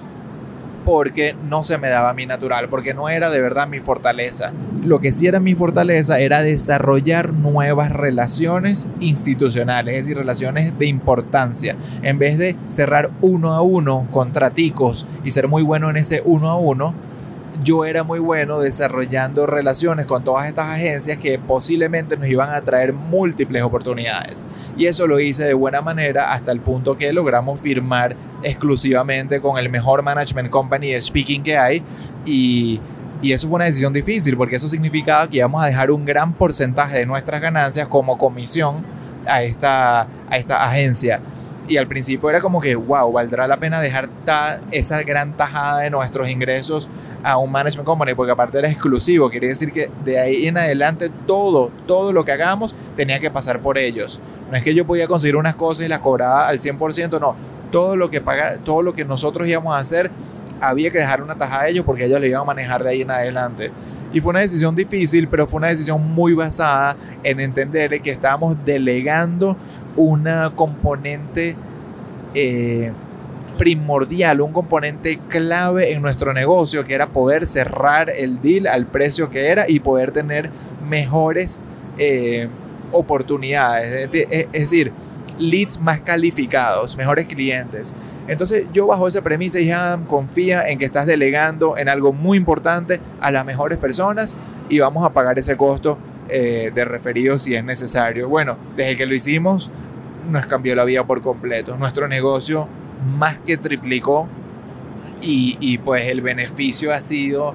porque 0.84 1.34
no 1.48 1.62
se 1.62 1.78
me 1.78 1.88
daba 1.88 2.12
mí 2.14 2.26
natural, 2.26 2.68
porque 2.68 2.94
no 2.94 3.08
era 3.08 3.30
de 3.30 3.40
verdad 3.40 3.68
mi 3.68 3.80
fortaleza. 3.80 4.52
Lo 4.82 5.00
que 5.00 5.12
sí 5.12 5.26
era 5.26 5.40
mi 5.40 5.54
fortaleza 5.54 6.20
era 6.20 6.42
desarrollar 6.42 7.34
nuevas 7.34 7.92
relaciones 7.92 8.88
institucionales, 8.98 9.94
es 9.94 10.06
decir, 10.06 10.16
relaciones 10.16 10.78
de 10.78 10.86
importancia. 10.86 11.76
En 12.02 12.18
vez 12.18 12.38
de 12.38 12.56
cerrar 12.68 13.10
uno 13.20 13.52
a 13.52 13.60
uno 13.60 14.08
contraticos 14.10 15.06
y 15.22 15.32
ser 15.32 15.48
muy 15.48 15.62
bueno 15.62 15.90
en 15.90 15.98
ese 15.98 16.22
uno 16.24 16.50
a 16.50 16.56
uno, 16.56 16.94
yo 17.62 17.84
era 17.84 18.04
muy 18.04 18.18
bueno 18.18 18.58
desarrollando 18.60 19.46
relaciones 19.46 20.06
con 20.06 20.24
todas 20.24 20.48
estas 20.48 20.66
agencias 20.66 21.18
que 21.18 21.38
posiblemente 21.38 22.16
nos 22.16 22.28
iban 22.28 22.50
a 22.50 22.62
traer 22.62 22.94
múltiples 22.94 23.62
oportunidades. 23.62 24.46
Y 24.78 24.86
eso 24.86 25.06
lo 25.06 25.20
hice 25.20 25.44
de 25.44 25.54
buena 25.54 25.82
manera 25.82 26.32
hasta 26.32 26.52
el 26.52 26.60
punto 26.60 26.96
que 26.96 27.12
logramos 27.12 27.60
firmar 27.60 28.16
exclusivamente 28.42 29.42
con 29.42 29.58
el 29.58 29.68
mejor 29.68 30.02
management 30.02 30.48
company 30.48 30.92
de 30.92 31.00
speaking 31.02 31.42
que 31.42 31.58
hay 31.58 31.82
y 32.24 32.80
y 33.22 33.32
eso 33.32 33.48
fue 33.48 33.56
una 33.56 33.64
decisión 33.66 33.92
difícil 33.92 34.36
porque 34.36 34.56
eso 34.56 34.68
significaba 34.68 35.28
que 35.28 35.38
íbamos 35.38 35.62
a 35.62 35.66
dejar 35.66 35.90
un 35.90 36.04
gran 36.04 36.32
porcentaje 36.32 36.98
de 36.98 37.06
nuestras 37.06 37.40
ganancias 37.40 37.86
como 37.88 38.16
comisión 38.16 38.84
a 39.26 39.42
esta, 39.42 40.02
a 40.02 40.36
esta 40.36 40.64
agencia. 40.64 41.20
Y 41.68 41.76
al 41.76 41.86
principio 41.86 42.28
era 42.28 42.40
como 42.40 42.60
que, 42.60 42.74
wow, 42.74 43.12
valdrá 43.12 43.46
la 43.46 43.58
pena 43.58 43.80
dejar 43.80 44.08
esa 44.72 45.02
gran 45.02 45.36
tajada 45.36 45.82
de 45.82 45.90
nuestros 45.90 46.28
ingresos 46.28 46.88
a 47.22 47.36
un 47.36 47.52
management 47.52 47.86
company, 47.86 48.14
porque 48.14 48.32
aparte 48.32 48.58
era 48.58 48.68
exclusivo, 48.68 49.30
quiere 49.30 49.48
decir 49.48 49.70
que 49.70 49.88
de 50.04 50.18
ahí 50.18 50.46
en 50.48 50.58
adelante 50.58 51.12
todo, 51.28 51.70
todo 51.86 52.12
lo 52.12 52.24
que 52.24 52.32
hagamos 52.32 52.74
tenía 52.96 53.20
que 53.20 53.30
pasar 53.30 53.60
por 53.60 53.78
ellos. 53.78 54.18
No 54.50 54.56
es 54.56 54.64
que 54.64 54.74
yo 54.74 54.84
podía 54.84 55.06
conseguir 55.06 55.36
unas 55.36 55.54
cosas 55.54 55.86
y 55.86 55.88
las 55.88 56.00
cobraba 56.00 56.48
al 56.48 56.58
100%, 56.58 57.20
no, 57.20 57.36
todo 57.70 57.94
lo 57.94 58.10
que 58.10 58.20
paga, 58.20 58.58
todo 58.64 58.82
lo 58.82 58.92
que 58.92 59.04
nosotros 59.04 59.46
íbamos 59.48 59.74
a 59.74 59.78
hacer 59.78 60.10
había 60.60 60.90
que 60.90 60.98
dejar 60.98 61.22
una 61.22 61.34
tajada 61.34 61.62
a 61.62 61.68
ellos 61.68 61.84
porque 61.84 62.04
ellos 62.04 62.20
le 62.20 62.28
iban 62.28 62.42
a 62.42 62.44
manejar 62.44 62.82
de 62.84 62.90
ahí 62.90 63.02
en 63.02 63.10
adelante. 63.10 63.70
Y 64.12 64.20
fue 64.20 64.30
una 64.30 64.40
decisión 64.40 64.74
difícil, 64.74 65.28
pero 65.28 65.46
fue 65.46 65.58
una 65.58 65.68
decisión 65.68 66.14
muy 66.14 66.34
basada 66.34 66.96
en 67.22 67.40
entender 67.40 68.00
que 68.00 68.10
estábamos 68.10 68.56
delegando 68.64 69.56
una 69.96 70.50
componente 70.54 71.54
eh, 72.34 72.92
primordial, 73.56 74.40
un 74.40 74.52
componente 74.52 75.20
clave 75.28 75.92
en 75.92 76.02
nuestro 76.02 76.32
negocio, 76.32 76.84
que 76.84 76.94
era 76.94 77.08
poder 77.08 77.46
cerrar 77.46 78.10
el 78.10 78.40
deal 78.40 78.66
al 78.66 78.86
precio 78.86 79.30
que 79.30 79.48
era 79.48 79.68
y 79.68 79.80
poder 79.80 80.12
tener 80.12 80.50
mejores 80.88 81.60
eh, 81.98 82.48
oportunidades. 82.90 84.10
Es 84.12 84.50
decir, 84.52 84.92
leads 85.38 85.80
más 85.80 86.00
calificados, 86.00 86.96
mejores 86.96 87.28
clientes. 87.28 87.94
Entonces 88.28 88.64
yo 88.72 88.86
bajo 88.86 89.08
esa 89.08 89.22
premisa 89.22 89.58
dije, 89.58 89.74
confía 90.08 90.68
en 90.68 90.78
que 90.78 90.84
estás 90.84 91.06
delegando 91.06 91.76
en 91.76 91.88
algo 91.88 92.12
muy 92.12 92.38
importante 92.38 93.00
a 93.20 93.30
las 93.30 93.44
mejores 93.44 93.78
personas 93.78 94.36
y 94.68 94.78
vamos 94.78 95.04
a 95.04 95.10
pagar 95.10 95.38
ese 95.38 95.56
costo 95.56 95.98
eh, 96.28 96.70
de 96.74 96.84
referidos 96.84 97.42
si 97.42 97.54
es 97.54 97.64
necesario. 97.64 98.28
Bueno, 98.28 98.56
desde 98.76 98.96
que 98.96 99.06
lo 99.06 99.14
hicimos 99.14 99.70
nos 100.30 100.46
cambió 100.46 100.74
la 100.74 100.84
vida 100.84 101.04
por 101.04 101.22
completo. 101.22 101.76
Nuestro 101.76 102.08
negocio 102.08 102.68
más 103.18 103.36
que 103.38 103.56
triplicó 103.56 104.28
y, 105.22 105.78
pues 105.78 106.06
el 106.06 106.22
beneficio 106.22 106.94
ha 106.94 107.00
sido 107.00 107.54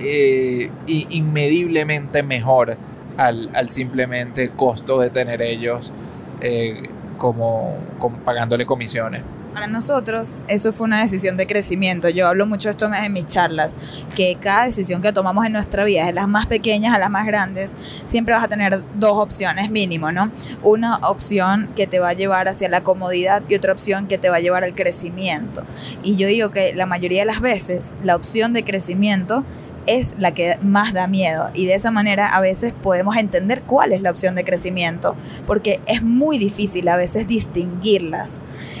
eh, 0.00 0.70
inmediblemente 0.86 2.22
mejor 2.22 2.76
al, 3.16 3.70
simplemente 3.70 4.50
costo 4.50 5.00
de 5.00 5.08
tener 5.08 5.40
ellos 5.40 5.92
eh, 6.40 6.82
como 7.16 7.76
pagándole 8.24 8.66
comisiones. 8.66 9.22
Para 9.58 9.66
nosotros 9.66 10.38
eso 10.46 10.72
fue 10.72 10.84
una 10.84 11.00
decisión 11.00 11.36
de 11.36 11.48
crecimiento. 11.48 12.08
Yo 12.08 12.28
hablo 12.28 12.46
mucho 12.46 12.70
esto 12.70 12.88
en 12.94 13.12
mis 13.12 13.26
charlas, 13.26 13.74
que 14.14 14.36
cada 14.40 14.66
decisión 14.66 15.02
que 15.02 15.12
tomamos 15.12 15.44
en 15.46 15.52
nuestra 15.52 15.82
vida, 15.82 16.06
de 16.06 16.12
las 16.12 16.28
más 16.28 16.46
pequeñas 16.46 16.94
a 16.94 16.98
las 17.00 17.10
más 17.10 17.26
grandes, 17.26 17.74
siempre 18.06 18.34
vas 18.34 18.44
a 18.44 18.46
tener 18.46 18.80
dos 18.94 19.14
opciones 19.14 19.68
mínimo, 19.68 20.12
¿no? 20.12 20.30
Una 20.62 20.98
opción 20.98 21.70
que 21.74 21.88
te 21.88 21.98
va 21.98 22.10
a 22.10 22.12
llevar 22.12 22.46
hacia 22.46 22.68
la 22.68 22.84
comodidad 22.84 23.42
y 23.48 23.56
otra 23.56 23.72
opción 23.72 24.06
que 24.06 24.16
te 24.16 24.28
va 24.28 24.36
a 24.36 24.40
llevar 24.40 24.62
al 24.62 24.76
crecimiento. 24.76 25.64
Y 26.04 26.14
yo 26.14 26.28
digo 26.28 26.50
que 26.50 26.72
la 26.72 26.86
mayoría 26.86 27.22
de 27.22 27.26
las 27.26 27.40
veces 27.40 27.86
la 28.04 28.14
opción 28.14 28.52
de 28.52 28.62
crecimiento 28.62 29.42
es 29.88 30.14
la 30.18 30.34
que 30.34 30.58
más 30.62 30.92
da 30.92 31.06
miedo 31.06 31.48
y 31.54 31.64
de 31.64 31.74
esa 31.74 31.90
manera 31.90 32.28
a 32.28 32.40
veces 32.40 32.74
podemos 32.82 33.16
entender 33.16 33.62
cuál 33.62 33.92
es 33.92 34.02
la 34.02 34.10
opción 34.10 34.34
de 34.34 34.44
crecimiento, 34.44 35.16
porque 35.46 35.80
es 35.86 36.02
muy 36.02 36.38
difícil 36.38 36.86
a 36.88 36.96
veces 36.96 37.26
distinguirlas. 37.26 38.34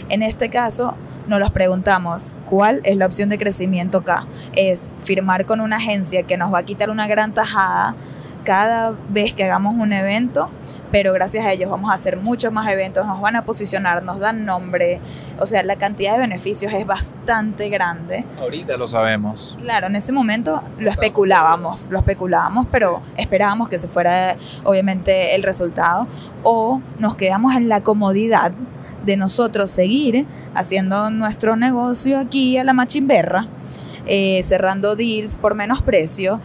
En 0.08 0.22
este 0.22 0.48
caso, 0.48 0.94
nos 1.26 1.38
los 1.38 1.50
preguntamos, 1.50 2.34
¿cuál 2.48 2.80
es 2.84 2.96
la 2.96 3.04
opción 3.04 3.28
de 3.28 3.36
crecimiento 3.36 3.98
acá? 3.98 4.24
¿Es 4.54 4.90
firmar 5.02 5.44
con 5.44 5.60
una 5.60 5.76
agencia 5.76 6.22
que 6.22 6.38
nos 6.38 6.52
va 6.52 6.60
a 6.60 6.62
quitar 6.62 6.88
una 6.88 7.06
gran 7.06 7.34
tajada 7.34 7.94
cada 8.44 8.94
vez 9.10 9.34
que 9.34 9.44
hagamos 9.44 9.76
un 9.76 9.92
evento? 9.92 10.48
Pero 10.90 11.12
gracias 11.12 11.44
a 11.44 11.52
ellos 11.52 11.70
vamos 11.70 11.90
a 11.90 11.94
hacer 11.94 12.16
muchos 12.16 12.50
más 12.50 12.66
eventos, 12.70 13.06
nos 13.06 13.20
van 13.20 13.36
a 13.36 13.44
posicionar, 13.44 14.02
nos 14.02 14.18
dan 14.18 14.46
nombre. 14.46 15.00
O 15.38 15.44
sea, 15.44 15.62
la 15.62 15.76
cantidad 15.76 16.14
de 16.14 16.20
beneficios 16.20 16.72
es 16.72 16.86
bastante 16.86 17.68
grande. 17.68 18.24
Ahorita 18.40 18.78
lo 18.78 18.86
sabemos. 18.86 19.58
Claro, 19.60 19.88
en 19.88 19.96
ese 19.96 20.12
momento 20.12 20.62
lo 20.78 20.90
especulábamos, 20.90 21.88
lo 21.90 21.98
especulábamos, 21.98 22.66
pero 22.70 23.02
esperábamos 23.18 23.68
que 23.68 23.78
se 23.78 23.88
fuera 23.88 24.36
obviamente 24.64 25.34
el 25.34 25.42
resultado. 25.42 26.06
O 26.42 26.80
nos 26.98 27.16
quedamos 27.16 27.54
en 27.54 27.68
la 27.68 27.82
comodidad 27.82 28.52
de 29.04 29.16
nosotros 29.16 29.70
seguir 29.70 30.26
haciendo 30.54 31.10
nuestro 31.10 31.56
negocio 31.56 32.18
aquí 32.18 32.58
a 32.58 32.64
la 32.64 32.72
machimberra, 32.72 33.46
eh, 34.06 34.42
cerrando 34.44 34.96
deals 34.96 35.36
por 35.36 35.54
menos 35.54 35.82
precio 35.82 36.40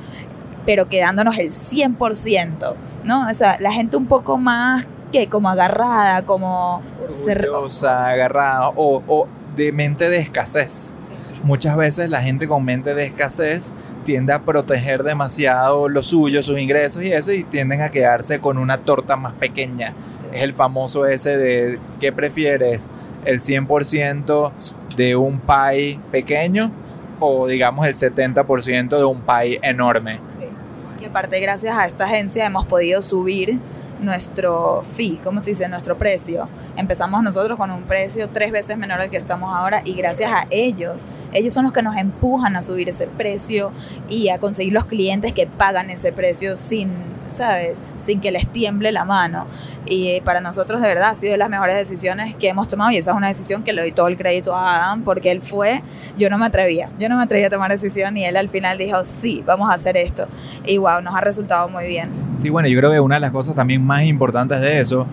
pero 0.66 0.88
quedándonos 0.88 1.38
el 1.38 1.52
100%, 1.52 2.76
¿no? 3.04 3.30
O 3.30 3.34
sea, 3.34 3.58
la 3.60 3.72
gente 3.72 3.98
un 3.98 4.06
poco 4.06 4.38
más 4.38 4.86
que 5.12 5.28
como 5.28 5.50
agarrada, 5.50 6.26
como 6.26 6.82
orgullosa, 7.28 8.10
agarrada 8.10 8.70
o, 8.70 9.04
o, 9.08 9.28
de 9.56 9.72
mente 9.72 10.10
de 10.10 10.18
escasez. 10.20 10.96
Muchas 11.44 11.76
veces 11.76 12.10
la 12.10 12.22
gente 12.22 12.48
con 12.48 12.64
mente 12.64 12.96
de 12.96 13.06
escasez 13.06 13.74
tiende 14.06 14.34
a 14.34 14.40
proteger 14.40 15.04
demasiado 15.04 15.90
lo 15.90 16.02
suyo, 16.02 16.42
sus 16.42 16.58
ingresos 16.58 17.04
y 17.04 17.12
eso, 17.12 17.34
y 17.34 17.44
tienden 17.44 17.82
a 17.82 17.90
quedarse 17.90 18.40
con 18.40 18.58
una 18.58 18.78
torta 18.78 19.16
más 19.18 19.34
pequeña. 19.34 19.94
Es 20.34 20.42
el 20.42 20.54
famoso 20.54 21.06
ese 21.06 21.38
de 21.38 21.80
¿qué 22.00 22.12
prefieres? 22.12 22.90
¿El 23.26 23.40
100% 23.40 24.52
de 24.98 25.16
un 25.16 25.40
pie 25.40 26.00
pequeño 26.12 26.72
o 27.20 27.48
digamos 27.48 27.86
el 27.86 27.96
70% 27.96 28.98
de 28.98 29.04
un 29.04 29.22
pie 29.22 29.60
enorme? 29.62 30.20
Sí. 30.38 31.04
Y 31.04 31.06
aparte 31.06 31.40
gracias 31.40 31.78
a 31.78 31.86
esta 31.86 32.06
agencia 32.06 32.46
hemos 32.46 32.66
podido 32.66 33.02
subir 33.02 33.60
nuestro 34.04 34.84
fee, 34.94 35.20
¿cómo 35.24 35.42
se 35.42 35.52
dice? 35.52 35.68
Nuestro 35.68 35.98
precio. 35.98 36.48
Empezamos 36.76 37.24
nosotros 37.24 37.58
con 37.58 37.72
un 37.72 37.84
precio 37.84 38.30
tres 38.30 38.52
veces 38.52 38.78
menor 38.78 39.02
al 39.02 39.10
que 39.10 39.18
estamos 39.18 39.56
ahora 39.56 39.82
y 39.86 39.94
gracias 39.94 40.32
a 40.32 40.48
ellos, 40.50 41.04
ellos 41.32 41.54
son 41.54 41.64
los 41.64 41.74
que 41.74 41.82
nos 41.82 41.96
empujan 41.96 42.56
a 42.56 42.62
subir 42.62 42.90
ese 42.90 43.08
precio 43.08 43.72
y 44.10 44.30
a 44.30 44.38
conseguir 44.40 44.74
los 44.74 44.86
clientes 44.86 45.34
que 45.34 45.48
pagan 45.48 45.90
ese 45.90 46.12
precio 46.12 46.56
sin 46.56 47.14
¿sabes? 47.34 47.82
Sin 47.98 48.22
que 48.22 48.32
les 48.32 48.48
tiemble 48.48 48.92
la 48.92 49.06
mano. 49.06 49.46
Y 49.86 50.22
para 50.22 50.40
nosotros 50.40 50.82
de 50.82 50.88
verdad 50.88 51.10
ha 51.10 51.16
sido 51.16 51.34
de 51.34 51.38
las 51.38 51.50
mejores 51.50 51.76
decisiones 51.76 52.36
que 52.36 52.48
hemos 52.48 52.68
tomado 52.68 52.92
y 52.92 52.98
esa 52.98 53.12
es 53.12 53.18
una 53.18 53.28
decisión 53.28 53.64
que 53.64 53.74
le 53.74 53.82
doy 53.82 53.92
todo 53.92 54.08
el 54.08 54.18
crédito 54.18 54.56
a 54.56 54.76
Adam 54.76 55.04
porque 55.04 55.32
él 55.32 55.42
fue, 55.42 55.84
yo 56.18 56.30
no 56.30 56.38
me 56.38 56.46
atrevía, 56.46 56.90
yo 57.00 57.10
no 57.10 57.18
me 57.18 57.24
atrevía 57.24 57.48
a 57.48 57.50
tomar 57.50 57.72
decisión 57.72 58.16
y 58.16 58.26
él 58.26 58.38
al 58.38 58.50
final 58.50 58.78
dijo, 58.78 59.04
sí, 59.04 59.44
vamos 59.46 59.70
a 59.70 59.74
hacer 59.74 59.98
esto. 59.98 60.28
Y 60.66 60.78
wow, 60.78 61.02
nos 61.02 61.16
ha 61.16 61.22
resultado 61.22 61.68
muy 61.68 61.86
bien. 61.86 62.10
Sí, 62.38 62.50
bueno, 62.50 62.68
yo 62.68 62.80
creo 62.80 62.92
que 62.92 63.00
una 63.00 63.16
de 63.16 63.22
las 63.22 63.32
cosas 63.32 63.56
también 63.56 63.86
más 63.86 63.93
importantes 64.02 64.60
de 64.60 64.80
eso 64.80 65.06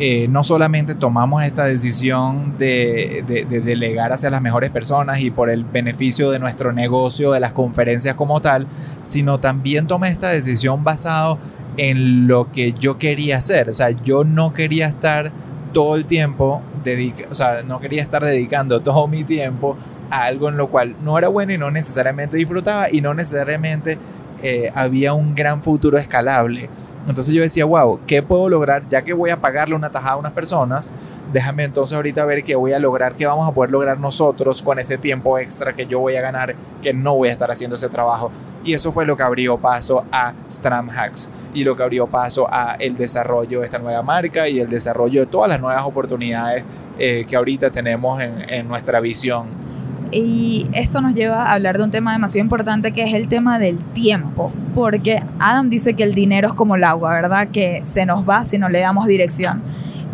eh, 0.00 0.26
no 0.28 0.42
solamente 0.42 0.96
tomamos 0.96 1.44
esta 1.44 1.66
decisión 1.66 2.58
de, 2.58 3.22
de, 3.28 3.44
de, 3.44 3.60
delegar 3.60 4.12
hacia 4.12 4.28
las 4.28 4.42
mejores 4.42 4.70
personas 4.70 5.20
y 5.20 5.30
por 5.30 5.50
el 5.50 5.62
beneficio 5.62 6.32
de 6.32 6.40
nuestro 6.40 6.72
negocio, 6.72 7.30
de 7.30 7.38
las 7.38 7.52
conferencias 7.52 8.16
como 8.16 8.40
tal, 8.40 8.66
sino 9.04 9.38
también 9.38 9.86
tomé 9.86 10.08
esta 10.08 10.30
decisión 10.30 10.82
basado 10.82 11.38
en 11.76 12.26
lo 12.26 12.50
que 12.50 12.72
yo 12.72 12.98
quería 12.98 13.36
hacer. 13.36 13.68
O 13.68 13.72
sea, 13.72 13.90
yo 13.90 14.24
no 14.24 14.52
quería 14.52 14.88
estar 14.88 15.30
todo 15.72 15.94
el 15.94 16.06
tiempo, 16.06 16.60
dedica 16.82 17.26
o 17.30 17.34
sea, 17.34 17.62
no 17.62 17.78
quería 17.78 18.02
estar 18.02 18.24
dedicando 18.24 18.80
todo 18.80 19.06
mi 19.06 19.22
tiempo 19.22 19.76
a 20.10 20.24
algo 20.24 20.48
en 20.48 20.56
lo 20.56 20.68
cual 20.70 20.96
no 21.04 21.18
era 21.18 21.28
bueno 21.28 21.52
y 21.52 21.58
no 21.58 21.70
necesariamente 21.70 22.36
disfrutaba 22.36 22.90
y 22.90 23.00
no 23.00 23.14
necesariamente 23.14 23.96
eh, 24.42 24.72
había 24.74 25.12
un 25.12 25.36
gran 25.36 25.62
futuro 25.62 25.98
escalable. 25.98 26.68
Entonces 27.06 27.34
yo 27.34 27.42
decía, 27.42 27.64
wow, 27.64 28.00
¿qué 28.06 28.22
puedo 28.22 28.48
lograr? 28.48 28.88
Ya 28.88 29.02
que 29.02 29.12
voy 29.12 29.30
a 29.30 29.36
pagarle 29.36 29.74
una 29.74 29.90
tajada 29.90 30.12
a 30.12 30.16
unas 30.16 30.32
personas, 30.32 30.90
déjame 31.32 31.64
entonces 31.64 31.94
ahorita 31.94 32.24
ver 32.24 32.42
qué 32.42 32.54
voy 32.54 32.72
a 32.72 32.78
lograr, 32.78 33.14
qué 33.14 33.26
vamos 33.26 33.46
a 33.48 33.52
poder 33.52 33.70
lograr 33.70 33.98
nosotros 33.98 34.62
con 34.62 34.78
ese 34.78 34.96
tiempo 34.96 35.38
extra 35.38 35.74
que 35.74 35.86
yo 35.86 35.98
voy 36.00 36.16
a 36.16 36.22
ganar, 36.22 36.54
que 36.80 36.94
no 36.94 37.14
voy 37.14 37.28
a 37.28 37.32
estar 37.32 37.50
haciendo 37.50 37.76
ese 37.76 37.88
trabajo. 37.88 38.30
Y 38.64 38.72
eso 38.72 38.90
fue 38.92 39.04
lo 39.04 39.16
que 39.16 39.22
abrió 39.22 39.58
paso 39.58 40.04
a 40.10 40.32
Stram 40.50 40.88
Hacks 40.88 41.28
y 41.52 41.64
lo 41.64 41.76
que 41.76 41.82
abrió 41.82 42.06
paso 42.06 42.46
a 42.50 42.76
el 42.78 42.96
desarrollo 42.96 43.60
de 43.60 43.66
esta 43.66 43.78
nueva 43.78 44.02
marca 44.02 44.48
y 44.48 44.58
el 44.58 44.70
desarrollo 44.70 45.20
de 45.20 45.26
todas 45.26 45.50
las 45.50 45.60
nuevas 45.60 45.84
oportunidades 45.84 46.64
eh, 46.98 47.26
que 47.28 47.36
ahorita 47.36 47.70
tenemos 47.70 48.22
en, 48.22 48.48
en 48.48 48.66
nuestra 48.66 49.00
visión 49.00 49.73
y 50.12 50.66
esto 50.72 51.00
nos 51.00 51.14
lleva 51.14 51.44
a 51.44 51.54
hablar 51.54 51.78
de 51.78 51.84
un 51.84 51.90
tema 51.90 52.12
demasiado 52.12 52.44
importante 52.44 52.92
que 52.92 53.04
es 53.04 53.14
el 53.14 53.28
tema 53.28 53.58
del 53.58 53.78
tiempo, 53.78 54.52
porque 54.74 55.22
Adam 55.38 55.70
dice 55.70 55.94
que 55.94 56.02
el 56.02 56.14
dinero 56.14 56.48
es 56.48 56.54
como 56.54 56.76
el 56.76 56.84
agua, 56.84 57.12
¿verdad? 57.14 57.48
Que 57.48 57.82
se 57.84 58.06
nos 58.06 58.28
va 58.28 58.44
si 58.44 58.58
no 58.58 58.68
le 58.68 58.80
damos 58.80 59.06
dirección. 59.06 59.62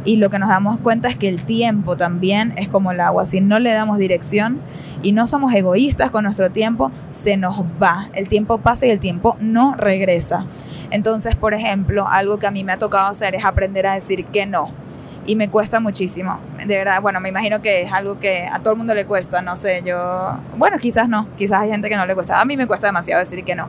Y 0.04 0.16
lo 0.16 0.30
que 0.30 0.38
nos 0.38 0.48
damos 0.48 0.78
cuenta 0.78 1.08
es 1.08 1.16
que 1.16 1.28
el 1.28 1.42
tiempo 1.42 1.96
también 1.96 2.54
es 2.56 2.68
como 2.68 2.92
el 2.92 3.00
agua, 3.00 3.24
si 3.26 3.40
no 3.40 3.58
le 3.58 3.72
damos 3.72 3.98
dirección 3.98 4.58
y 5.02 5.12
no 5.12 5.26
somos 5.26 5.52
egoístas 5.54 6.10
con 6.10 6.24
nuestro 6.24 6.50
tiempo, 6.50 6.90
se 7.10 7.36
nos 7.36 7.60
va. 7.82 8.08
El 8.14 8.28
tiempo 8.28 8.58
pasa 8.58 8.86
y 8.86 8.90
el 8.90 8.98
tiempo 8.98 9.36
no 9.40 9.74
regresa. 9.74 10.46
Entonces, 10.90 11.36
por 11.36 11.52
ejemplo, 11.54 12.08
algo 12.08 12.38
que 12.38 12.46
a 12.46 12.50
mí 12.50 12.64
me 12.64 12.72
ha 12.72 12.78
tocado 12.78 13.08
hacer 13.08 13.34
es 13.34 13.44
aprender 13.44 13.86
a 13.86 13.94
decir 13.94 14.24
que 14.24 14.46
no 14.46 14.70
y 15.30 15.36
me 15.36 15.48
cuesta 15.48 15.78
muchísimo. 15.78 16.40
De 16.66 16.76
verdad, 16.76 17.00
bueno, 17.00 17.20
me 17.20 17.28
imagino 17.28 17.62
que 17.62 17.82
es 17.82 17.92
algo 17.92 18.18
que 18.18 18.48
a 18.48 18.58
todo 18.58 18.72
el 18.72 18.78
mundo 18.78 18.94
le 18.96 19.06
cuesta, 19.06 19.40
no 19.40 19.54
sé, 19.54 19.80
yo, 19.86 20.36
bueno, 20.58 20.76
quizás 20.78 21.08
no, 21.08 21.28
quizás 21.38 21.62
hay 21.62 21.70
gente 21.70 21.88
que 21.88 21.96
no 21.96 22.04
le 22.04 22.16
cuesta, 22.16 22.40
a 22.40 22.44
mí 22.44 22.56
me 22.56 22.66
cuesta 22.66 22.88
demasiado 22.88 23.20
decir 23.20 23.44
que 23.44 23.54
no. 23.54 23.68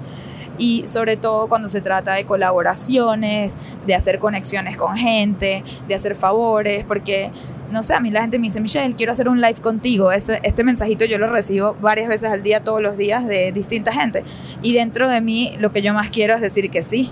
Y 0.58 0.88
sobre 0.88 1.18
todo 1.18 1.48
cuando 1.48 1.68
se 1.68 1.80
trata 1.80 2.14
de 2.14 2.26
colaboraciones, 2.26 3.54
de 3.86 3.94
hacer 3.94 4.18
conexiones 4.18 4.76
con 4.76 4.96
gente, 4.96 5.64
de 5.88 5.94
hacer 5.94 6.16
favores, 6.16 6.84
porque, 6.84 7.30
no 7.72 7.84
sé, 7.84 7.94
a 7.94 8.00
mí 8.00 8.10
la 8.10 8.22
gente 8.22 8.40
me 8.40 8.48
dice, 8.48 8.60
Michelle, 8.60 8.96
quiero 8.96 9.12
hacer 9.12 9.30
un 9.30 9.40
live 9.40 9.62
contigo. 9.62 10.12
Este, 10.12 10.40
este 10.42 10.64
mensajito 10.64 11.06
yo 11.06 11.20
lo 11.20 11.28
recibo 11.28 11.76
varias 11.80 12.10
veces 12.10 12.32
al 12.32 12.42
día, 12.42 12.64
todos 12.64 12.82
los 12.82 12.98
días, 12.98 13.28
de 13.28 13.52
distinta 13.52 13.94
gente. 13.94 14.24
Y 14.64 14.74
dentro 14.74 15.08
de 15.08 15.22
mí 15.22 15.56
lo 15.60 15.72
que 15.72 15.84
yo 15.84 15.94
más 15.94 16.10
quiero 16.10 16.34
es 16.34 16.42
decir 16.42 16.72
que 16.72 16.82
sí. 16.82 17.12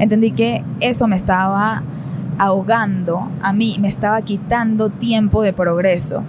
Entendí 0.00 0.32
que 0.32 0.64
eso 0.80 1.06
me 1.06 1.14
estaba 1.14 1.84
ahogando 2.38 3.28
a 3.42 3.52
mí, 3.52 3.76
me 3.80 3.88
estaba 3.88 4.22
quitando 4.22 4.90
tiempo 4.90 5.42
de 5.42 5.52
progreso. 5.52 6.22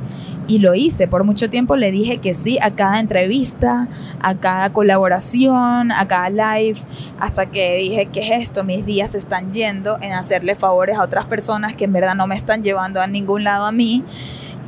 Y 0.48 0.60
lo 0.60 0.76
hice, 0.76 1.08
por 1.08 1.24
mucho 1.24 1.50
tiempo 1.50 1.76
le 1.76 1.92
dije 1.92 2.20
que 2.20 2.36
sí 2.36 2.60
a 2.62 2.72
cada 2.72 3.00
entrevista, 3.00 3.88
a 4.22 4.36
cada 4.36 4.72
colaboración, 4.72 5.92
a 5.92 6.08
cada 6.08 6.30
live, 6.30 6.80
hasta 7.20 7.48
que 7.48 7.78
dije, 7.78 8.06
que 8.08 8.20
es 8.20 8.44
esto? 8.44 8.64
Mis 8.64 8.86
días 8.86 9.12
se 9.12 9.18
están 9.18 9.52
yendo 9.52 9.98
en 10.02 10.14
hacerle 10.14 10.54
favores 10.54 10.98
a 10.98 11.04
otras 11.04 11.26
personas 11.26 11.74
que 11.74 11.86
en 11.86 11.94
verdad 11.94 12.14
no 12.14 12.28
me 12.28 12.36
están 12.36 12.62
llevando 12.64 13.02
a 13.02 13.08
ningún 13.08 13.44
lado 13.44 13.66
a 13.66 13.72
mí 13.72 14.04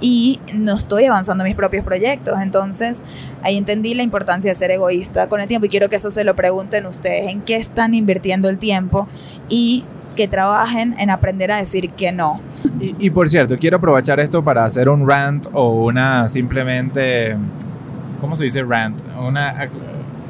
y 0.01 0.39
no 0.53 0.75
estoy 0.75 1.05
avanzando 1.05 1.43
mis 1.43 1.55
propios 1.55 1.83
proyectos. 1.83 2.39
Entonces 2.41 3.03
ahí 3.43 3.57
entendí 3.57 3.93
la 3.93 4.03
importancia 4.03 4.51
de 4.51 4.55
ser 4.55 4.71
egoísta 4.71 5.27
con 5.27 5.41
el 5.41 5.47
tiempo 5.47 5.67
y 5.67 5.69
quiero 5.69 5.89
que 5.89 5.97
eso 5.97 6.09
se 6.09 6.23
lo 6.23 6.35
pregunten 6.35 6.87
ustedes, 6.87 7.29
en 7.29 7.41
qué 7.41 7.55
están 7.55 7.93
invirtiendo 7.93 8.49
el 8.49 8.57
tiempo 8.57 9.07
y 9.49 9.83
que 10.17 10.27
trabajen 10.27 10.95
en 10.99 11.09
aprender 11.09 11.51
a 11.53 11.57
decir 11.57 11.91
que 11.91 12.11
no. 12.11 12.41
Y, 12.79 13.09
por 13.11 13.29
cierto, 13.29 13.57
quiero 13.57 13.77
aprovechar 13.77 14.19
esto 14.19 14.43
para 14.43 14.65
hacer 14.65 14.89
un 14.89 15.07
rant 15.07 15.47
o 15.53 15.85
una 15.85 16.27
simplemente, 16.27 17.37
¿cómo 18.19 18.35
se 18.35 18.43
dice 18.43 18.63
rant? 18.63 18.99
Una, 19.17 19.53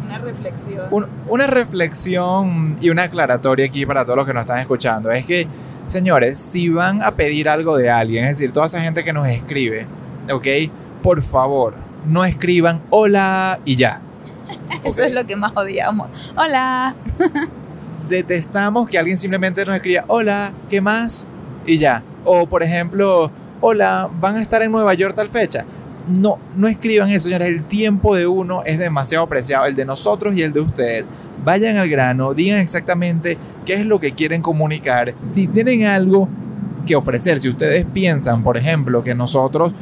una 0.05 0.17
reflexión. 0.19 1.07
una 1.27 1.47
reflexión 1.47 2.77
y 2.79 2.89
una 2.91 3.03
aclaratoria 3.03 3.65
aquí 3.65 3.85
para 3.85 4.03
todos 4.03 4.17
los 4.17 4.27
que 4.27 4.33
nos 4.33 4.41
están 4.41 4.59
escuchando. 4.59 5.11
Es 5.11 5.25
que, 5.25 5.47
señores, 5.87 6.37
si 6.37 6.69
van 6.69 7.01
a 7.01 7.11
pedir 7.11 7.49
algo 7.49 7.77
de 7.77 7.89
alguien, 7.89 8.25
es 8.25 8.37
decir, 8.37 8.51
toda 8.51 8.67
esa 8.67 8.81
gente 8.81 9.03
que 9.03 9.13
nos 9.13 9.27
escribe, 9.27 9.87
¿ok? 10.31 10.47
Por 11.01 11.23
favor, 11.23 11.73
no 12.05 12.25
escriban 12.25 12.81
hola 12.89 13.59
y 13.65 13.75
ya. 13.77 14.01
Eso 14.83 15.01
es 15.03 15.13
lo 15.13 15.25
que 15.25 15.35
más 15.35 15.53
odiamos. 15.55 16.09
Hola. 16.35 16.93
detestamos 18.09 18.89
que 18.89 18.97
alguien 18.97 19.17
simplemente 19.17 19.65
nos 19.65 19.75
escriba, 19.75 20.05
hola, 20.07 20.51
¿qué 20.69 20.81
más? 20.81 21.27
Y 21.65 21.77
ya. 21.77 22.03
O 22.25 22.45
por 22.45 22.63
ejemplo, 22.63 23.31
hola, 23.61 24.09
¿van 24.19 24.37
a 24.37 24.41
estar 24.41 24.61
en 24.61 24.71
Nueva 24.71 24.93
York 24.93 25.15
tal 25.15 25.29
fecha? 25.29 25.65
No, 26.07 26.39
no 26.55 26.67
escriban 26.67 27.09
eso, 27.09 27.25
señores. 27.25 27.47
El 27.49 27.63
tiempo 27.63 28.15
de 28.15 28.27
uno 28.27 28.63
es 28.63 28.79
demasiado 28.79 29.27
preciado, 29.27 29.65
el 29.65 29.75
de 29.75 29.85
nosotros 29.85 30.35
y 30.35 30.41
el 30.41 30.53
de 30.53 30.61
ustedes. 30.61 31.09
Vayan 31.43 31.77
al 31.77 31.89
grano, 31.89 32.33
digan 32.33 32.59
exactamente 32.59 33.37
qué 33.65 33.75
es 33.75 33.85
lo 33.85 33.99
que 33.99 34.13
quieren 34.13 34.41
comunicar. 34.41 35.13
Si 35.33 35.47
tienen 35.47 35.85
algo 35.85 36.29
que 36.85 36.95
ofrecer, 36.95 37.39
si 37.39 37.49
ustedes 37.49 37.85
piensan, 37.85 38.43
por 38.43 38.57
ejemplo, 38.57 39.03
que 39.03 39.13
nosotros 39.13 39.73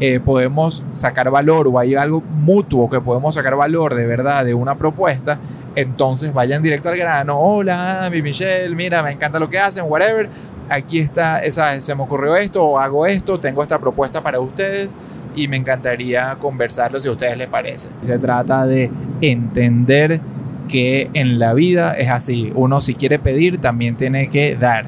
eh, 0.00 0.20
podemos 0.20 0.84
sacar 0.92 1.30
valor 1.30 1.66
o 1.66 1.78
hay 1.78 1.96
algo 1.96 2.20
mutuo 2.20 2.88
que 2.88 3.00
podemos 3.00 3.34
sacar 3.34 3.56
valor 3.56 3.94
de 3.96 4.06
verdad 4.06 4.44
de 4.44 4.54
una 4.54 4.76
propuesta, 4.76 5.38
entonces 5.80 6.34
vayan 6.34 6.60
directo 6.60 6.88
al 6.88 6.96
grano. 6.96 7.38
Hola, 7.38 8.08
mi 8.10 8.20
Michelle, 8.20 8.74
mira, 8.74 9.00
me 9.00 9.12
encanta 9.12 9.38
lo 9.38 9.48
que 9.48 9.60
hacen, 9.60 9.84
whatever. 9.86 10.28
Aquí 10.68 10.98
está, 10.98 11.38
esa, 11.44 11.80
se 11.80 11.94
me 11.94 12.02
ocurrió 12.02 12.34
esto, 12.36 12.64
o 12.64 12.78
hago 12.80 13.06
esto, 13.06 13.38
tengo 13.38 13.62
esta 13.62 13.78
propuesta 13.78 14.20
para 14.20 14.40
ustedes 14.40 14.94
y 15.36 15.46
me 15.46 15.56
encantaría 15.56 16.36
conversarlo 16.40 17.00
si 17.00 17.06
a 17.06 17.12
ustedes 17.12 17.38
les 17.38 17.46
parece. 17.46 17.88
Se 18.02 18.18
trata 18.18 18.66
de 18.66 18.90
entender 19.20 20.20
que 20.68 21.10
en 21.14 21.38
la 21.38 21.54
vida 21.54 21.96
es 21.96 22.08
así. 22.10 22.50
Uno 22.56 22.80
si 22.80 22.94
quiere 22.94 23.20
pedir, 23.20 23.60
también 23.60 23.96
tiene 23.96 24.28
que 24.28 24.56
dar. 24.56 24.86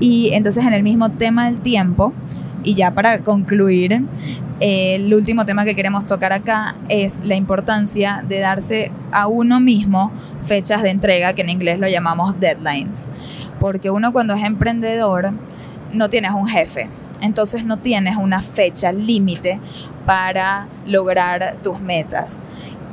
Y 0.00 0.30
entonces 0.32 0.64
en 0.64 0.72
el 0.72 0.82
mismo 0.82 1.10
tema 1.10 1.50
del 1.50 1.60
tiempo, 1.60 2.14
y 2.62 2.74
ya 2.74 2.92
para 2.92 3.18
concluir, 3.18 4.00
el 4.66 5.12
último 5.12 5.44
tema 5.44 5.66
que 5.66 5.74
queremos 5.74 6.06
tocar 6.06 6.32
acá 6.32 6.74
es 6.88 7.20
la 7.22 7.34
importancia 7.34 8.24
de 8.26 8.40
darse 8.40 8.90
a 9.12 9.26
uno 9.26 9.60
mismo 9.60 10.10
fechas 10.46 10.82
de 10.82 10.88
entrega, 10.88 11.34
que 11.34 11.42
en 11.42 11.50
inglés 11.50 11.78
lo 11.78 11.86
llamamos 11.86 12.40
deadlines. 12.40 13.06
Porque 13.60 13.90
uno 13.90 14.10
cuando 14.10 14.32
es 14.32 14.42
emprendedor 14.42 15.32
no 15.92 16.08
tienes 16.08 16.30
un 16.30 16.48
jefe, 16.48 16.88
entonces 17.20 17.66
no 17.66 17.80
tienes 17.80 18.16
una 18.16 18.40
fecha 18.40 18.90
límite 18.90 19.60
para 20.06 20.66
lograr 20.86 21.56
tus 21.62 21.78
metas. 21.78 22.40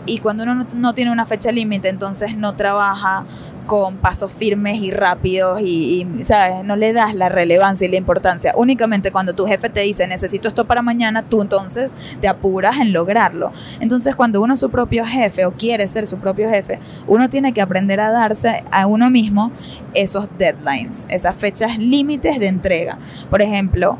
Y 0.05 0.19
cuando 0.19 0.43
uno 0.43 0.65
no, 0.75 0.93
tiene 0.93 1.11
una 1.11 1.25
fecha 1.25 1.51
límite, 1.51 1.89
entonces 1.89 2.35
no 2.35 2.55
trabaja 2.55 3.23
con 3.67 3.97
pasos 3.97 4.31
firmes 4.31 4.81
y 4.81 4.91
rápidos 4.91 5.61
y, 5.61 6.07
y, 6.19 6.23
¿sabes? 6.23 6.65
No 6.65 6.75
le 6.75 6.91
das 6.91 7.13
la 7.13 7.29
relevancia 7.29 7.87
y 7.87 7.91
la 7.91 7.97
importancia. 7.97 8.53
Únicamente 8.57 9.11
cuando 9.11 9.33
tu 9.33 9.45
jefe 9.45 9.69
te 9.69 9.81
dice, 9.81 10.07
necesito 10.07 10.47
esto 10.47 10.65
para 10.65 10.81
mañana, 10.81 11.23
tú 11.23 11.41
entonces 11.41 11.91
te 12.19 12.27
apuras 12.27 12.77
en 12.79 12.93
lograrlo. 12.93 13.51
Entonces, 13.79 14.15
cuando 14.15 14.41
uno 14.41 14.55
es 14.55 14.59
su 14.59 14.69
propio 14.69 15.05
jefe 15.05 15.45
o 15.45 15.51
quiere 15.51 15.87
ser 15.87 16.07
su 16.07 16.17
propio 16.17 16.49
jefe, 16.49 16.79
uno 17.07 17.29
tiene 17.29 17.53
que 17.53 17.61
aprender 17.61 17.99
a 17.99 18.11
darse 18.11 18.63
a 18.71 18.87
uno 18.87 19.09
mismo 19.09 19.51
esos 19.93 20.27
deadlines, 20.37 21.05
esas 21.09 21.35
fechas 21.35 21.77
límites 21.77 22.39
de 22.39 22.47
entrega. 22.47 22.97
Por 23.29 23.41
ejemplo, 23.41 23.97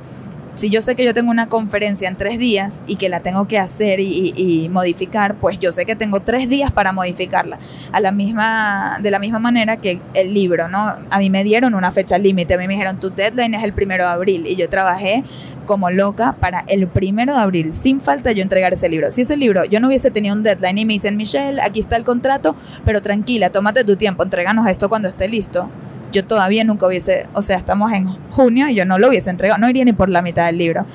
si 0.56 0.70
yo 0.70 0.82
sé 0.82 0.96
que 0.96 1.06
yo 1.06 1.14
tengo 1.14 1.32
una 1.32 1.48
conferencia 1.48 2.08
en 2.08 2.16
tres 2.16 2.38
días 2.38 2.82
y 2.88 2.98
que 2.98 3.10
la 3.10 3.22
tengo 3.22 3.48
que 3.48 3.58
hacer 3.58 4.00
y, 4.00 4.34
y, 4.36 4.64
y, 4.66 4.70
modificar, 4.70 5.36
pues 5.36 5.60
yo 5.60 5.72
sé 5.72 5.86
que 5.86 5.96
tengo 5.96 6.22
tres 6.22 6.50
días 6.50 6.72
para 6.72 6.92
modificarla. 6.92 7.58
A 7.92 8.00
la 8.00 8.12
misma, 8.12 9.00
de 9.02 9.12
la 9.12 9.20
misma 9.20 9.40
manera 9.40 9.78
que 9.78 10.00
el 10.14 10.34
libro, 10.34 10.68
¿no? 10.68 10.96
A 11.10 11.20
mí 11.20 11.30
me 11.30 11.44
dieron 11.44 11.74
una 11.74 11.92
fecha 11.92 12.18
límite, 12.18 12.56
a 12.56 12.58
mí 12.58 12.68
me 12.68 12.74
dijeron 12.74 13.00
tu 13.00 13.10
deadline 13.10 13.56
es 13.56 13.64
el 13.64 13.74
primero 13.74 14.04
de 14.04 14.10
abril 14.10 14.46
y 14.46 14.56
yo 14.56 14.70
trabajé 14.70 15.24
como 15.66 15.90
loca 15.90 16.36
para 16.40 16.66
el 16.68 16.88
primero 16.88 17.36
de 17.36 17.42
abril, 17.42 17.74
sin 17.74 18.02
falta 18.02 18.32
yo 18.32 18.42
entregar 18.42 18.74
ese 18.74 18.90
libro. 18.90 19.12
Si 19.12 19.22
ese 19.22 19.38
libro 19.38 19.64
yo 19.66 19.80
no 19.80 19.88
hubiese 19.88 20.12
tenido 20.12 20.36
un 20.36 20.44
deadline 20.44 20.80
y 20.80 20.86
me 20.86 20.94
dicen, 20.94 21.18
Michelle, 21.18 21.62
aquí 21.62 21.80
está 21.80 21.96
el 21.96 22.04
contrato, 22.04 22.56
pero 22.84 23.02
tranquila, 23.02 23.52
tómate 23.52 23.84
tu 23.84 23.96
tiempo, 23.96 24.24
entréganos 24.24 24.68
esto 24.68 24.90
cuando 24.90 25.08
esté 25.08 25.28
listo 25.28 25.70
yo 26.12 26.26
todavía 26.26 26.64
nunca 26.64 26.88
hubiese, 26.88 27.28
o 27.34 27.42
sea, 27.42 27.58
estamos 27.58 27.92
en 27.92 28.08
junio 28.32 28.68
y 28.68 28.76
yo 28.76 28.86
no 28.86 28.98
lo 28.98 29.10
hubiese 29.10 29.30
entregado, 29.30 29.60
no 29.60 29.70
iría 29.70 29.86
ni 29.86 29.94
por 29.94 30.10
la 30.10 30.22
mitad 30.22 30.46
del 30.46 30.58
libro. 30.58 30.86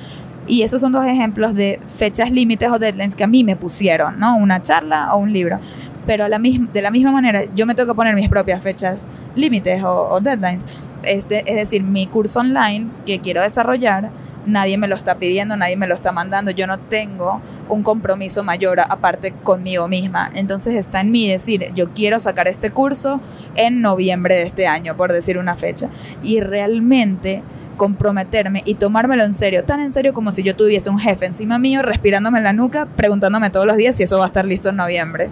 Y 0.47 0.61
esos 0.61 0.79
son 0.79 0.93
dos 0.93 1.05
ejemplos 1.05 1.53
de 1.53 1.79
fechas 1.85 2.31
límites 2.31 2.69
o 2.71 2.79
deadlines 2.79 3.15
que 3.15 3.23
a 3.23 3.27
mí 3.27 3.43
me 3.43 3.55
pusieron, 3.55 4.17
¿no? 4.17 4.37
Una 4.37 4.61
charla 4.61 5.13
o 5.13 5.17
un 5.17 5.33
libro. 5.33 5.57
Pero 6.05 6.23
de 6.23 6.81
la 6.81 6.89
misma 6.89 7.11
manera, 7.11 7.43
yo 7.53 7.65
me 7.65 7.75
tengo 7.75 7.91
que 7.91 7.95
poner 7.95 8.15
mis 8.15 8.29
propias 8.29 8.61
fechas 8.61 9.05
límites 9.35 9.83
o, 9.83 10.07
o 10.09 10.21
deadlines. 10.21 10.65
Este, 11.03 11.43
es 11.45 11.55
decir, 11.57 11.83
mi 11.83 12.07
curso 12.07 12.39
online 12.39 12.87
que 13.05 13.19
quiero 13.19 13.41
desarrollar, 13.41 14.09
nadie 14.45 14.77
me 14.77 14.87
lo 14.87 14.95
está 14.95 15.15
pidiendo, 15.15 15.57
nadie 15.57 15.75
me 15.75 15.85
lo 15.85 15.93
está 15.93 16.13
mandando, 16.13 16.51
yo 16.51 16.65
no 16.65 16.79
tengo 16.79 17.41
un 17.69 17.83
compromiso 17.83 18.43
mayor 18.43 18.79
aparte 18.79 19.31
conmigo 19.43 19.87
misma. 19.87 20.31
Entonces 20.33 20.75
está 20.75 21.01
en 21.01 21.11
mí 21.11 21.27
decir, 21.29 21.71
yo 21.75 21.89
quiero 21.93 22.19
sacar 22.19 22.47
este 22.47 22.71
curso 22.71 23.19
en 23.55 23.81
noviembre 23.81 24.35
de 24.35 24.43
este 24.43 24.67
año, 24.67 24.95
por 24.95 25.11
decir 25.11 25.37
una 25.37 25.55
fecha. 25.55 25.89
Y 26.23 26.39
realmente 26.39 27.41
comprometerme 27.77 28.63
y 28.65 28.73
tomármelo 28.75 29.23
en 29.23 29.33
serio, 29.33 29.63
tan 29.63 29.79
en 29.79 29.93
serio 29.93 30.13
como 30.13 30.31
si 30.31 30.43
yo 30.43 30.55
tuviese 30.55 30.89
un 30.89 30.99
jefe 30.99 31.25
encima 31.25 31.59
mío, 31.59 31.83
respirándome 31.83 32.39
en 32.39 32.43
la 32.43 32.53
nuca, 32.53 32.87
preguntándome 32.95 33.49
todos 33.51 33.67
los 33.67 33.77
días 33.77 33.95
si 33.95 34.03
eso 34.03 34.17
va 34.17 34.25
a 34.25 34.27
estar 34.27 34.45
listo 34.45 34.69
en 34.69 34.77
noviembre. 34.77 35.29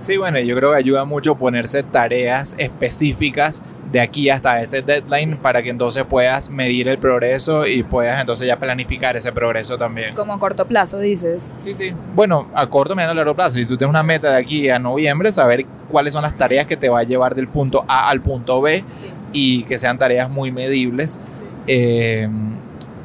Sí, 0.00 0.16
bueno, 0.16 0.38
yo 0.38 0.56
creo 0.56 0.72
que 0.72 0.78
ayuda 0.78 1.04
mucho 1.04 1.36
ponerse 1.36 1.82
tareas 1.82 2.54
específicas 2.58 3.62
de 3.94 4.00
aquí 4.00 4.28
hasta 4.28 4.60
ese 4.60 4.82
deadline 4.82 5.36
para 5.36 5.62
que 5.62 5.70
entonces 5.70 6.04
puedas 6.04 6.50
medir 6.50 6.88
el 6.88 6.98
progreso 6.98 7.64
y 7.64 7.84
puedas 7.84 8.20
entonces 8.20 8.44
ya 8.44 8.58
planificar 8.58 9.16
ese 9.16 9.30
progreso 9.30 9.78
también. 9.78 10.16
Como 10.16 10.32
a 10.32 10.38
corto 10.40 10.66
plazo, 10.66 10.98
dices. 10.98 11.54
Sí, 11.56 11.76
sí. 11.76 11.92
Bueno, 12.12 12.48
a 12.54 12.66
corto, 12.66 12.96
mediano, 12.96 13.14
largo 13.14 13.36
plazo. 13.36 13.54
Si 13.54 13.66
tú 13.66 13.76
tienes 13.76 13.90
una 13.90 14.02
meta 14.02 14.32
de 14.32 14.36
aquí 14.36 14.68
a 14.68 14.80
noviembre, 14.80 15.30
saber 15.30 15.64
cuáles 15.88 16.12
son 16.12 16.22
las 16.22 16.36
tareas 16.36 16.66
que 16.66 16.76
te 16.76 16.88
va 16.88 16.98
a 16.98 17.02
llevar 17.04 17.36
del 17.36 17.46
punto 17.46 17.84
A 17.86 18.08
al 18.08 18.20
punto 18.20 18.60
B 18.60 18.82
sí. 18.96 19.12
y 19.32 19.62
que 19.62 19.78
sean 19.78 19.96
tareas 19.96 20.28
muy 20.28 20.50
medibles. 20.50 21.12
Sí. 21.12 21.20
Eh, 21.68 22.28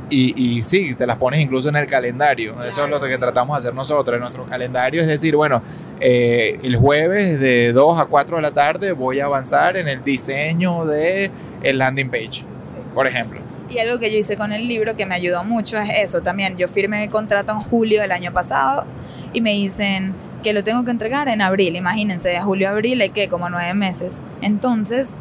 y, 0.09 0.57
y, 0.57 0.63
sí, 0.63 0.95
te 0.95 1.05
las 1.05 1.17
pones 1.17 1.39
incluso 1.39 1.69
en 1.69 1.75
el 1.75 1.87
calendario. 1.87 2.53
Claro. 2.53 2.67
Eso 2.67 2.83
es 2.83 2.89
lo 2.89 2.99
que 2.99 3.17
tratamos 3.17 3.55
de 3.55 3.57
hacer 3.59 3.73
nosotros 3.73 4.15
en 4.15 4.21
nuestro 4.21 4.45
calendario. 4.45 5.01
Es 5.01 5.07
decir, 5.07 5.35
bueno, 5.35 5.61
eh, 5.99 6.59
el 6.63 6.77
jueves 6.77 7.39
de 7.39 7.71
2 7.73 7.99
a 7.99 8.05
4 8.05 8.35
de 8.37 8.41
la 8.41 8.51
tarde 8.51 8.91
voy 8.91 9.19
a 9.19 9.25
avanzar 9.25 9.77
en 9.77 9.87
el 9.87 10.03
diseño 10.03 10.85
de 10.85 11.31
el 11.63 11.77
landing 11.77 12.09
page, 12.09 12.31
sí. 12.63 12.75
por 12.93 13.07
ejemplo. 13.07 13.39
Y 13.69 13.77
algo 13.77 13.99
que 13.99 14.11
yo 14.11 14.17
hice 14.17 14.35
con 14.35 14.51
el 14.51 14.67
libro 14.67 14.95
que 14.95 15.05
me 15.05 15.15
ayudó 15.15 15.43
mucho 15.43 15.77
es 15.77 15.89
eso 15.95 16.21
también. 16.21 16.57
Yo 16.57 16.67
firmé 16.67 17.03
el 17.03 17.09
contrato 17.09 17.51
en 17.51 17.59
julio 17.59 18.01
del 18.01 18.11
año 18.11 18.33
pasado 18.33 18.85
y 19.31 19.41
me 19.41 19.51
dicen 19.51 20.13
que 20.41 20.53
lo 20.53 20.63
tengo 20.63 20.83
que 20.85 20.91
entregar 20.91 21.27
en 21.27 21.41
abril. 21.41 21.75
Imagínense, 21.75 22.29
de 22.29 22.41
julio 22.41 22.69
a 22.69 22.71
abril 22.71 22.99
hay 23.01 23.09
que 23.09 23.27
como 23.29 23.49
nueve 23.49 23.73
meses. 23.73 24.21
Entonces 24.41 25.15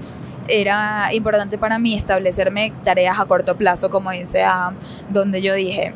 era 0.48 1.12
importante 1.14 1.58
para 1.58 1.78
mí 1.78 1.94
establecerme 1.94 2.72
tareas 2.84 3.18
a 3.18 3.26
corto 3.26 3.56
plazo, 3.56 3.90
como 3.90 4.10
dice 4.10 4.42
Adam, 4.42 4.74
donde 5.10 5.42
yo 5.42 5.54
dije, 5.54 5.92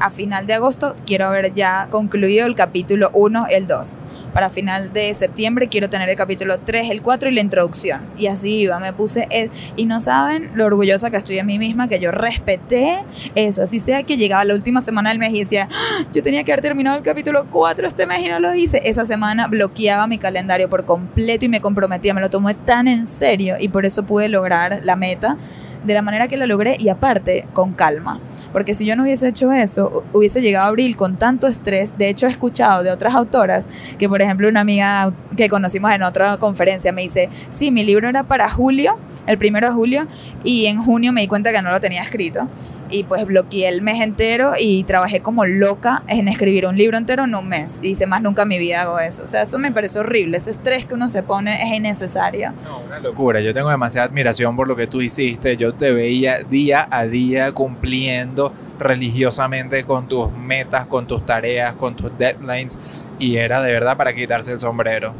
a 0.00 0.10
final 0.10 0.46
de 0.46 0.54
agosto 0.54 0.96
quiero 1.06 1.26
haber 1.26 1.52
ya 1.54 1.88
concluido 1.90 2.46
el 2.46 2.54
capítulo 2.54 3.10
1, 3.12 3.46
el 3.50 3.66
2. 3.66 3.98
Para 4.32 4.48
final 4.48 4.92
de 4.92 5.12
septiembre 5.14 5.68
quiero 5.68 5.90
tener 5.90 6.08
el 6.08 6.16
capítulo 6.16 6.58
3, 6.58 6.90
el 6.90 7.02
4 7.02 7.28
y 7.28 7.32
la 7.32 7.40
introducción. 7.40 8.00
Y 8.16 8.26
así 8.26 8.60
iba, 8.60 8.80
me 8.80 8.92
puse... 8.92 9.28
Y 9.76 9.86
no 9.86 10.00
saben 10.00 10.50
lo 10.54 10.66
orgullosa 10.66 11.10
que 11.10 11.18
estoy 11.18 11.36
de 11.36 11.44
mí 11.44 11.58
misma, 11.58 11.88
que 11.88 12.00
yo 12.00 12.10
respeté 12.10 13.04
eso. 13.34 13.62
Así 13.62 13.78
sea 13.78 14.02
que 14.02 14.16
llegaba 14.16 14.44
la 14.44 14.54
última 14.54 14.80
semana 14.80 15.10
del 15.10 15.18
mes 15.18 15.34
y 15.34 15.40
decía, 15.40 15.68
¡Ah! 15.70 16.04
yo 16.12 16.22
tenía 16.22 16.44
que 16.44 16.52
haber 16.52 16.62
terminado 16.62 16.96
el 16.96 17.02
capítulo 17.02 17.46
4 17.50 17.86
este 17.86 18.06
mes 18.06 18.24
y 18.24 18.28
no 18.28 18.40
lo 18.40 18.54
hice. 18.54 18.80
Esa 18.84 19.04
semana 19.04 19.48
bloqueaba 19.48 20.06
mi 20.06 20.18
calendario 20.18 20.70
por 20.70 20.84
completo 20.84 21.44
y 21.44 21.48
me 21.48 21.60
comprometía, 21.60 22.14
me 22.14 22.20
lo 22.20 22.30
tomé 22.30 22.54
tan 22.54 22.88
en 22.88 23.06
serio 23.06 23.56
y 23.60 23.68
por 23.68 23.84
eso 23.84 24.04
pude 24.04 24.28
lograr 24.28 24.80
la 24.82 24.96
meta 24.96 25.36
de 25.84 25.94
la 25.94 26.02
manera 26.02 26.28
que 26.28 26.36
la 26.36 26.46
logré 26.46 26.76
y 26.78 26.88
aparte 26.88 27.46
con 27.52 27.72
calma. 27.72 28.20
Porque 28.52 28.74
si 28.74 28.84
yo 28.84 28.96
no 28.96 29.04
hubiese 29.04 29.28
hecho 29.28 29.52
eso, 29.52 30.04
hubiese 30.12 30.40
llegado 30.40 30.66
a 30.66 30.68
abril 30.68 30.96
con 30.96 31.16
tanto 31.16 31.46
estrés. 31.46 31.96
De 31.98 32.08
hecho, 32.08 32.26
he 32.26 32.30
escuchado 32.30 32.82
de 32.82 32.90
otras 32.90 33.14
autoras 33.14 33.66
que, 33.98 34.08
por 34.08 34.22
ejemplo, 34.22 34.48
una 34.48 34.60
amiga 34.60 35.12
que 35.36 35.48
conocimos 35.48 35.92
en 35.94 36.02
otra 36.02 36.36
conferencia 36.38 36.92
me 36.92 37.02
dice, 37.02 37.28
sí, 37.50 37.70
mi 37.70 37.84
libro 37.84 38.08
era 38.08 38.24
para 38.24 38.48
julio, 38.48 38.96
el 39.26 39.38
primero 39.38 39.68
de 39.68 39.72
julio, 39.72 40.06
y 40.44 40.66
en 40.66 40.82
junio 40.82 41.12
me 41.12 41.20
di 41.20 41.28
cuenta 41.28 41.52
que 41.52 41.62
no 41.62 41.70
lo 41.70 41.80
tenía 41.80 42.02
escrito. 42.02 42.48
Y 42.90 43.04
pues 43.04 43.24
bloqueé 43.26 43.68
el 43.68 43.82
mes 43.82 44.00
entero 44.00 44.52
y 44.58 44.84
trabajé 44.84 45.20
como 45.20 45.44
loca 45.44 46.02
en 46.08 46.28
escribir 46.28 46.66
un 46.66 46.76
libro 46.76 46.98
entero 46.98 47.24
en 47.24 47.34
un 47.34 47.48
mes. 47.48 47.78
Y 47.82 47.88
dice, 47.88 48.06
más 48.06 48.22
nunca 48.22 48.42
en 48.42 48.48
mi 48.48 48.58
vida 48.58 48.82
hago 48.82 48.98
eso. 48.98 49.24
O 49.24 49.28
sea, 49.28 49.42
eso 49.42 49.58
me 49.58 49.72
parece 49.72 49.98
horrible. 49.98 50.36
Ese 50.36 50.50
estrés 50.50 50.84
que 50.84 50.94
uno 50.94 51.08
se 51.08 51.22
pone 51.22 51.62
es 51.62 51.76
innecesario. 51.76 52.52
No, 52.64 52.80
una 52.80 52.98
locura. 52.98 53.40
Yo 53.40 53.54
tengo 53.54 53.70
demasiada 53.70 54.06
admiración 54.08 54.56
por 54.56 54.66
lo 54.66 54.76
que 54.76 54.86
tú 54.86 55.00
hiciste. 55.00 55.56
Yo 55.56 55.74
te 55.74 55.92
veía 55.92 56.40
día 56.40 56.88
a 56.90 57.06
día 57.06 57.52
cumpliendo 57.52 58.52
religiosamente 58.78 59.84
con 59.84 60.08
tus 60.08 60.32
metas, 60.32 60.86
con 60.86 61.06
tus 61.06 61.24
tareas, 61.24 61.74
con 61.74 61.94
tus 61.94 62.16
deadlines. 62.18 62.78
Y 63.20 63.36
era 63.36 63.62
de 63.62 63.72
verdad 63.72 63.96
para 63.96 64.12
quitarse 64.12 64.52
el 64.52 64.58
sombrero. 64.58 65.14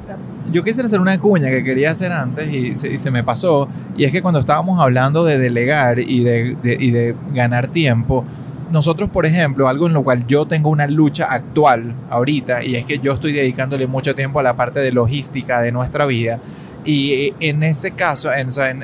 Yo 0.50 0.64
quisiera 0.64 0.86
hacer 0.86 0.98
una 0.98 1.16
cuña 1.20 1.48
que 1.50 1.62
quería 1.62 1.92
hacer 1.92 2.10
antes 2.10 2.52
y 2.52 2.74
se, 2.74 3.10
me 3.12 3.22
pasó. 3.22 3.68
Y 3.96 4.04
es 4.04 4.10
que 4.10 4.20
cuando 4.20 4.40
estábamos 4.40 4.80
hablando 4.80 5.24
de 5.24 5.38
delegar 5.38 6.00
y 6.00 6.24
de, 6.24 6.56
de, 6.60 6.76
y 6.80 6.90
de 6.90 7.14
ganar 7.32 7.68
tiempo, 7.68 8.24
nosotros, 8.72 9.10
por 9.10 9.26
ejemplo, 9.26 9.68
algo 9.68 9.86
en 9.86 9.92
lo 9.92 10.02
cual 10.02 10.26
yo 10.26 10.46
tengo 10.46 10.70
una 10.70 10.86
lucha 10.86 11.26
actual 11.26 11.94
ahorita, 12.08 12.64
y 12.64 12.76
es 12.76 12.84
que 12.86 12.98
yo 12.98 13.12
estoy 13.12 13.32
dedicándole 13.32 13.86
mucho 13.86 14.14
tiempo 14.14 14.40
a 14.40 14.42
la 14.42 14.54
parte 14.54 14.80
de 14.80 14.92
logística 14.92 15.60
de 15.60 15.72
nuestra 15.72 16.06
vida. 16.06 16.40
Y 16.84 17.34
en 17.40 17.62
ese 17.62 17.90
caso, 17.92 18.32
en, 18.32 18.48
en, 18.60 18.82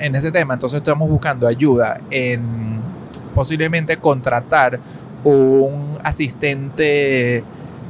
en 0.00 0.14
ese 0.14 0.32
tema, 0.32 0.54
entonces 0.54 0.78
estamos 0.78 1.08
buscando 1.08 1.46
ayuda 1.46 2.00
en 2.10 2.78
posiblemente 3.34 3.96
contratar 3.98 4.80
un 5.24 5.98
asistente, 6.02 7.42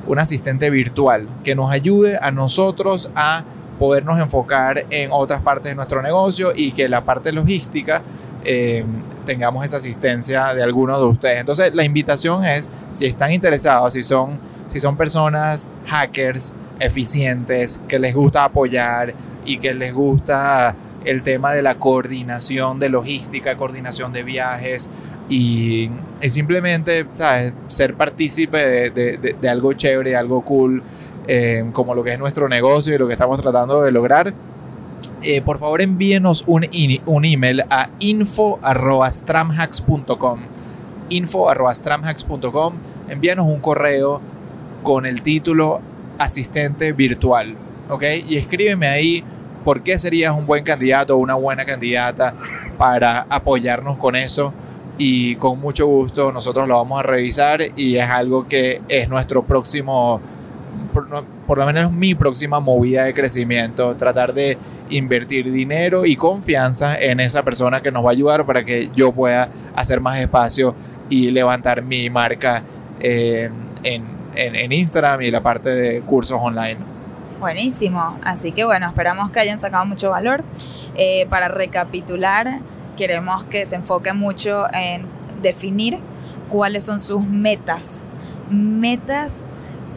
un 0.09 0.19
asistente 0.19 0.71
virtual 0.71 1.29
que 1.45 1.55
nos 1.55 1.71
ayude 1.71 2.19
a 2.21 2.31
nosotros 2.31 3.11
a 3.15 3.45
podernos 3.79 4.19
enfocar 4.19 4.87
en 4.91 5.11
otras 5.13 5.41
partes 5.43 5.71
de 5.71 5.75
nuestro 5.77 6.03
negocio 6.03 6.53
y 6.55 6.73
que 6.73 6.89
la 6.89 7.05
parte 7.05 7.31
logística 7.31 8.03
eh, 8.45 8.85
tengamos 9.25 9.65
esa 9.65 9.77
asistencia 9.77 10.55
de 10.55 10.63
algunos 10.63 10.99
de 10.99 11.05
ustedes. 11.05 11.41
Entonces, 11.41 11.75
la 11.75 11.85
invitación 11.85 12.45
es, 12.45 12.71
si 12.89 13.07
están 13.07 13.33
interesados, 13.33 13.93
si 13.93 14.03
son, 14.03 14.39
si 14.67 14.81
son 14.81 14.97
personas 14.97 15.69
hackers 15.87 16.55
eficientes, 16.81 17.81
que 17.87 17.99
les 17.99 18.15
gusta 18.15 18.45
apoyar 18.45 19.15
y 19.45 19.59
que 19.59 19.75
les 19.75 19.93
gusta 19.93 20.75
el 21.05 21.23
tema 21.23 21.53
de 21.53 21.63
la 21.63 21.77
coordinación 21.77 22.79
de 22.79 22.89
logística, 22.89 23.57
coordinación 23.57 24.13
de 24.13 24.23
viajes 24.23 24.91
y, 25.29 25.91
y 26.23 26.31
simplemente, 26.31 27.07
¿sabes? 27.13 27.53
Ser 27.69 27.95
partícipe 27.95 28.91
de, 28.91 29.37
de, 29.41 29.49
algo 29.49 29.73
chévere, 29.73 30.17
algo 30.17 30.43
cool, 30.43 30.83
eh, 31.27 31.65
como 31.73 31.95
lo 31.95 32.03
que 32.03 32.13
es 32.13 32.19
nuestro 32.19 32.49
negocio 32.49 32.95
y 32.95 32.99
lo 32.99 33.07
que 33.07 33.13
estamos 33.13 33.41
tratando 33.41 33.83
de 33.83 33.93
lograr 33.93 34.33
eh, 35.23 35.41
por 35.43 35.59
favor 35.59 35.83
envíenos 35.83 36.45
un, 36.47 36.65
un 37.07 37.25
email 37.25 37.65
a 37.71 37.91
info.stramhacks.com 37.99 40.39
info.stramhacks.com 41.09 42.75
envíanos 43.09 43.49
un 43.49 43.59
correo 43.59 44.21
con 44.85 45.07
el 45.07 45.23
título 45.23 45.81
asistente 46.19 46.93
virtual, 46.93 47.57
¿ok? 47.89 48.05
Y 48.29 48.37
escríbeme 48.37 48.87
ahí 48.87 49.25
por 49.65 49.83
qué 49.83 49.99
serías 49.99 50.33
un 50.37 50.47
buen 50.47 50.63
candidato 50.63 51.17
o 51.17 51.19
una 51.19 51.35
buena 51.35 51.65
candidata 51.65 52.35
para 52.77 53.27
apoyarnos 53.29 53.99
con 53.99 54.15
eso 54.15 54.53
y 54.99 55.37
con 55.37 55.61
mucho 55.61 55.87
gusto 55.87 56.33
nosotros 56.33 56.69
lo 56.69 56.77
vamos 56.77 56.99
a 57.01 57.03
revisar 57.03 57.61
y 57.77 57.97
es 57.97 58.11
algo 58.11 58.47
que 58.47 58.83
es 58.89 59.09
nuestro 59.09 59.43
próximo 59.43 60.21
por 61.47 61.59
lo 61.59 61.67
menos 61.67 61.93
mi 61.93 62.15
próxima 62.15 62.61
movida 62.61 63.05
de 63.05 63.15
crecimiento, 63.15 63.95
tratar 63.97 64.35
de 64.35 64.59
invertir 64.91 65.51
dinero 65.51 66.05
y 66.05 66.17
confianza 66.17 66.99
en 66.99 67.21
esa 67.21 67.43
persona 67.43 67.81
que 67.81 67.91
nos 67.91 68.05
va 68.05 68.09
a 68.09 68.13
ayudar 68.13 68.45
para 68.45 68.65
que 68.65 68.91
yo 68.95 69.13
pueda 69.13 69.49
hacer 69.77 70.01
más 70.01 70.19
espacio 70.19 70.75
y 71.09 71.31
levantar 71.31 71.83
mi 71.83 72.11
marca 72.11 72.63
eh, 73.01 73.49
en, 73.83 74.05
en 74.35 74.73
Instagram 74.73 75.23
y 75.23 75.31
la 75.31 75.41
parte 75.41 75.71
de 75.71 76.01
cursos 76.01 76.39
online. 76.41 76.99
Buenísimo, 77.41 78.19
así 78.25 78.51
que 78.51 78.65
bueno, 78.65 78.89
esperamos 78.89 79.31
que 79.31 79.39
hayan 79.39 79.61
sacado 79.61 79.85
mucho 79.85 80.11
valor. 80.11 80.43
Eh, 80.97 81.27
para 81.31 81.47
recapitular, 81.47 82.59
queremos 82.99 83.45
que 83.45 83.65
se 83.65 83.77
enfoque 83.77 84.13
mucho 84.13 84.65
en 84.75 85.07
definir 85.41 85.99
cuáles 86.49 86.85
son 86.85 87.01
sus 87.01 87.23
metas. 87.23 88.03
Metas 88.51 89.45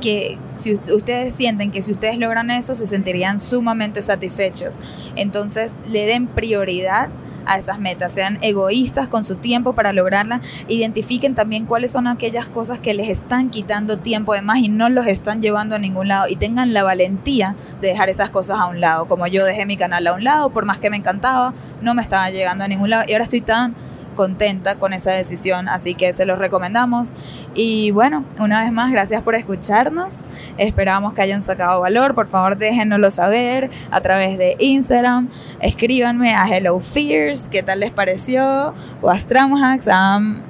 que 0.02 0.38
si 0.56 0.76
ustedes 0.76 1.34
sienten 1.34 1.72
que 1.72 1.82
si 1.82 1.92
ustedes 1.92 2.20
logran 2.20 2.52
eso, 2.52 2.76
se 2.76 2.86
sentirían 2.86 3.40
sumamente 3.40 4.04
satisfechos. 4.04 4.78
Entonces, 5.16 5.74
le 5.90 6.06
den 6.06 6.28
prioridad 6.28 7.10
a 7.46 7.58
esas 7.58 7.80
metas, 7.80 8.12
sean 8.12 8.38
egoístas 8.42 9.08
con 9.08 9.26
su 9.26 9.36
tiempo 9.36 9.74
para 9.74 9.94
lograrla, 9.94 10.42
identifiquen 10.68 11.36
también 11.36 11.66
cuáles 11.66 11.92
son 11.92 12.08
aquellas 12.08 12.48
cosas 12.48 12.80
que 12.80 12.94
les 12.94 13.10
están 13.10 13.50
quitando 13.50 13.98
tiempo 13.98 14.34
de 14.34 14.42
más 14.42 14.60
y 14.60 14.70
no 14.70 14.90
los 14.90 15.08
están 15.08 15.42
llevando 15.42 15.76
a 15.76 15.80
ningún 15.80 16.08
lado. 16.08 16.28
Y 16.30 16.36
tengan 16.36 16.74
la 16.74 16.84
valentía 16.84 17.56
de 17.82 17.90
dejar 17.90 18.10
esas 18.10 18.30
cosas 18.30 18.60
a 18.60 18.68
un 18.68 18.82
lado, 18.82 19.06
como 19.06 19.28
yo 19.28 19.46
dejé 19.46 19.66
mi 19.66 19.78
canal 19.78 20.08
a 20.08 20.14
un 20.14 20.24
lado, 20.24 20.50
por 20.50 20.66
más 20.66 20.78
que 20.78 20.90
me 20.90 20.98
encantaba, 20.98 21.54
no 21.82 21.94
me 21.94 22.02
estaba 22.02 22.30
llegando 22.30 22.64
a 22.64 22.68
ningún 22.68 22.90
lado. 22.90 23.04
Y 23.08 23.14
ahora 23.14 23.24
estoy 23.24 23.42
tan 23.42 23.76
contenta 24.22 24.76
con 24.76 24.94
esa 24.94 25.10
decisión, 25.10 25.68
así 25.68 25.96
que 25.96 26.14
se 26.14 26.28
los 26.28 26.38
recomendamos. 26.38 27.12
Y 27.56 27.90
bueno, 27.90 28.24
una 28.38 28.62
vez 28.62 28.72
más, 28.72 28.92
gracias 28.92 29.24
por 29.24 29.34
escucharnos. 29.34 30.20
Esperamos 30.60 31.14
que 31.14 31.24
hayan 31.24 31.42
sacado 31.42 31.82
valor. 31.82 32.14
Por 32.14 32.28
favor, 32.28 32.56
déjenoslo 32.56 33.10
saber 33.10 33.72
a 33.90 34.00
través 34.02 34.38
de 34.38 34.58
Instagram. 34.60 35.28
Escríbanme 35.60 36.36
a 36.36 36.46
Hello 36.48 36.80
Fears, 36.80 37.48
qué 37.50 37.64
tal 37.64 37.80
les 37.80 37.92
pareció. 37.92 38.76
O 39.02 39.10
a 39.10 39.18
Stramhacks, 39.18 39.88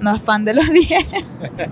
no 0.02 0.16
es 0.18 0.22
fan 0.22 0.44
de 0.44 0.54
los 0.54 0.70
10. 0.74 1.06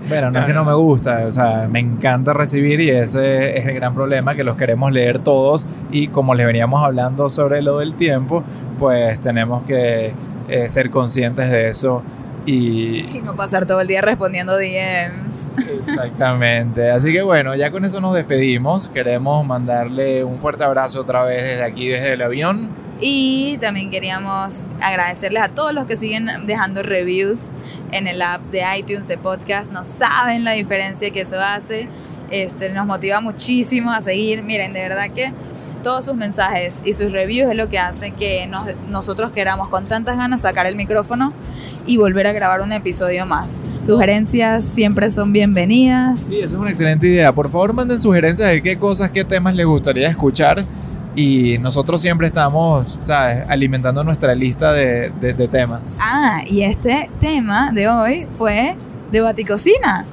Bueno, 0.08 0.30
no 0.30 0.40
es 0.40 0.46
que 0.46 0.54
no 0.54 0.64
me 0.64 0.72
gusta, 0.72 1.26
o 1.26 1.30
sea, 1.30 1.68
me 1.70 1.80
encanta 1.80 2.32
recibir 2.32 2.80
y 2.80 2.88
ese 2.88 3.58
es 3.58 3.66
el 3.66 3.74
gran 3.74 3.94
problema, 3.94 4.34
que 4.34 4.42
los 4.42 4.56
queremos 4.56 4.90
leer 4.90 5.18
todos 5.18 5.66
y 5.90 6.08
como 6.08 6.34
les 6.34 6.46
veníamos 6.46 6.82
hablando 6.82 7.28
sobre 7.28 7.60
lo 7.60 7.80
del 7.80 7.92
tiempo, 7.92 8.42
pues 8.78 9.20
tenemos 9.20 9.64
que 9.64 10.14
eh, 10.50 10.68
ser 10.68 10.90
conscientes 10.90 11.50
de 11.50 11.68
eso 11.68 12.02
y, 12.46 13.00
y, 13.16 13.22
no 13.22 13.36
pasar 13.36 13.66
todo 13.66 13.80
el 13.80 13.88
día 13.88 14.00
respondiendo 14.00 14.56
DMs. 14.56 15.46
Exactamente. 15.86 16.90
Así 16.90 17.12
que 17.12 17.22
bueno, 17.22 17.54
ya 17.54 17.70
con 17.70 17.84
eso 17.84 18.00
nos 18.00 18.14
despedimos. 18.14 18.88
Queremos 18.88 19.46
mandarle 19.46 20.24
un 20.24 20.38
fuerte 20.38 20.64
abrazo 20.64 21.00
otra 21.00 21.22
vez 21.24 21.44
desde 21.44 21.62
aquí, 21.62 21.88
desde 21.88 22.14
el 22.14 22.22
avión. 22.22 22.70
Y 23.02 23.56
también 23.60 23.90
queríamos 23.90 24.64
agradecerles 24.82 25.42
a 25.42 25.48
todos 25.48 25.72
los 25.72 25.86
que 25.86 25.96
siguen 25.96 26.28
dejando 26.46 26.82
reviews 26.82 27.48
en 27.92 28.06
el 28.06 28.20
app 28.20 28.42
de 28.50 28.62
iTunes 28.76 29.08
de 29.08 29.16
podcast. 29.16 29.72
No 29.72 29.84
saben 29.84 30.44
la 30.44 30.52
diferencia 30.52 31.10
que 31.10 31.22
eso 31.22 31.40
hace. 31.40 31.88
Este, 32.30 32.68
nos 32.70 32.86
motiva 32.86 33.20
muchísimo 33.20 33.90
a 33.90 34.02
seguir. 34.02 34.42
Miren, 34.42 34.72
de 34.72 34.80
verdad 34.80 35.10
que 35.14 35.32
todos 35.82 36.04
sus 36.04 36.14
mensajes 36.14 36.82
y 36.84 36.94
sus 36.94 37.12
reviews 37.12 37.50
es 37.50 37.56
lo 37.56 37.68
que 37.68 37.78
hace 37.78 38.10
que 38.12 38.48
nosotros 38.88 39.32
queramos 39.32 39.68
con 39.68 39.84
tantas 39.84 40.16
ganas 40.16 40.42
sacar 40.42 40.66
el 40.66 40.76
micrófono 40.76 41.32
y 41.86 41.96
volver 41.96 42.26
a 42.26 42.32
grabar 42.32 42.60
un 42.60 42.72
episodio 42.72 43.26
más. 43.26 43.60
Sugerencias 43.84 44.64
siempre 44.64 45.10
son 45.10 45.32
bienvenidas. 45.32 46.20
Sí, 46.20 46.36
eso 46.36 46.54
es 46.54 46.60
una 46.60 46.70
excelente 46.70 47.06
idea. 47.06 47.32
Por 47.32 47.50
favor, 47.50 47.72
manden 47.72 47.98
sugerencias 47.98 48.48
de 48.50 48.62
qué 48.62 48.76
cosas, 48.76 49.10
qué 49.10 49.24
temas 49.24 49.54
les 49.54 49.66
gustaría 49.66 50.08
escuchar. 50.08 50.62
Y 51.16 51.58
nosotros 51.58 52.00
siempre 52.00 52.28
estamos 52.28 52.98
¿sabes? 53.04 53.44
alimentando 53.48 54.04
nuestra 54.04 54.34
lista 54.34 54.72
de, 54.72 55.10
de 55.10 55.48
temas. 55.48 55.98
Ah, 56.00 56.42
y 56.46 56.62
este 56.62 57.10
tema 57.18 57.72
de 57.72 57.88
hoy 57.88 58.26
fue 58.38 58.76
de 59.10 59.20
Baticocina. 59.20 60.04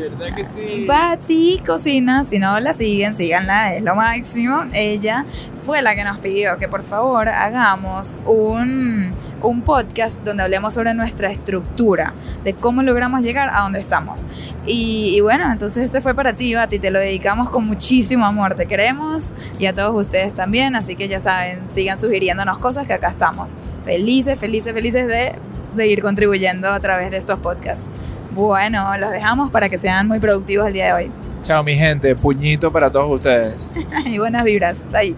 ¿Verdad 0.00 0.34
que 0.34 0.44
sí? 0.44 0.84
Bati 0.86 1.60
Cocina, 1.64 2.24
si 2.24 2.38
no 2.38 2.58
la 2.60 2.74
siguen, 2.74 3.16
síganla, 3.16 3.74
es 3.74 3.82
lo 3.82 3.94
máximo. 3.94 4.64
Ella 4.72 5.24
fue 5.64 5.82
la 5.82 5.94
que 5.94 6.04
nos 6.04 6.18
pidió 6.18 6.56
que 6.58 6.68
por 6.68 6.82
favor 6.82 7.28
hagamos 7.28 8.20
un, 8.24 9.12
un 9.42 9.62
podcast 9.62 10.22
donde 10.22 10.44
hablemos 10.44 10.74
sobre 10.74 10.94
nuestra 10.94 11.30
estructura, 11.30 12.14
de 12.44 12.54
cómo 12.54 12.82
logramos 12.82 13.22
llegar 13.22 13.50
a 13.52 13.62
donde 13.62 13.80
estamos. 13.80 14.24
Y, 14.66 15.20
bueno, 15.20 15.50
entonces 15.50 15.84
este 15.84 16.00
fue 16.00 16.14
para 16.14 16.32
ti, 16.32 16.54
Bati, 16.54 16.78
te 16.78 16.90
lo 16.90 16.98
dedicamos 16.98 17.50
con 17.50 17.66
muchísimo 17.66 18.26
amor, 18.26 18.54
te 18.54 18.66
queremos 18.66 19.30
y 19.58 19.66
a 19.66 19.72
todos 19.72 19.94
ustedes 19.94 20.34
también, 20.34 20.74
así 20.74 20.96
que 20.96 21.08
ya 21.08 21.20
saben, 21.20 21.60
sigan 21.68 22.00
sugiriéndonos 22.00 22.58
cosas 22.58 22.86
que 22.86 22.92
acá 22.92 23.08
estamos. 23.08 23.54
Felices, 23.84 24.38
felices, 24.38 24.72
felices 24.72 25.06
de 25.06 25.34
seguir 25.74 26.02
contribuyendo 26.02 26.68
a 26.68 26.80
través 26.80 27.10
de 27.10 27.18
estos 27.18 27.38
podcasts. 27.38 27.86
Bueno, 28.36 28.98
los 28.98 29.10
dejamos 29.12 29.50
para 29.50 29.70
que 29.70 29.78
sean 29.78 30.06
muy 30.06 30.18
productivos 30.18 30.66
el 30.66 30.74
día 30.74 30.86
de 30.88 30.92
hoy. 30.92 31.10
Chao 31.42 31.64
mi 31.64 31.74
gente, 31.74 32.14
puñito 32.14 32.70
para 32.70 32.90
todos 32.92 33.10
ustedes. 33.10 33.72
y 34.04 34.18
buenas 34.18 34.44
vibras. 34.44 34.82
Ahí. 34.92 35.16